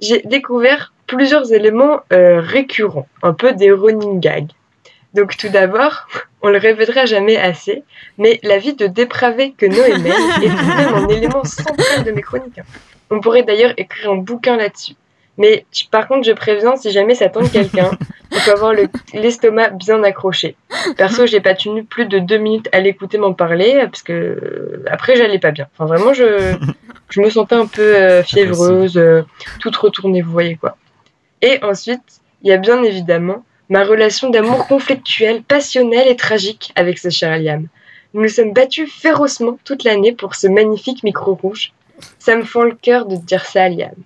j'ai 0.00 0.22
découvert 0.24 0.92
plusieurs 1.06 1.52
éléments 1.52 2.00
euh, 2.12 2.40
récurrents, 2.40 3.06
un 3.22 3.32
peu 3.32 3.52
des 3.52 3.70
running 3.70 4.20
gags. 4.20 4.50
Donc 5.14 5.36
tout 5.36 5.48
d'abord, 5.48 6.06
on 6.42 6.48
le 6.50 6.58
répétera 6.58 7.04
jamais 7.06 7.36
assez, 7.36 7.84
mais 8.18 8.40
la 8.42 8.58
vie 8.58 8.74
de 8.74 8.86
dépravé 8.86 9.54
que 9.56 9.66
Noé 9.66 9.98
mène 9.98 10.12
est 10.42 10.48
tout 10.48 10.64
de 10.64 10.76
même 10.76 10.94
un 10.94 11.08
élément 11.08 11.44
central 11.44 12.04
de 12.04 12.10
mes 12.10 12.22
chroniques. 12.22 12.60
On 13.10 13.20
pourrait 13.20 13.44
d'ailleurs 13.44 13.72
écrire 13.76 14.10
un 14.10 14.16
bouquin 14.16 14.56
là-dessus. 14.56 14.94
Mais 15.36 15.66
par 15.90 16.06
contre, 16.06 16.24
je 16.26 16.32
préviens, 16.32 16.76
si 16.76 16.90
jamais 16.92 17.14
ça 17.16 17.28
tente 17.28 17.50
quelqu'un, 17.50 17.90
il 18.30 18.38
faut 18.38 18.50
avoir 18.52 18.72
le- 18.72 18.88
l'estomac 19.14 19.70
bien 19.70 20.02
accroché. 20.04 20.54
Perso, 20.96 21.26
j'ai 21.26 21.40
pas 21.40 21.54
tenu 21.54 21.82
plus 21.84 22.06
de 22.06 22.20
deux 22.20 22.38
minutes 22.38 22.68
à 22.72 22.78
l'écouter 22.80 23.18
m'en 23.18 23.32
parler, 23.34 23.78
parce 23.90 24.02
que 24.02 24.82
après, 24.88 25.16
j'allais 25.16 25.40
pas 25.40 25.50
bien. 25.50 25.66
Enfin, 25.76 25.86
vraiment, 25.86 26.12
je, 26.14 26.54
je 27.10 27.20
me 27.20 27.30
sentais 27.30 27.56
un 27.56 27.66
peu 27.66 27.82
euh, 27.96 28.22
fiévreuse, 28.22 28.96
euh, 28.96 29.22
toute 29.60 29.74
retournée, 29.76 30.22
vous 30.22 30.30
voyez 30.32 30.54
quoi. 30.56 30.76
Et 31.42 31.58
ensuite, 31.64 32.02
il 32.42 32.50
y 32.50 32.52
a 32.52 32.56
bien 32.56 32.82
évidemment 32.84 33.44
ma 33.74 33.82
relation 33.82 34.30
d'amour 34.30 34.68
conflictuel, 34.68 35.42
passionnel 35.42 36.06
et 36.06 36.14
tragique 36.14 36.70
avec 36.76 36.96
ce 36.96 37.10
cher 37.10 37.36
Liam. 37.36 37.66
Nous 38.12 38.22
nous 38.22 38.28
sommes 38.28 38.52
battus 38.52 38.88
férocement 38.88 39.58
toute 39.64 39.82
l'année 39.82 40.12
pour 40.12 40.36
ce 40.36 40.46
magnifique 40.46 41.02
micro 41.02 41.34
rouge. 41.34 41.72
Ça 42.20 42.36
me 42.36 42.44
fend 42.44 42.62
le 42.62 42.76
cœur 42.80 43.06
de 43.06 43.16
te 43.16 43.22
dire 43.22 43.44
ça, 43.44 43.68
Liam. 43.68 43.96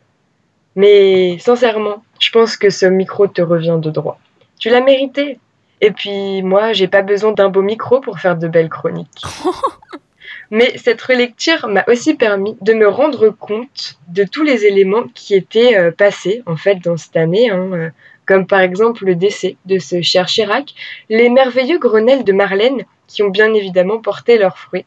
Mais 0.74 1.36
sincèrement, 1.38 2.02
je 2.18 2.30
pense 2.30 2.56
que 2.56 2.70
ce 2.70 2.86
micro 2.86 3.26
te 3.26 3.42
revient 3.42 3.78
de 3.78 3.90
droit. 3.90 4.18
Tu 4.58 4.70
l'as 4.70 4.80
mérité. 4.80 5.38
Et 5.82 5.90
puis 5.90 6.40
moi, 6.40 6.72
j'ai 6.72 6.88
pas 6.88 7.02
besoin 7.02 7.32
d'un 7.32 7.50
beau 7.50 7.60
micro 7.60 8.00
pour 8.00 8.20
faire 8.20 8.38
de 8.38 8.48
belles 8.48 8.70
chroniques. 8.70 9.22
Mais 10.50 10.78
cette 10.78 11.02
relecture 11.02 11.68
m'a 11.68 11.84
aussi 11.88 12.14
permis 12.14 12.56
de 12.62 12.72
me 12.72 12.88
rendre 12.88 13.28
compte 13.28 13.98
de 14.08 14.24
tous 14.24 14.44
les 14.44 14.64
éléments 14.64 15.04
qui 15.14 15.34
étaient 15.34 15.76
euh, 15.76 15.90
passés 15.90 16.42
en 16.46 16.56
fait 16.56 16.76
dans 16.76 16.96
cette 16.96 17.18
année, 17.18 17.50
hein, 17.50 17.70
euh, 17.74 17.90
comme 18.28 18.46
par 18.46 18.60
exemple 18.60 19.06
le 19.06 19.14
décès 19.14 19.56
de 19.64 19.78
ce 19.78 20.02
cher 20.02 20.26
Chirac, 20.26 20.74
les 21.08 21.30
merveilleux 21.30 21.78
Grenelles 21.78 22.24
de 22.24 22.32
Marlène 22.32 22.84
qui 23.06 23.22
ont 23.22 23.30
bien 23.30 23.52
évidemment 23.54 23.98
porté 23.98 24.36
leurs 24.36 24.58
fruits, 24.58 24.84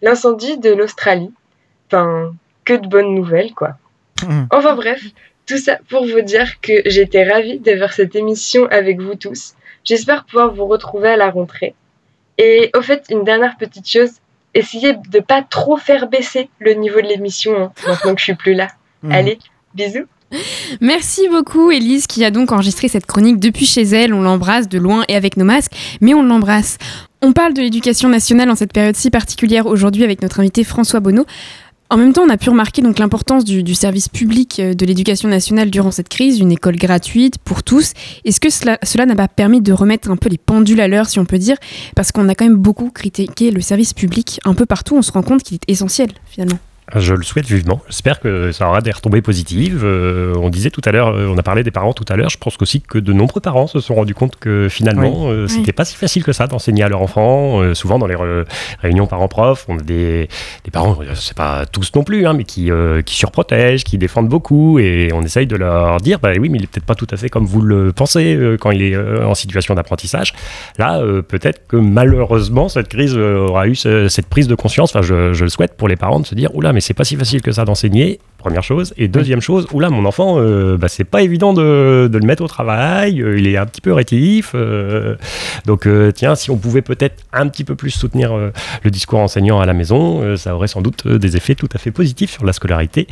l'incendie 0.00 0.56
de 0.58 0.72
l'Australie, 0.72 1.30
enfin 1.86 2.34
que 2.64 2.72
de 2.72 2.88
bonnes 2.88 3.14
nouvelles 3.14 3.52
quoi. 3.52 3.76
Enfin 4.50 4.74
bref, 4.74 5.02
tout 5.46 5.58
ça 5.58 5.78
pour 5.88 6.06
vous 6.06 6.22
dire 6.22 6.60
que 6.60 6.72
j'étais 6.86 7.28
ravie 7.30 7.58
de 7.58 7.76
faire 7.76 7.92
cette 7.92 8.16
émission 8.16 8.66
avec 8.70 9.00
vous 9.00 9.14
tous. 9.14 9.54
J'espère 9.84 10.24
pouvoir 10.24 10.54
vous 10.54 10.66
retrouver 10.66 11.10
à 11.10 11.16
la 11.16 11.30
rentrée. 11.30 11.74
Et 12.38 12.70
au 12.74 12.82
fait, 12.82 13.04
une 13.10 13.24
dernière 13.24 13.56
petite 13.58 13.88
chose, 13.88 14.12
essayez 14.54 14.94
de 14.94 15.20
pas 15.20 15.42
trop 15.42 15.76
faire 15.76 16.06
baisser 16.08 16.48
le 16.58 16.72
niveau 16.72 17.00
de 17.00 17.06
l'émission 17.06 17.56
hein, 17.56 17.72
maintenant 17.86 18.14
que 18.14 18.20
je 18.20 18.24
suis 18.24 18.34
plus 18.34 18.54
là. 18.54 18.68
Mhm. 19.02 19.12
Allez, 19.12 19.38
bisous. 19.74 20.06
Merci 20.80 21.28
beaucoup 21.28 21.70
Elise 21.70 22.06
qui 22.06 22.24
a 22.24 22.30
donc 22.30 22.52
enregistré 22.52 22.88
cette 22.88 23.06
chronique 23.06 23.38
depuis 23.38 23.66
chez 23.66 23.82
elle. 23.82 24.14
On 24.14 24.22
l'embrasse 24.22 24.68
de 24.68 24.78
loin 24.78 25.04
et 25.08 25.16
avec 25.16 25.36
nos 25.36 25.44
masques, 25.44 25.72
mais 26.00 26.14
on 26.14 26.22
l'embrasse. 26.22 26.78
On 27.22 27.32
parle 27.32 27.54
de 27.54 27.60
l'éducation 27.60 28.08
nationale 28.08 28.50
en 28.50 28.54
cette 28.54 28.72
période 28.72 28.96
si 28.96 29.10
particulière 29.10 29.66
aujourd'hui 29.66 30.04
avec 30.04 30.22
notre 30.22 30.40
invité 30.40 30.64
François 30.64 31.00
Bonneau. 31.00 31.26
En 31.92 31.96
même 31.96 32.12
temps, 32.12 32.22
on 32.22 32.28
a 32.28 32.36
pu 32.36 32.50
remarquer 32.50 32.82
donc 32.82 33.00
l'importance 33.00 33.44
du, 33.44 33.74
service 33.74 34.08
public 34.08 34.60
euh, 34.60 34.74
de 34.74 34.86
l'éducation 34.86 35.28
nationale 35.28 35.70
durant 35.70 35.90
cette 35.90 36.08
crise, 36.08 36.38
une 36.38 36.52
école 36.52 36.76
gratuite 36.76 37.38
pour 37.38 37.64
tous. 37.64 37.94
Est-ce 38.24 38.38
que 38.38 38.48
cela 38.48 38.78
cela 38.84 39.06
n'a 39.06 39.16
pas 39.16 39.26
permis 39.26 39.60
de 39.60 39.72
remettre 39.72 40.08
un 40.08 40.16
peu 40.16 40.28
les 40.28 40.38
pendules 40.38 40.80
à 40.80 40.86
l'heure, 40.86 41.08
si 41.08 41.18
on 41.18 41.24
peut 41.24 41.38
dire, 41.38 41.56
parce 41.96 42.12
qu'on 42.12 42.28
a 42.28 42.36
quand 42.36 42.44
même 42.44 42.58
beaucoup 42.58 42.90
critiqué 42.90 43.50
le 43.50 43.60
service 43.60 43.92
public 43.92 44.38
un 44.44 44.54
peu 44.54 44.66
partout. 44.66 44.96
On 44.96 45.02
se 45.02 45.10
rend 45.10 45.22
compte 45.22 45.42
qu'il 45.42 45.56
est 45.56 45.68
essentiel 45.68 46.10
finalement. 46.26 46.60
Je 46.96 47.14
le 47.14 47.22
souhaite 47.22 47.46
vivement. 47.46 47.80
J'espère 47.88 48.18
que 48.20 48.50
ça 48.52 48.68
aura 48.68 48.80
des 48.80 48.90
retombées 48.90 49.22
positives. 49.22 49.82
Euh, 49.84 50.34
on 50.40 50.48
disait 50.50 50.70
tout 50.70 50.80
à 50.84 50.90
l'heure, 50.92 51.08
euh, 51.08 51.28
on 51.32 51.38
a 51.38 51.42
parlé 51.42 51.62
des 51.62 51.70
parents 51.70 51.92
tout 51.92 52.04
à 52.08 52.16
l'heure. 52.16 52.30
Je 52.30 52.38
pense 52.38 52.56
aussi 52.60 52.80
que 52.80 52.98
de 52.98 53.12
nombreux 53.12 53.40
parents 53.40 53.66
se 53.68 53.78
sont 53.80 53.94
rendus 53.94 54.14
compte 54.14 54.36
que 54.36 54.68
finalement, 54.68 55.26
Oui. 55.28 55.32
euh, 55.32 55.46
c'était 55.46 55.66
Oui. 55.68 55.72
pas 55.72 55.84
si 55.84 55.94
facile 55.96 56.24
que 56.24 56.32
ça 56.32 56.46
d'enseigner 56.48 56.82
à 56.82 56.88
leur 56.88 57.00
enfant. 57.02 57.60
Euh, 57.60 57.74
souvent 57.74 57.98
dans 57.98 58.06
les 58.08 58.16
réunions 58.80 59.06
parents-prof, 59.06 59.66
on 59.68 59.78
a 59.78 59.82
des, 59.82 60.28
des 60.64 60.70
parents, 60.72 60.98
c'est 61.14 61.36
pas 61.36 61.64
tous 61.66 61.92
non 61.94 62.02
plus, 62.02 62.26
hein, 62.26 62.32
mais 62.32 62.44
qui, 62.44 62.70
qui 63.04 63.14
surprotègent, 63.14 63.84
qui 63.84 63.96
défendent 63.98 64.28
beaucoup, 64.28 64.78
et 64.78 65.10
on 65.12 65.22
essaye 65.22 65.46
de 65.46 65.56
leur 65.56 65.98
dire, 65.98 66.18
bah 66.18 66.30
oui, 66.38 66.48
mais 66.48 66.58
il 66.58 66.64
est 66.64 66.66
peut-être 66.66 66.86
pas 66.86 66.94
tout 66.96 67.06
à 67.10 67.16
fait 67.16 67.28
comme 67.28 67.44
vous 67.46 67.60
le 67.62 67.92
pensez 67.92 68.38
quand 68.60 68.70
il 68.72 68.82
est 68.82 68.96
en 68.96 69.34
situation 69.34 69.74
d'apprentissage. 69.74 70.32
Là, 70.78 71.00
peut-être 71.28 71.66
que 71.68 71.76
malheureusement, 71.76 72.68
cette 72.68 72.88
crise 72.88 73.16
aura 73.16 73.66
eu 73.68 73.74
ce- 73.74 74.08
cette 74.08 74.26
prise 74.26 74.48
de 74.48 74.54
conscience. 74.54 74.90
Enfin, 74.94 75.02
je, 75.02 75.32
je 75.32 75.44
le 75.44 75.50
souhaite 75.50 75.76
pour 75.76 75.86
les 75.88 75.96
parents 75.96 76.20
de 76.20 76.26
se 76.26 76.34
dire, 76.34 76.54
oula, 76.54 76.72
mais 76.72 76.79
c'est 76.80 76.94
pas 76.94 77.04
si 77.04 77.16
facile 77.16 77.42
que 77.42 77.52
ça 77.52 77.64
d'enseigner. 77.64 78.20
Première 78.38 78.62
chose. 78.62 78.94
Et 78.96 79.06
deuxième 79.06 79.42
chose, 79.42 79.66
oula, 79.72 79.90
mon 79.90 80.06
enfant, 80.06 80.36
euh, 80.38 80.78
bah, 80.78 80.88
c'est 80.88 81.04
pas 81.04 81.20
évident 81.20 81.52
de, 81.52 82.10
le 82.10 82.26
mettre 82.26 82.42
au 82.42 82.48
travail. 82.48 83.20
euh, 83.20 83.38
il 83.38 83.46
est 83.46 83.58
un 83.58 83.66
petit 83.66 83.82
peu 83.82 83.92
rétif. 83.92 84.52
euh, 84.54 85.16
donc, 85.66 85.86
euh, 85.86 86.10
tiens, 86.10 86.34
si 86.34 86.50
on 86.50 86.56
pouvait 86.56 86.80
peut-être 86.80 87.22
un 87.34 87.48
petit 87.48 87.64
peu 87.64 87.74
plus 87.74 87.90
soutenir 87.90 88.34
le 88.34 88.90
discours 88.90 89.20
enseignant 89.20 89.60
à 89.60 89.66
la 89.66 89.74
maison, 89.74 90.36
ça 90.36 90.54
aurait 90.54 90.68
sans 90.68 90.80
doute 90.80 91.06
des 91.06 91.36
effets 91.36 91.54
tout 91.54 91.68
à 91.74 91.78
fait 91.78 91.90
positifs 91.90 92.30
sur 92.30 92.44
la 92.44 92.52
scolarité 92.54 93.06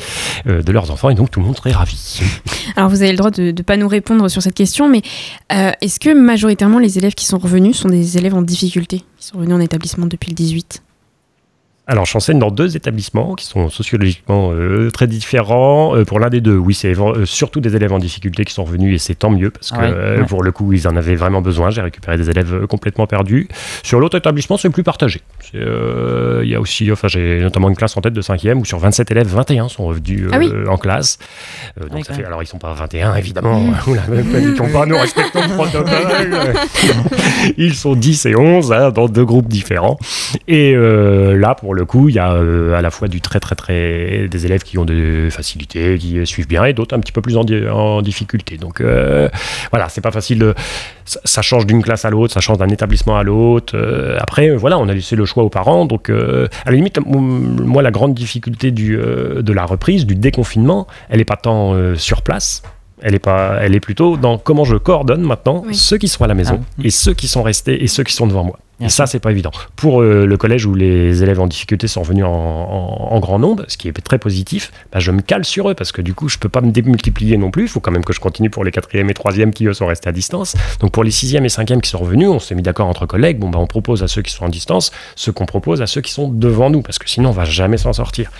de 0.46 0.72
leurs 0.72 0.90
enfants. 0.90 1.10
Et 1.10 1.14
donc, 1.14 1.30
tout 1.30 1.40
le 1.40 1.46
monde 1.46 1.56
serait 1.56 1.72
ravi. 1.72 2.20
Alors 2.76 2.88
vous 2.88 3.02
avez 3.02 3.12
le 3.12 3.18
droit 3.18 3.30
de 3.30 3.50
ne 3.50 3.62
pas 3.62 3.76
nous 3.76 3.88
répondre 3.88 4.28
sur 4.28 4.42
cette 4.42 4.54
question, 4.54 4.88
mais 4.88 5.02
est-ce 5.50 6.00
que 6.00 6.14
majoritairement 6.14 6.78
les 6.78 6.96
élèves 6.98 7.14
qui 7.14 7.26
sont 7.26 7.38
revenus 7.38 7.76
sont 7.76 7.88
des 7.88 8.16
élèves 8.16 8.34
en 8.34 8.42
difficulté, 8.42 9.02
qui 9.18 9.26
sont 9.26 9.36
revenus 9.38 9.56
en 9.56 9.60
établissement 9.60 10.06
depuis 10.06 10.30
le 10.30 10.34
18 10.34 10.82
Alors, 11.90 12.04
j'enseigne 12.04 12.38
dans 12.38 12.50
deux 12.50 12.76
établissements 12.76 13.34
qui 13.34 13.46
sont 13.46 13.70
sociologiquement 13.70 14.50
euh, 14.52 14.90
très 14.90 15.06
différents. 15.06 15.96
Euh, 15.96 16.04
pour 16.04 16.20
l'un 16.20 16.28
des 16.28 16.42
deux, 16.42 16.54
oui, 16.56 16.74
c'est 16.74 16.94
euh, 16.98 17.24
surtout 17.24 17.60
des 17.60 17.74
élèves 17.76 17.94
en 17.94 17.98
difficulté 17.98 18.44
qui 18.44 18.52
sont 18.52 18.64
revenus 18.64 18.94
et 18.94 18.98
c'est 18.98 19.14
tant 19.14 19.30
mieux 19.30 19.50
parce 19.50 19.70
que 19.70 19.78
Ouais, 19.78 19.84
euh, 19.90 20.18
ouais. 20.18 20.26
pour 20.26 20.42
le 20.42 20.52
coup, 20.52 20.70
ils 20.74 20.86
en 20.86 20.96
avaient 20.96 21.14
vraiment 21.14 21.40
besoin. 21.40 21.70
J'ai 21.70 21.80
récupéré 21.80 22.18
des 22.18 22.28
élèves 22.28 22.66
complètement 22.66 23.06
perdus. 23.06 23.48
Sur 23.82 24.00
l'autre 24.00 24.18
établissement, 24.18 24.58
c'est 24.58 24.68
plus 24.68 24.82
partagé. 24.82 25.22
Il 25.54 25.60
y 26.48 26.54
a 26.54 26.60
aussi, 26.60 26.92
enfin, 26.92 27.08
j'ai 27.08 27.40
notamment 27.40 27.70
une 27.70 27.76
classe 27.76 27.96
en 27.96 28.02
tête 28.02 28.12
de 28.12 28.20
5e 28.20 28.56
où 28.58 28.64
sur 28.66 28.78
27 28.78 29.10
élèves, 29.12 29.28
21 29.28 29.68
sont 29.68 29.86
revenus 29.86 30.28
Ah 30.30 30.38
oui. 30.38 30.52
en 30.68 30.76
classe. 30.76 31.18
Donc 31.80 31.94
Ouais, 31.94 32.02
ça 32.02 32.12
fait, 32.12 32.24
alors, 32.24 32.42
ils 32.42 32.46
sont 32.46 32.58
pas 32.58 32.74
21 32.74 33.14
évidemment. 33.14 33.60
Mmh. 33.60 33.76
Oula, 33.86 34.02
ne 34.08 34.22
paniquons 34.22 34.68
pas, 34.70 34.84
nous 34.84 34.98
respectons 34.98 35.40
le 35.40 35.54
protocole. 35.54 36.54
ils 37.56 37.74
sont 37.74 37.94
10 37.94 38.26
et 38.26 38.36
11 38.36 38.72
hein, 38.72 38.90
dans 38.90 39.08
deux 39.08 39.24
groupes 39.24 39.48
différents. 39.48 39.98
Et 40.46 40.74
là, 40.74 41.54
pour 41.54 41.74
le 41.74 41.77
coup, 41.84 42.08
il 42.08 42.14
y 42.14 42.18
a 42.18 42.32
euh, 42.32 42.74
à 42.74 42.82
la 42.82 42.90
fois 42.90 43.08
du 43.08 43.20
très, 43.20 43.40
très, 43.40 43.54
très. 43.54 44.28
des 44.28 44.46
élèves 44.46 44.62
qui 44.62 44.78
ont 44.78 44.84
des 44.84 45.30
facilités, 45.30 45.98
qui 45.98 46.24
suivent 46.26 46.48
bien, 46.48 46.64
et 46.64 46.72
d'autres 46.72 46.96
un 46.96 47.00
petit 47.00 47.12
peu 47.12 47.20
plus 47.22 47.36
en, 47.36 47.44
di- 47.44 47.68
en 47.68 48.02
difficulté. 48.02 48.56
Donc 48.56 48.80
euh, 48.80 49.28
voilà, 49.70 49.88
c'est 49.88 50.00
pas 50.00 50.10
facile. 50.10 50.54
ça, 51.04 51.42
change 51.42 51.66
d'une 51.66 51.82
classe 51.82 52.04
à 52.04 52.10
l'autre, 52.10 52.32
ça 52.34 52.40
change 52.40 52.58
d'un 52.58 52.68
établissement 52.68 53.16
à 53.16 53.22
l'autre. 53.22 53.76
Euh, 53.76 54.16
après, 54.20 54.54
voilà, 54.56 54.78
on 54.78 54.88
a 54.88 54.94
laissé 54.94 55.16
le 55.16 55.24
choix 55.24 55.42
aux 55.42 55.50
parents. 55.50 55.84
Donc, 55.86 56.10
à 56.10 56.70
la 56.70 56.72
limite, 56.72 56.98
moi, 57.06 57.82
la 57.82 57.90
grande 57.90 58.14
difficulté 58.14 58.70
de 58.70 59.52
la 59.52 59.64
reprise, 59.64 60.06
du 60.06 60.14
déconfinement, 60.14 60.86
elle 61.08 61.18
n'est 61.18 61.24
pas 61.24 61.36
tant 61.36 61.74
sur 61.96 62.22
place. 62.22 62.62
Elle 63.02 63.14
est, 63.14 63.18
pas, 63.20 63.58
elle 63.60 63.74
est 63.74 63.80
plutôt 63.80 64.16
dans 64.16 64.38
comment 64.38 64.64
je 64.64 64.76
coordonne 64.76 65.22
maintenant 65.22 65.62
Oui. 65.66 65.74
ceux 65.74 65.98
qui 65.98 66.08
sont 66.08 66.24
à 66.24 66.26
la 66.26 66.34
maison 66.34 66.60
Ah. 66.62 66.80
et 66.84 66.90
ceux 66.90 67.14
qui 67.14 67.28
sont 67.28 67.42
restés 67.42 67.82
et 67.82 67.86
ceux 67.86 68.02
qui 68.04 68.12
sont 68.12 68.26
devant 68.26 68.44
moi. 68.44 68.58
Bien 68.78 68.86
et 68.86 68.90
ça, 68.90 69.06
c'est 69.06 69.18
pas 69.18 69.32
évident. 69.32 69.50
Pour 69.74 70.02
euh, 70.02 70.24
le 70.24 70.36
collège 70.36 70.64
où 70.64 70.72
les 70.72 71.22
élèves 71.24 71.40
en 71.40 71.48
difficulté 71.48 71.88
sont 71.88 72.02
venus 72.02 72.24
en, 72.24 72.28
en- 72.28 73.08
en 73.12 73.18
grand 73.18 73.40
nombre, 73.40 73.64
ce 73.66 73.76
qui 73.76 73.88
est 73.88 73.92
très 73.92 74.18
positif, 74.18 74.70
bah, 74.92 75.00
je 75.00 75.10
me 75.10 75.20
cale 75.20 75.44
sur 75.44 75.68
eux 75.68 75.74
parce 75.74 75.90
que 75.90 76.00
du 76.00 76.14
coup, 76.14 76.28
je 76.28 76.38
peux 76.38 76.48
pas 76.48 76.60
me 76.60 76.70
démultiplier 76.70 77.36
non 77.38 77.50
plus. 77.50 77.64
Il 77.64 77.68
faut 77.68 77.80
quand 77.80 77.90
même 77.90 78.04
que 78.04 78.12
je 78.12 78.20
continue 78.20 78.50
pour 78.50 78.62
les 78.62 78.70
quatrièmes 78.70 79.10
et 79.10 79.14
troisièmes 79.14 79.52
qui 79.52 79.66
eux 79.66 79.72
sont 79.74 79.86
restés 79.86 80.08
à 80.08 80.12
distance. 80.12 80.54
Donc 80.78 80.92
pour 80.92 81.02
les 81.02 81.10
sixièmes 81.10 81.44
et 81.44 81.48
cinquièmes 81.48 81.80
qui 81.80 81.90
sont 81.90 81.98
revenus, 81.98 82.28
on 82.28 82.38
s'est 82.38 82.54
mis 82.54 82.62
d'accord 82.62 82.86
entre 82.86 83.04
collègues. 83.06 83.38
Bon, 83.40 83.48
bah, 83.50 83.58
on 83.60 83.66
propose 83.66 84.04
à 84.04 84.08
ceux 84.08 84.22
qui 84.22 84.30
sont 84.32 84.44
en 84.44 84.48
distance 84.48 84.92
ce 85.16 85.32
qu'on 85.32 85.46
propose 85.46 85.82
à 85.82 85.88
ceux 85.88 86.00
qui 86.00 86.12
sont 86.12 86.28
devant 86.28 86.70
nous 86.70 86.82
parce 86.82 87.00
que 87.00 87.08
sinon, 87.10 87.30
on 87.30 87.32
va 87.32 87.44
jamais 87.44 87.78
s'en 87.78 87.92
sortir. 87.92 88.30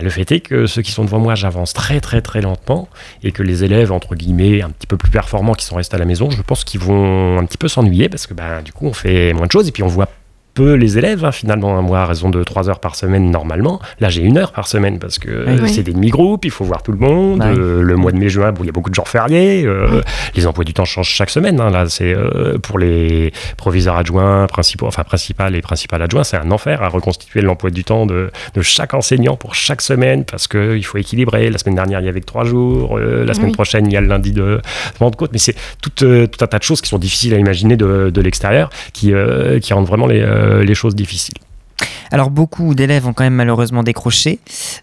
Le 0.00 0.10
fait 0.10 0.30
est 0.32 0.40
que 0.40 0.66
ceux 0.66 0.82
qui 0.82 0.90
sont 0.90 1.04
devant 1.04 1.20
moi, 1.20 1.34
j'avance 1.34 1.72
très 1.72 2.00
très 2.00 2.20
très 2.20 2.40
lentement 2.40 2.88
et 3.22 3.30
que 3.30 3.42
les 3.42 3.62
élèves, 3.62 3.92
entre 3.92 4.16
guillemets, 4.16 4.62
un 4.62 4.70
petit 4.70 4.86
peu 4.86 4.96
plus 4.96 5.10
performants 5.10 5.54
qui 5.54 5.64
sont 5.64 5.76
restés 5.76 5.94
à 5.94 5.98
la 5.98 6.04
maison, 6.04 6.30
je 6.30 6.42
pense 6.42 6.64
qu'ils 6.64 6.80
vont 6.80 7.38
un 7.38 7.44
petit 7.44 7.58
peu 7.58 7.68
s'ennuyer 7.68 8.08
parce 8.08 8.26
que 8.26 8.34
bah, 8.34 8.62
du 8.62 8.72
coup, 8.72 8.86
on 8.86 8.92
fait 8.92 9.32
moins 9.32 9.46
de 9.46 9.52
choses 9.52 9.68
et 9.68 9.72
puis 9.72 9.82
on 9.82 9.88
voit 9.88 10.08
peu 10.54 10.74
les 10.74 10.98
élèves, 10.98 11.24
hein, 11.24 11.32
finalement. 11.32 11.76
hein. 11.76 11.82
Moi, 11.82 11.98
à 12.00 12.06
raison 12.06 12.30
de 12.30 12.42
3 12.42 12.68
heures 12.70 12.78
par 12.80 12.94
semaine, 12.96 13.30
normalement. 13.30 13.80
Là, 14.00 14.08
j'ai 14.08 14.22
une 14.22 14.38
heure 14.38 14.52
par 14.52 14.66
semaine 14.68 14.98
parce 14.98 15.18
que 15.18 15.60
Oui. 15.62 15.68
c'est 15.68 15.82
des 15.82 15.92
demi-groupes, 15.92 16.44
il 16.44 16.50
faut 16.50 16.64
voir 16.64 16.82
tout 16.82 16.92
le 16.92 16.98
monde. 16.98 17.40
Ouais. 17.40 17.46
Euh, 17.56 17.82
le 17.82 17.96
mois 17.96 18.12
de 18.12 18.16
mai-juin, 18.18 18.52
bon, 18.52 18.62
il 18.62 18.66
y 18.66 18.68
a 18.68 18.72
beaucoup 18.72 18.90
de 18.90 18.94
jours 18.94 19.08
fériés. 19.08 19.64
euh, 19.66 20.00
Les 20.36 20.46
emplois 20.46 20.64
du 20.64 20.72
temps 20.72 20.84
changent 20.84 21.08
chaque 21.08 21.30
semaine. 21.30 21.60
hein. 21.60 21.70
Là, 21.70 21.86
c'est 21.88 22.14
euh, 22.14 22.58
pour 22.58 22.78
les 22.78 23.32
proviseurs 23.56 23.96
adjoints, 23.96 24.46
principaux, 24.46 24.86
enfin, 24.86 25.02
principal 25.04 25.54
et 25.56 25.60
principal 25.62 26.00
adjoint, 26.02 26.24
c'est 26.24 26.36
un 26.36 26.50
enfer 26.50 26.82
à 26.82 26.88
reconstituer 26.88 27.40
l'emploi 27.40 27.70
du 27.70 27.82
temps 27.84 28.06
de, 28.06 28.30
de 28.54 28.62
chaque 28.62 28.94
enseignant 28.94 29.36
pour 29.36 29.54
chaque 29.54 29.80
semaine 29.82 30.24
parce 30.24 30.46
qu'il 30.48 30.84
faut 30.84 30.98
équilibrer. 30.98 31.50
La 31.50 31.58
semaine 31.58 31.74
dernière, 31.74 32.00
il 32.00 32.06
y 32.06 32.08
avait 32.08 32.20
que 32.20 32.26
3 32.26 32.44
jours. 32.44 32.96
euh, 32.98 33.24
la 33.24 33.34
semaine 33.34 33.48
Oui. 33.48 33.54
prochaine, 33.54 33.86
il 33.86 33.92
y 33.92 33.96
a 33.96 34.00
le 34.00 34.06
lundi 34.08 34.32
de 34.32 34.60
Pentecôte. 34.98 35.30
Mais 35.32 35.38
c'est 35.38 35.54
tout, 35.82 36.04
euh, 36.04 36.26
tout 36.26 36.42
un 36.44 36.46
tas 36.46 36.58
de 36.58 36.62
choses 36.62 36.80
qui 36.80 36.88
sont 36.88 36.98
difficiles 36.98 37.34
à 37.34 37.38
imaginer 37.38 37.76
de, 37.76 38.10
de 38.10 38.20
l'extérieur 38.20 38.70
qui, 38.92 39.12
euh, 39.12 39.58
qui 39.58 39.72
rendent 39.74 39.86
vraiment 39.86 40.06
les, 40.06 40.20
euh, 40.20 40.43
les 40.62 40.74
choses 40.74 40.94
difficiles. 40.94 41.38
Alors 42.10 42.30
beaucoup 42.30 42.74
d'élèves 42.74 43.06
ont 43.06 43.12
quand 43.12 43.24
même 43.24 43.34
malheureusement 43.34 43.82
décroché. 43.82 44.38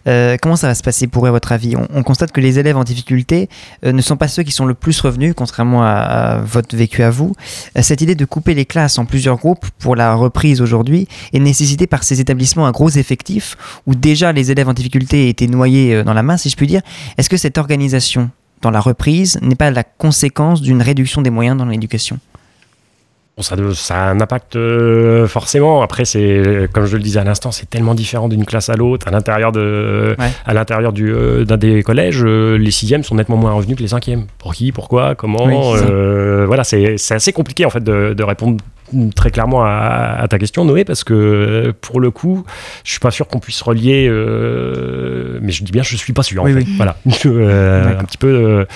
Euh, 0.06 0.36
comment 0.40 0.56
ça 0.56 0.66
va 0.66 0.74
se 0.74 0.82
passer 0.82 1.06
pour 1.06 1.24
eux 1.24 1.28
à 1.28 1.32
votre 1.32 1.52
avis? 1.52 1.76
On, 1.76 1.86
on 1.94 2.02
constate 2.02 2.32
que 2.32 2.40
les 2.40 2.58
élèves 2.58 2.76
en 2.76 2.84
difficulté 2.84 3.48
euh, 3.86 3.92
ne 3.92 4.02
sont 4.02 4.16
pas 4.16 4.28
ceux 4.28 4.42
qui 4.42 4.52
sont 4.52 4.66
le 4.66 4.74
plus 4.74 5.00
revenus, 5.00 5.32
contrairement 5.34 5.82
à, 5.82 5.88
à 5.88 6.38
votre 6.40 6.76
vécu 6.76 7.02
à 7.02 7.10
vous. 7.10 7.32
Euh, 7.78 7.82
cette 7.82 8.02
idée 8.02 8.14
de 8.14 8.24
couper 8.24 8.54
les 8.54 8.66
classes 8.66 8.98
en 8.98 9.06
plusieurs 9.06 9.36
groupes 9.36 9.66
pour 9.78 9.96
la 9.96 10.14
reprise 10.14 10.60
aujourd'hui 10.60 11.08
est 11.32 11.38
nécessitée 11.38 11.86
par 11.86 12.02
ces 12.02 12.20
établissements 12.20 12.66
un 12.66 12.72
gros 12.72 12.90
effectif 12.90 13.56
où 13.86 13.94
déjà 13.94 14.32
les 14.32 14.50
élèves 14.50 14.68
en 14.68 14.74
difficulté 14.74 15.28
étaient 15.28 15.46
noyés 15.46 15.94
euh, 15.94 16.04
dans 16.04 16.14
la 16.14 16.22
masse, 16.22 16.42
si 16.42 16.50
je 16.50 16.56
puis 16.56 16.66
dire. 16.66 16.82
Est-ce 17.16 17.30
que 17.30 17.38
cette 17.38 17.56
organisation 17.56 18.30
dans 18.60 18.70
la 18.70 18.80
reprise 18.80 19.38
n'est 19.40 19.54
pas 19.54 19.70
la 19.70 19.84
conséquence 19.84 20.60
d'une 20.60 20.82
réduction 20.82 21.22
des 21.22 21.30
moyens 21.30 21.56
dans 21.56 21.64
l'éducation? 21.64 22.18
Bon, 23.34 23.42
ça, 23.42 23.54
a 23.96 24.10
un 24.10 24.20
impact 24.20 24.56
euh, 24.56 25.26
forcément. 25.26 25.80
Après, 25.80 26.04
c'est 26.04 26.68
comme 26.72 26.84
je 26.84 26.98
le 26.98 27.02
disais 27.02 27.18
à 27.18 27.24
l'instant, 27.24 27.50
c'est 27.50 27.68
tellement 27.70 27.94
différent 27.94 28.28
d'une 28.28 28.44
classe 28.44 28.68
à 28.68 28.74
l'autre. 28.76 29.08
À 29.08 29.10
l'intérieur 29.10 29.52
de, 29.52 30.14
Ouais. 30.18 30.30
à 30.44 30.52
l'intérieur 30.52 30.92
du 30.92 31.10
euh, 31.14 31.44
d'un 31.46 31.56
des 31.56 31.82
collèges, 31.82 32.22
euh, 32.22 32.58
les 32.58 32.70
sixièmes 32.70 33.02
sont 33.04 33.14
nettement 33.14 33.38
moins 33.38 33.52
revenus 33.52 33.76
que 33.78 33.82
les 33.82 33.88
cinquièmes. 33.88 34.26
Pour 34.38 34.52
qui, 34.52 34.70
pourquoi, 34.70 35.14
comment 35.14 35.44
Oui, 35.46 35.54
c'est 35.78 35.86
euh, 35.90 36.44
Voilà, 36.46 36.62
c'est 36.62 36.98
c'est 36.98 37.14
assez 37.14 37.32
compliqué 37.32 37.64
en 37.64 37.70
fait 37.70 37.82
de, 37.82 38.12
de 38.12 38.22
répondre 38.22 38.58
très 39.16 39.30
clairement 39.30 39.64
à, 39.64 40.16
à 40.20 40.28
ta 40.28 40.38
question, 40.38 40.66
Noé, 40.66 40.84
parce 40.84 41.02
que 41.02 41.72
pour 41.80 42.00
le 42.00 42.10
coup, 42.10 42.44
je 42.84 42.90
suis 42.90 43.00
pas 43.00 43.10
sûr 43.10 43.26
qu'on 43.28 43.38
puisse 43.40 43.62
relier. 43.62 44.10
mais 45.40 45.52
je 45.52 45.64
dis 45.64 45.72
bien, 45.72 45.82
je 45.82 45.96
suis 45.96 46.12
pas 46.12 46.22
sûr. 46.22 46.42
en 46.42 46.44
Oui, 46.44 46.52
fait. 46.52 46.58
oui. 46.58 46.74
Voilà, 46.76 46.96
un 47.06 48.04
petit 48.04 48.18
peu. 48.18 48.66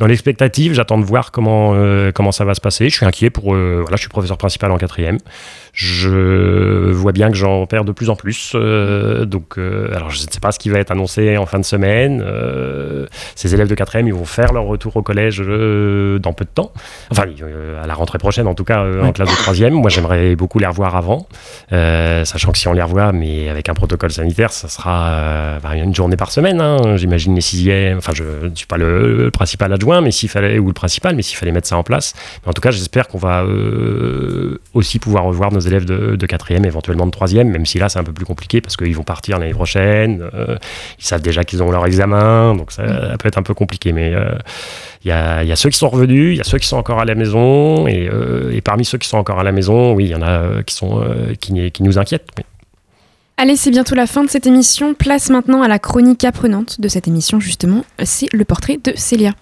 Dans 0.00 0.06
l'expectative, 0.06 0.72
j'attends 0.72 0.98
de 0.98 1.04
voir 1.04 1.30
comment, 1.30 1.74
euh, 1.74 2.10
comment 2.10 2.32
ça 2.32 2.46
va 2.46 2.54
se 2.54 2.60
passer. 2.60 2.88
Je 2.88 2.96
suis 2.96 3.04
inquiet 3.04 3.28
pour. 3.28 3.54
euh, 3.54 3.80
voilà, 3.82 3.96
je 3.96 4.00
suis 4.00 4.08
professeur 4.08 4.38
principal 4.38 4.72
en 4.72 4.78
quatrième. 4.78 5.18
Je 5.72 6.90
vois 6.90 7.12
bien 7.12 7.30
que 7.30 7.36
j'en 7.36 7.66
perds 7.66 7.84
de 7.84 7.92
plus 7.92 8.10
en 8.10 8.16
plus. 8.16 8.52
euh, 8.54 9.24
donc, 9.24 9.58
euh, 9.58 9.94
alors, 9.94 10.10
je 10.10 10.16
ne 10.24 10.30
sais 10.30 10.40
pas 10.40 10.52
ce 10.52 10.58
qui 10.58 10.68
va 10.68 10.78
être 10.78 10.90
annoncé 10.90 11.36
en 11.36 11.46
fin 11.46 11.58
de 11.58 11.64
semaine. 11.64 12.22
Euh, 12.24 13.06
ces 13.34 13.54
élèves 13.54 13.68
de 13.68 13.74
quatrième, 13.74 14.06
ils 14.08 14.14
vont 14.14 14.24
faire 14.24 14.52
leur 14.52 14.64
retour 14.64 14.96
au 14.96 15.02
collège 15.02 15.38
dans 15.38 16.32
peu 16.32 16.44
de 16.44 16.50
temps. 16.54 16.72
Enfin, 17.10 17.24
à 17.82 17.86
la 17.86 17.94
rentrée 17.94 18.18
prochaine, 18.18 18.46
en 18.46 18.54
tout 18.54 18.64
cas, 18.64 18.84
en 19.02 19.12
classe 19.12 19.30
de 19.30 19.36
troisième. 19.36 19.74
Moi, 19.74 19.90
j'aimerais 19.90 20.36
beaucoup 20.36 20.58
les 20.58 20.66
revoir 20.66 20.96
avant. 20.96 21.26
Sachant 21.70 22.52
que 22.52 22.58
si 22.58 22.68
on 22.68 22.72
les 22.72 22.82
revoit, 22.82 23.12
mais 23.12 23.48
avec 23.48 23.68
un 23.68 23.74
protocole 23.74 24.10
sanitaire, 24.10 24.52
ça 24.52 24.68
sera 24.68 25.58
bah, 25.62 25.76
une 25.76 25.94
journée 25.94 26.16
par 26.16 26.30
semaine. 26.30 26.60
hein. 26.60 26.96
J'imagine 26.96 27.34
les 27.34 27.40
sixièmes. 27.40 27.98
Enfin, 27.98 28.12
je 28.14 28.24
ne 28.24 28.54
suis 28.54 28.66
pas 28.66 28.76
le, 28.76 29.16
le 29.24 29.30
principal 29.30 29.72
adjoint, 29.72 30.00
mais 30.00 30.10
s'il 30.10 30.28
fallait 30.28 30.58
ou 30.58 30.66
le 30.66 30.72
principal, 30.72 31.14
mais 31.14 31.22
s'il 31.22 31.36
fallait 31.36 31.52
mettre 31.52 31.68
ça 31.68 31.76
en 31.76 31.82
place. 31.82 32.14
Mais 32.42 32.50
en 32.50 32.52
tout 32.52 32.62
cas, 32.62 32.70
j'espère 32.70 33.08
qu'on 33.08 33.18
va 33.18 33.44
aussi 34.74 34.98
pouvoir 34.98 35.24
revoir 35.24 35.52
nos 35.52 35.59
élèves 35.60 35.84
de, 35.84 36.16
de 36.16 36.26
quatrième, 36.26 36.64
éventuellement 36.64 37.06
de 37.06 37.10
troisième, 37.10 37.48
même 37.48 37.66
si 37.66 37.78
là, 37.78 37.88
c'est 37.88 37.98
un 37.98 38.04
peu 38.04 38.12
plus 38.12 38.24
compliqué 38.24 38.60
parce 38.60 38.76
qu'ils 38.76 38.94
vont 38.94 39.02
partir 39.02 39.38
l'année 39.38 39.52
prochaine. 39.52 40.28
euh, 40.34 40.56
ils 40.98 41.04
savent 41.04 41.22
déjà 41.22 41.44
qu'ils 41.44 41.62
ont 41.62 41.70
leur 41.70 41.86
examen, 41.86 42.54
donc 42.54 42.72
ça, 42.72 42.82
peut 43.18 43.28
être 43.28 43.38
un 43.38 43.42
peu 43.42 43.54
compliqué. 43.54 43.92
Mais 43.92 44.14
euh, 44.14 44.32
il 45.04 45.08
y, 45.08 45.12
a, 45.12 45.56
ceux 45.56 45.70
qui 45.70 45.78
sont 45.78 45.88
revenus, 45.88 46.34
il 46.34 46.38
y 46.38 46.40
a 46.40 46.44
ceux 46.44 46.58
qui 46.58 46.66
sont 46.66 46.76
encore 46.76 47.00
à 47.00 47.04
la 47.04 47.14
maison, 47.14 47.86
et, 47.86 48.08
euh, 48.12 48.58
parmi 48.64 48.84
ceux 48.84 48.98
qui 48.98 49.08
sont 49.08 49.18
encore 49.18 49.38
à 49.38 49.44
la 49.44 49.52
maison, 49.52 49.92
oui, 49.94 50.04
il 50.04 50.10
y 50.10 50.14
en 50.14 50.22
a 50.22 50.62
qui, 50.62 50.74
sont, 50.74 51.02
qui, 51.40 51.82
nous 51.82 51.98
inquiètent. 51.98 52.28
Allez, 53.36 53.56
c'est 53.56 53.70
bientôt 53.70 53.94
la 53.94 54.06
fin 54.06 54.22
de 54.22 54.28
cette 54.28 54.46
émission. 54.46 54.92
Place 54.92 55.30
maintenant 55.30 55.62
à 55.62 55.68
la 55.68 55.78
chronique 55.78 56.24
apprenante 56.24 56.80
de 56.80 56.88
cette 56.88 57.08
émission, 57.08 57.40
justement. 57.40 57.84
C'est 58.02 58.28
le 58.32 58.44
portrait 58.44 58.78
de 58.82 58.92
Célia. 58.96 59.32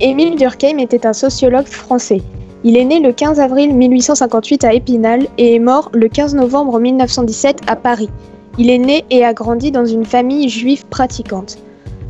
Émile 0.00 0.36
Durkheim 0.36 0.78
était 0.78 1.06
un 1.06 1.12
sociologue 1.12 1.66
français. 1.66 2.20
Il 2.64 2.76
est 2.76 2.84
né 2.84 3.00
le 3.00 3.12
15 3.12 3.40
avril 3.40 3.74
1858 3.74 4.64
à 4.64 4.72
Épinal 4.74 5.26
et 5.38 5.54
est 5.54 5.58
mort 5.60 5.90
le 5.94 6.08
15 6.08 6.34
novembre 6.34 6.78
1917 6.80 7.60
à 7.66 7.76
Paris. 7.76 8.10
Il 8.58 8.70
est 8.70 8.78
né 8.78 9.04
et 9.10 9.24
a 9.24 9.32
grandi 9.32 9.70
dans 9.70 9.86
une 9.86 10.04
famille 10.04 10.48
juive 10.48 10.84
pratiquante. 10.86 11.58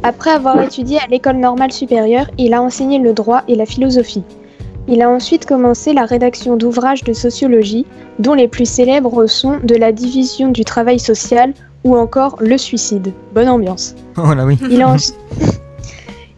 Après 0.03 0.31
avoir 0.31 0.61
étudié 0.63 0.99
à 0.99 1.07
l'école 1.09 1.37
normale 1.37 1.73
supérieure, 1.73 2.27
il 2.39 2.55
a 2.55 2.63
enseigné 2.63 2.99
le 2.99 3.13
droit 3.13 3.43
et 3.49 3.55
la 3.55 3.67
philosophie. 3.67 4.23
Il 4.89 5.03
a 5.03 5.11
ensuite 5.11 5.47
commencé 5.47 5.93
la 5.93 6.05
rédaction 6.05 6.57
d'ouvrages 6.57 7.03
de 7.03 7.13
sociologie, 7.13 7.87
dont 8.21 8.35
les 8.35 8.47
plus 8.47 8.67
célèbres 8.67 9.27
sont 9.27 9.59
De 9.65 9.75
la 9.75 9.91
division 9.91 10.49
du 10.49 10.65
travail 10.65 11.01
social 11.01 11.53
ou 11.85 11.97
encore 11.97 12.37
Le 12.41 12.57
suicide. 12.57 13.13
Bonne 13.35 13.49
ambiance. 13.49 13.95
Oh 14.17 14.33
là 14.33 14.45
oui. 14.47 14.57
Il 14.71 14.83
a, 14.83 14.89
en- 14.91 14.97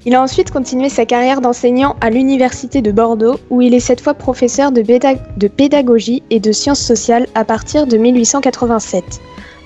Il 0.09 0.15
a 0.15 0.23
ensuite 0.23 0.51
continué 0.51 0.89
sa 0.89 1.05
carrière 1.05 1.43
d'enseignant 1.43 1.95
à 2.01 2.09
l'Université 2.09 2.81
de 2.81 2.93
Bordeaux, 2.93 3.39
où 3.51 3.61
il 3.61 3.75
est 3.75 3.79
cette 3.79 4.01
fois 4.01 4.15
professeur 4.15 4.73
de, 4.73 4.81
pédag- 4.81 5.21
de 5.37 5.49
pédagogie 5.49 6.23
et 6.31 6.41
de 6.41 6.51
sciences 6.51 6.81
sociales 6.81 7.27
à 7.35 7.45
partir 7.45 7.87
de 7.87 7.99
1887. 7.99 9.05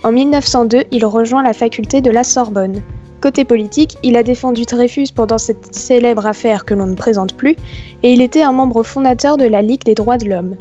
En 0.03 0.11
1902, 0.11 0.83
il 0.91 1.07
rejoint 1.07 1.45
la 1.45 1.53
faculté 1.53 2.01
de 2.01 2.11
la 2.11 2.25
Sorbonne. 2.25 2.83
Côté 3.21 3.45
politique, 3.45 3.97
il 4.03 4.17
a 4.17 4.25
défendu 4.25 4.65
Dreyfus 4.65 5.13
pendant 5.15 5.39
cette 5.39 5.73
célèbre 5.73 6.27
affaire 6.27 6.65
que 6.65 6.75
l'on 6.75 6.87
ne 6.89 6.97
présente 6.97 7.37
plus, 7.37 7.55
et 8.03 8.13
il 8.13 8.21
était 8.21 8.43
un 8.43 8.51
membre 8.51 8.83
fondateur 8.83 9.37
de 9.37 9.45
la 9.45 9.63
Ligue 9.63 9.85
des 9.85 9.95
droits 9.95 10.19
de 10.19 10.29
l'homme. 10.29 10.57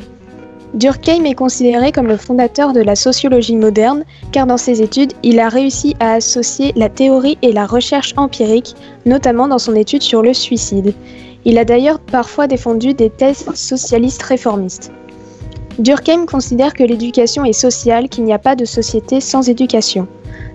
Durkheim 0.74 1.26
est 1.26 1.36
considéré 1.36 1.91
comme 1.91 2.07
le 2.07 2.15
fondateur 2.15 2.72
de 2.72 2.80
la 2.80 2.95
sociologie 2.95 3.57
moderne, 3.57 4.05
car 4.32 4.47
dans 4.47 4.57
ses 4.57 4.82
études, 4.82 5.11
il 5.22 5.39
a 5.39 5.49
réussi 5.49 5.95
à 5.99 6.13
associer 6.13 6.72
la 6.78 6.88
théorie 6.88 7.38
et 7.41 7.51
la 7.51 7.65
recherche 7.65 8.13
empirique, 8.15 8.76
notamment 9.05 9.49
dans 9.49 9.59
son 9.59 9.76
étude 9.76 10.01
sur 10.01 10.22
le 10.22 10.34
suicide. 10.34 10.93
Il 11.43 11.57
a 11.57 11.65
d'ailleurs 11.65 11.99
parfois 11.99 12.47
défendu 12.47 12.93
des 12.93 13.09
thèses 13.09 13.45
socialistes 13.53 14.24
réformistes. 14.24 14.93
Durkheim 15.78 16.26
considère 16.26 16.74
que 16.74 16.84
l'éducation 16.84 17.43
est 17.43 17.53
sociale, 17.53 18.07
qu'il 18.07 18.24
n'y 18.24 18.34
a 18.34 18.39
pas 18.39 18.55
de 18.55 18.65
société 18.65 19.19
sans 19.19 19.49
éducation. 19.49 20.07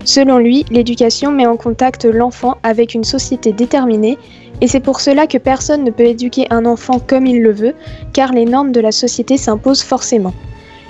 Selon 0.03 0.37
lui, 0.37 0.65
l'éducation 0.71 1.31
met 1.31 1.45
en 1.45 1.57
contact 1.57 2.05
l'enfant 2.05 2.57
avec 2.63 2.93
une 2.93 3.03
société 3.03 3.51
déterminée, 3.51 4.17
et 4.61 4.67
c'est 4.67 4.79
pour 4.79 5.01
cela 5.01 5.27
que 5.27 5.37
personne 5.37 5.83
ne 5.83 5.91
peut 5.91 6.05
éduquer 6.05 6.47
un 6.49 6.65
enfant 6.65 6.99
comme 6.99 7.25
il 7.25 7.41
le 7.41 7.51
veut, 7.51 7.75
car 8.13 8.33
les 8.33 8.45
normes 8.45 8.71
de 8.71 8.79
la 8.79 8.91
société 8.91 9.37
s'imposent 9.37 9.83
forcément. 9.83 10.33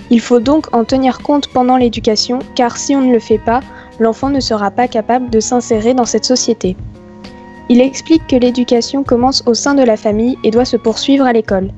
Il 0.09 0.21
faut 0.21 0.39
donc 0.39 0.73
en 0.73 0.85
tenir 0.85 1.19
compte 1.19 1.47
pendant 1.47 1.75
l'éducation, 1.75 2.39
car 2.55 2.77
si 2.77 2.95
on 2.95 3.01
ne 3.01 3.11
le 3.11 3.19
fait 3.19 3.39
pas, 3.39 3.59
l'enfant 3.99 4.29
ne 4.29 4.39
sera 4.39 4.71
pas 4.71 4.87
capable 4.87 5.29
de 5.29 5.39
s'insérer 5.39 5.93
dans 5.93 6.05
cette 6.05 6.25
société. 6.25 6.77
Il 7.69 7.81
explique 7.81 8.25
que 8.27 8.37
l'éducation 8.37 9.03
commence 9.03 9.43
au 9.45 9.53
sein 9.53 9.75
de 9.75 9.83
la 9.83 9.97
famille 9.97 10.37
et 10.45 10.51
doit 10.51 10.63
se 10.63 10.77
poursuivre 10.77 11.25
à 11.25 11.33
l'école. 11.33 11.69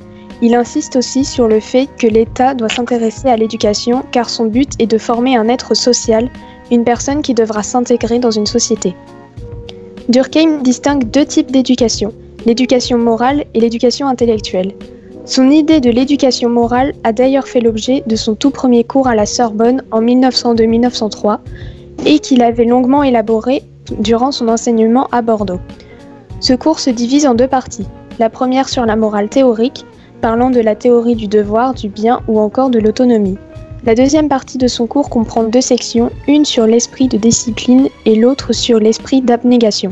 Il 0.42 0.54
insiste 0.54 0.96
aussi 0.96 1.26
sur 1.26 1.48
le 1.48 1.60
fait 1.60 1.90
que 1.98 2.08
l'État 2.08 2.54
doit 2.54 2.70
s'intéresser 2.70 3.28
à 3.28 3.36
l'éducation 3.36 4.04
car 4.12 4.30
son 4.30 4.46
but 4.46 4.72
est 4.78 4.88
de 4.88 4.98
former 5.00 5.36
un 5.36 5.50
être 5.50 5.74
social, 5.74 6.30
une 6.72 6.84
personne 6.84 7.24
qui 7.24 7.34
devra 7.34 7.64
s'intégrer 7.64 8.20
dans 8.20 8.32
une 8.32 8.46
société. 8.46 8.96
Durkheim 10.10 10.64
distingue 10.64 11.08
deux 11.12 11.24
types 11.24 11.52
d'éducation, 11.52 12.16
l'éducation 12.48 12.98
morale 12.98 13.46
et 13.54 13.60
l'éducation 13.60 14.08
intellectuelle. 14.08 14.74
Son 15.26 15.52
idée 15.52 15.82
de 15.82 15.92
l'éducation 15.92 16.50
morale 16.50 16.96
a 17.04 17.14
d'ailleurs 17.14 17.48
fait 17.48 17.62
l'objet 17.62 18.02
de 18.08 18.16
son 18.16 18.34
tout 18.34 18.50
premier 18.50 18.84
cours 18.84 19.08
à 19.08 19.14
la 19.14 19.28
Sorbonne 19.28 19.84
en 19.92 20.02
1902-1903 20.02 21.38
et 22.08 22.18
qu'il 22.18 22.42
avait 22.42 22.66
longuement 22.66 23.04
élaboré 23.04 23.62
durant 24.00 24.32
son 24.32 24.48
enseignement 24.48 25.08
à 25.12 25.22
Bordeaux. 25.22 25.60
Ce 26.40 26.54
cours 26.54 26.80
se 26.80 26.90
divise 26.90 27.28
en 27.28 27.36
deux 27.36 27.48
parties. 27.48 27.86
La 28.18 28.32
première 28.32 28.68
sur 28.68 28.88
la 28.88 28.96
morale 28.96 29.30
théorique, 29.30 29.86
parlant 30.22 30.50
de 30.50 30.60
la 30.60 30.74
théorie 30.74 31.16
du 31.16 31.28
devoir, 31.28 31.76
du 31.76 31.88
bien 31.88 32.22
ou 32.28 32.40
encore 32.40 32.72
de 32.72 32.80
l'autonomie. 32.80 33.38
La 33.86 33.96
deuxième 33.96 34.28
partie 34.28 34.58
de 34.58 34.68
son 34.68 34.88
cours 34.88 35.10
comprend 35.10 35.44
deux 35.44 35.62
sections, 35.62 36.12
une 36.28 36.44
sur 36.44 36.68
l'esprit 36.68 37.08
de 37.08 37.18
discipline 37.18 37.88
et 38.06 38.16
l'autre 38.16 38.52
sur 38.52 38.78
l'esprit 38.78 39.22
d'abnégation. 39.22 39.92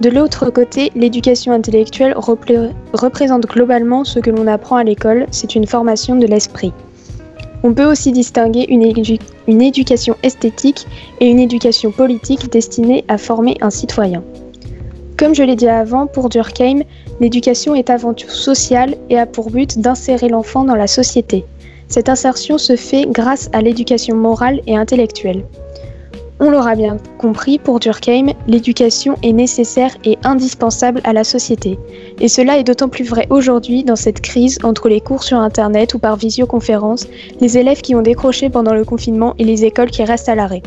De 0.00 0.08
l'autre 0.08 0.50
côté, 0.50 0.90
l'éducation 0.96 1.52
intellectuelle 1.52 2.14
repré- 2.16 2.70
représente 2.94 3.46
globalement 3.46 4.04
ce 4.04 4.18
que 4.18 4.30
l'on 4.30 4.46
apprend 4.46 4.76
à 4.76 4.84
l'école, 4.84 5.26
c'est 5.30 5.54
une 5.54 5.66
formation 5.66 6.16
de 6.16 6.26
l'esprit. 6.26 6.72
On 7.62 7.74
peut 7.74 7.84
aussi 7.84 8.10
distinguer 8.10 8.66
une 8.68 9.62
éducation 9.62 10.16
esthétique 10.24 10.86
et 11.20 11.30
une 11.30 11.38
éducation 11.38 11.92
politique 11.92 12.50
destinée 12.50 13.04
à 13.06 13.18
former 13.18 13.56
un 13.60 13.70
citoyen. 13.70 14.24
Comme 15.16 15.34
je 15.34 15.44
l'ai 15.44 15.54
dit 15.54 15.68
avant, 15.68 16.08
pour 16.08 16.30
Durkheim, 16.30 16.80
l'éducation 17.20 17.76
est 17.76 17.90
avant 17.90 18.14
tout 18.14 18.30
sociale 18.30 18.96
et 19.10 19.18
a 19.18 19.26
pour 19.26 19.50
but 19.50 19.78
d'insérer 19.78 20.28
l'enfant 20.28 20.64
dans 20.64 20.74
la 20.74 20.88
société. 20.88 21.44
Cette 21.92 22.08
insertion 22.08 22.56
se 22.56 22.74
fait 22.74 23.04
grâce 23.06 23.50
à 23.52 23.60
l'éducation 23.60 24.16
morale 24.16 24.62
et 24.66 24.74
intellectuelle. 24.74 25.44
On 26.40 26.48
l'aura 26.48 26.74
bien 26.74 26.96
compris, 27.18 27.58
pour 27.58 27.80
Durkheim, 27.80 28.28
l'éducation 28.48 29.16
est 29.22 29.34
nécessaire 29.34 29.94
et 30.02 30.16
indispensable 30.24 31.02
à 31.04 31.12
la 31.12 31.22
société. 31.22 31.78
Et 32.18 32.28
cela 32.28 32.56
est 32.56 32.64
d'autant 32.64 32.88
plus 32.88 33.04
vrai 33.04 33.26
aujourd'hui 33.28 33.84
dans 33.84 33.94
cette 33.94 34.22
crise 34.22 34.58
entre 34.62 34.88
les 34.88 35.02
cours 35.02 35.22
sur 35.22 35.36
Internet 35.36 35.92
ou 35.92 35.98
par 35.98 36.16
visioconférence, 36.16 37.06
les 37.42 37.58
élèves 37.58 37.82
qui 37.82 37.94
ont 37.94 38.00
décroché 38.00 38.48
pendant 38.48 38.72
le 38.72 38.86
confinement 38.86 39.34
et 39.38 39.44
les 39.44 39.66
écoles 39.66 39.90
qui 39.90 40.02
restent 40.02 40.30
à 40.30 40.34
l'arrêt. 40.34 40.62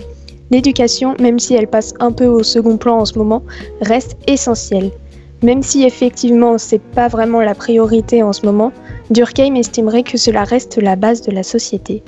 L'éducation, 0.52 1.16
même 1.20 1.40
si 1.40 1.56
elle 1.56 1.68
passe 1.68 1.96
un 2.00 2.12
peu 2.12 2.28
au 2.28 2.44
second 2.44 2.78
plan 2.78 3.00
en 3.00 3.06
ce 3.06 3.18
moment, 3.18 3.42
reste 3.82 4.16
essentielle. 4.28 4.92
Même 5.46 5.62
si 5.62 5.84
effectivement 5.84 6.58
c'est 6.58 6.82
pas 6.82 7.08
vraiment 7.08 7.40
la 7.40 7.54
priorité 7.54 8.24
en 8.24 8.34
ce 8.34 8.48
moment, 8.48 8.72
Durkheim 9.12 9.54
estimerait 9.54 10.02
que 10.02 10.18
cela 10.18 10.44
reste 10.44 10.78
la 10.82 10.96
base 10.96 11.22
de 11.22 11.32
la 11.32 11.44
société. 11.44 12.02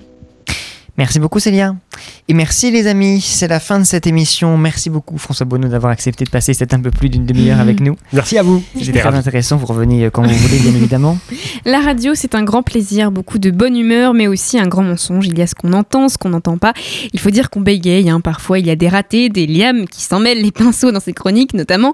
Merci 0.98 1.20
beaucoup 1.20 1.38
Célia. 1.38 1.76
Et 2.28 2.34
merci 2.34 2.72
les 2.72 2.88
amis, 2.88 3.22
c'est 3.22 3.48
la 3.48 3.60
fin 3.60 3.80
de 3.80 3.84
cette 3.84 4.08
émission. 4.08 4.58
Merci 4.58 4.90
beaucoup 4.90 5.18
François 5.18 5.46
Bonneau 5.46 5.68
d'avoir 5.68 5.92
accepté 5.92 6.24
de 6.24 6.30
passer 6.30 6.54
cette 6.54 6.74
un 6.74 6.80
peu 6.80 6.92
plus 6.92 7.10
d'une 7.10 7.26
demi-heure 7.26 7.60
avec 7.60 7.80
nous. 7.80 7.96
Merci 8.14 8.38
à 8.38 8.44
vous. 8.44 8.64
C'était 8.80 9.00
très 9.00 9.16
intéressant, 9.16 9.58
vous 9.58 9.66
revenez 9.66 10.06
euh, 10.06 10.10
quand 10.10 10.24
vous 10.24 10.34
voulez 10.34 10.60
bien 10.60 10.76
évidemment. 10.76 11.18
La 11.66 11.80
radio, 11.80 12.14
c'est 12.16 12.36
un 12.36 12.44
grand 12.44 12.64
plaisir, 12.64 13.12
beaucoup 13.12 13.40
de 13.40 13.52
bonne 13.52 13.76
humeur, 13.76 14.14
mais 14.14 14.28
aussi 14.28 14.60
un 14.60 14.68
grand 14.68 14.84
mensonge. 14.84 15.28
Il 15.28 15.38
y 15.38 15.42
a 15.42 15.48
ce 15.48 15.56
qu'on 15.56 15.74
entend, 15.74 16.10
ce 16.10 16.18
qu'on 16.18 16.30
n'entend 16.30 16.58
pas. 16.58 16.74
Il 17.14 17.20
faut 17.20 17.30
dire 17.30 17.50
qu'on 17.50 17.62
bégaye, 17.62 18.10
hein. 18.10 18.22
parfois 18.22 18.60
il 18.60 18.68
y 18.68 18.70
a 18.70 18.76
des 18.76 18.88
ratés, 18.88 19.30
des 19.30 19.48
liames 19.48 19.88
qui 19.88 20.02
s'en 20.02 20.20
mêlent 20.20 20.42
les 20.42 20.52
pinceaux 20.52 20.92
dans 20.92 21.00
ces 21.00 21.14
chroniques 21.14 21.54
notamment. 21.54 21.94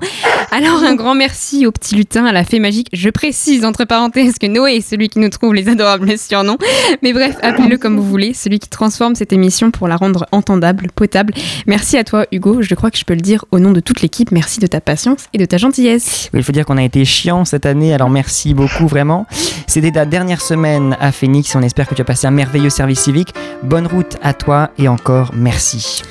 Alors 0.52 0.84
un 0.84 0.96
grand 0.96 1.16
merci 1.16 1.66
au 1.66 1.72
petit 1.72 1.96
lutin, 1.96 2.26
à 2.26 2.32
la 2.32 2.44
fée 2.44 2.60
magique. 2.60 2.88
Je 2.94 3.10
précise 3.10 3.66
entre 3.66 3.86
parenthèses 3.86 4.38
que 4.38 4.48
Noé 4.48 4.76
est 4.76 4.82
celui 4.88 5.10
qui 5.10 5.20
nous 5.20 5.30
trouve 5.30 5.54
les 5.54 5.70
adorables 5.70 6.18
surnoms. 6.18 6.58
Mais 7.02 7.14
bref, 7.14 7.38
appelez-le 7.42 7.78
comme 7.78 7.98
vous 7.98 8.08
voulez, 8.08 8.34
celui 8.34 8.60
qui 8.60 8.70
transforme 8.70 9.16
cette 9.16 9.34
émission 9.34 9.72
pour 9.72 9.88
la 9.94 9.98
rendre 9.98 10.26
entendable, 10.32 10.88
potable. 10.96 11.34
Merci 11.68 11.98
à 11.98 12.04
toi 12.04 12.26
Hugo, 12.32 12.62
je 12.62 12.74
crois 12.74 12.90
que 12.90 12.98
je 12.98 13.06
peux 13.06 13.14
le 13.14 13.22
dire 13.22 13.46
au 13.52 13.60
nom 13.60 13.72
de 13.72 13.80
toute 13.80 14.02
l'équipe. 14.02 14.32
Merci 14.32 14.60
de 14.60 14.68
ta 14.68 14.82
patience 14.82 15.28
et 15.34 15.38
de 15.38 15.46
ta 15.46 15.58
gentillesse. 15.58 16.30
Oui, 16.34 16.40
il 16.40 16.44
faut 16.44 16.52
dire 16.52 16.66
qu'on 16.66 16.78
a 16.78 16.84
été 16.84 17.06
chiant 17.06 17.46
cette 17.46 17.66
année, 17.66 17.94
alors 17.94 18.10
merci 18.10 18.54
beaucoup 18.54 18.88
vraiment. 18.88 19.28
C'était 19.68 19.92
ta 19.92 20.06
dernière 20.06 20.42
semaine 20.42 20.98
à 21.00 21.12
Phoenix, 21.12 21.56
on 21.56 21.62
espère 21.62 21.88
que 21.88 21.94
tu 21.94 22.02
as 22.02 22.06
passé 22.06 22.26
un 22.26 22.32
merveilleux 22.32 22.72
service 22.72 23.02
civique. 23.02 23.34
Bonne 23.62 23.86
route 23.86 24.18
à 24.24 24.34
toi 24.34 24.72
et 24.80 24.88
encore 24.88 25.32
merci. 25.36 26.02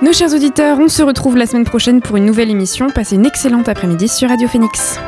Nos 0.00 0.12
chers 0.12 0.32
auditeurs, 0.32 0.78
on 0.78 0.88
se 0.88 1.02
retrouve 1.02 1.36
la 1.36 1.46
semaine 1.46 1.64
prochaine 1.64 2.00
pour 2.00 2.16
une 2.16 2.24
nouvelle 2.24 2.50
émission. 2.50 2.88
Passez 2.88 3.16
une 3.16 3.26
excellente 3.26 3.68
après-midi 3.68 4.08
sur 4.08 4.28
Radio 4.28 4.48
Phoenix. 4.48 4.98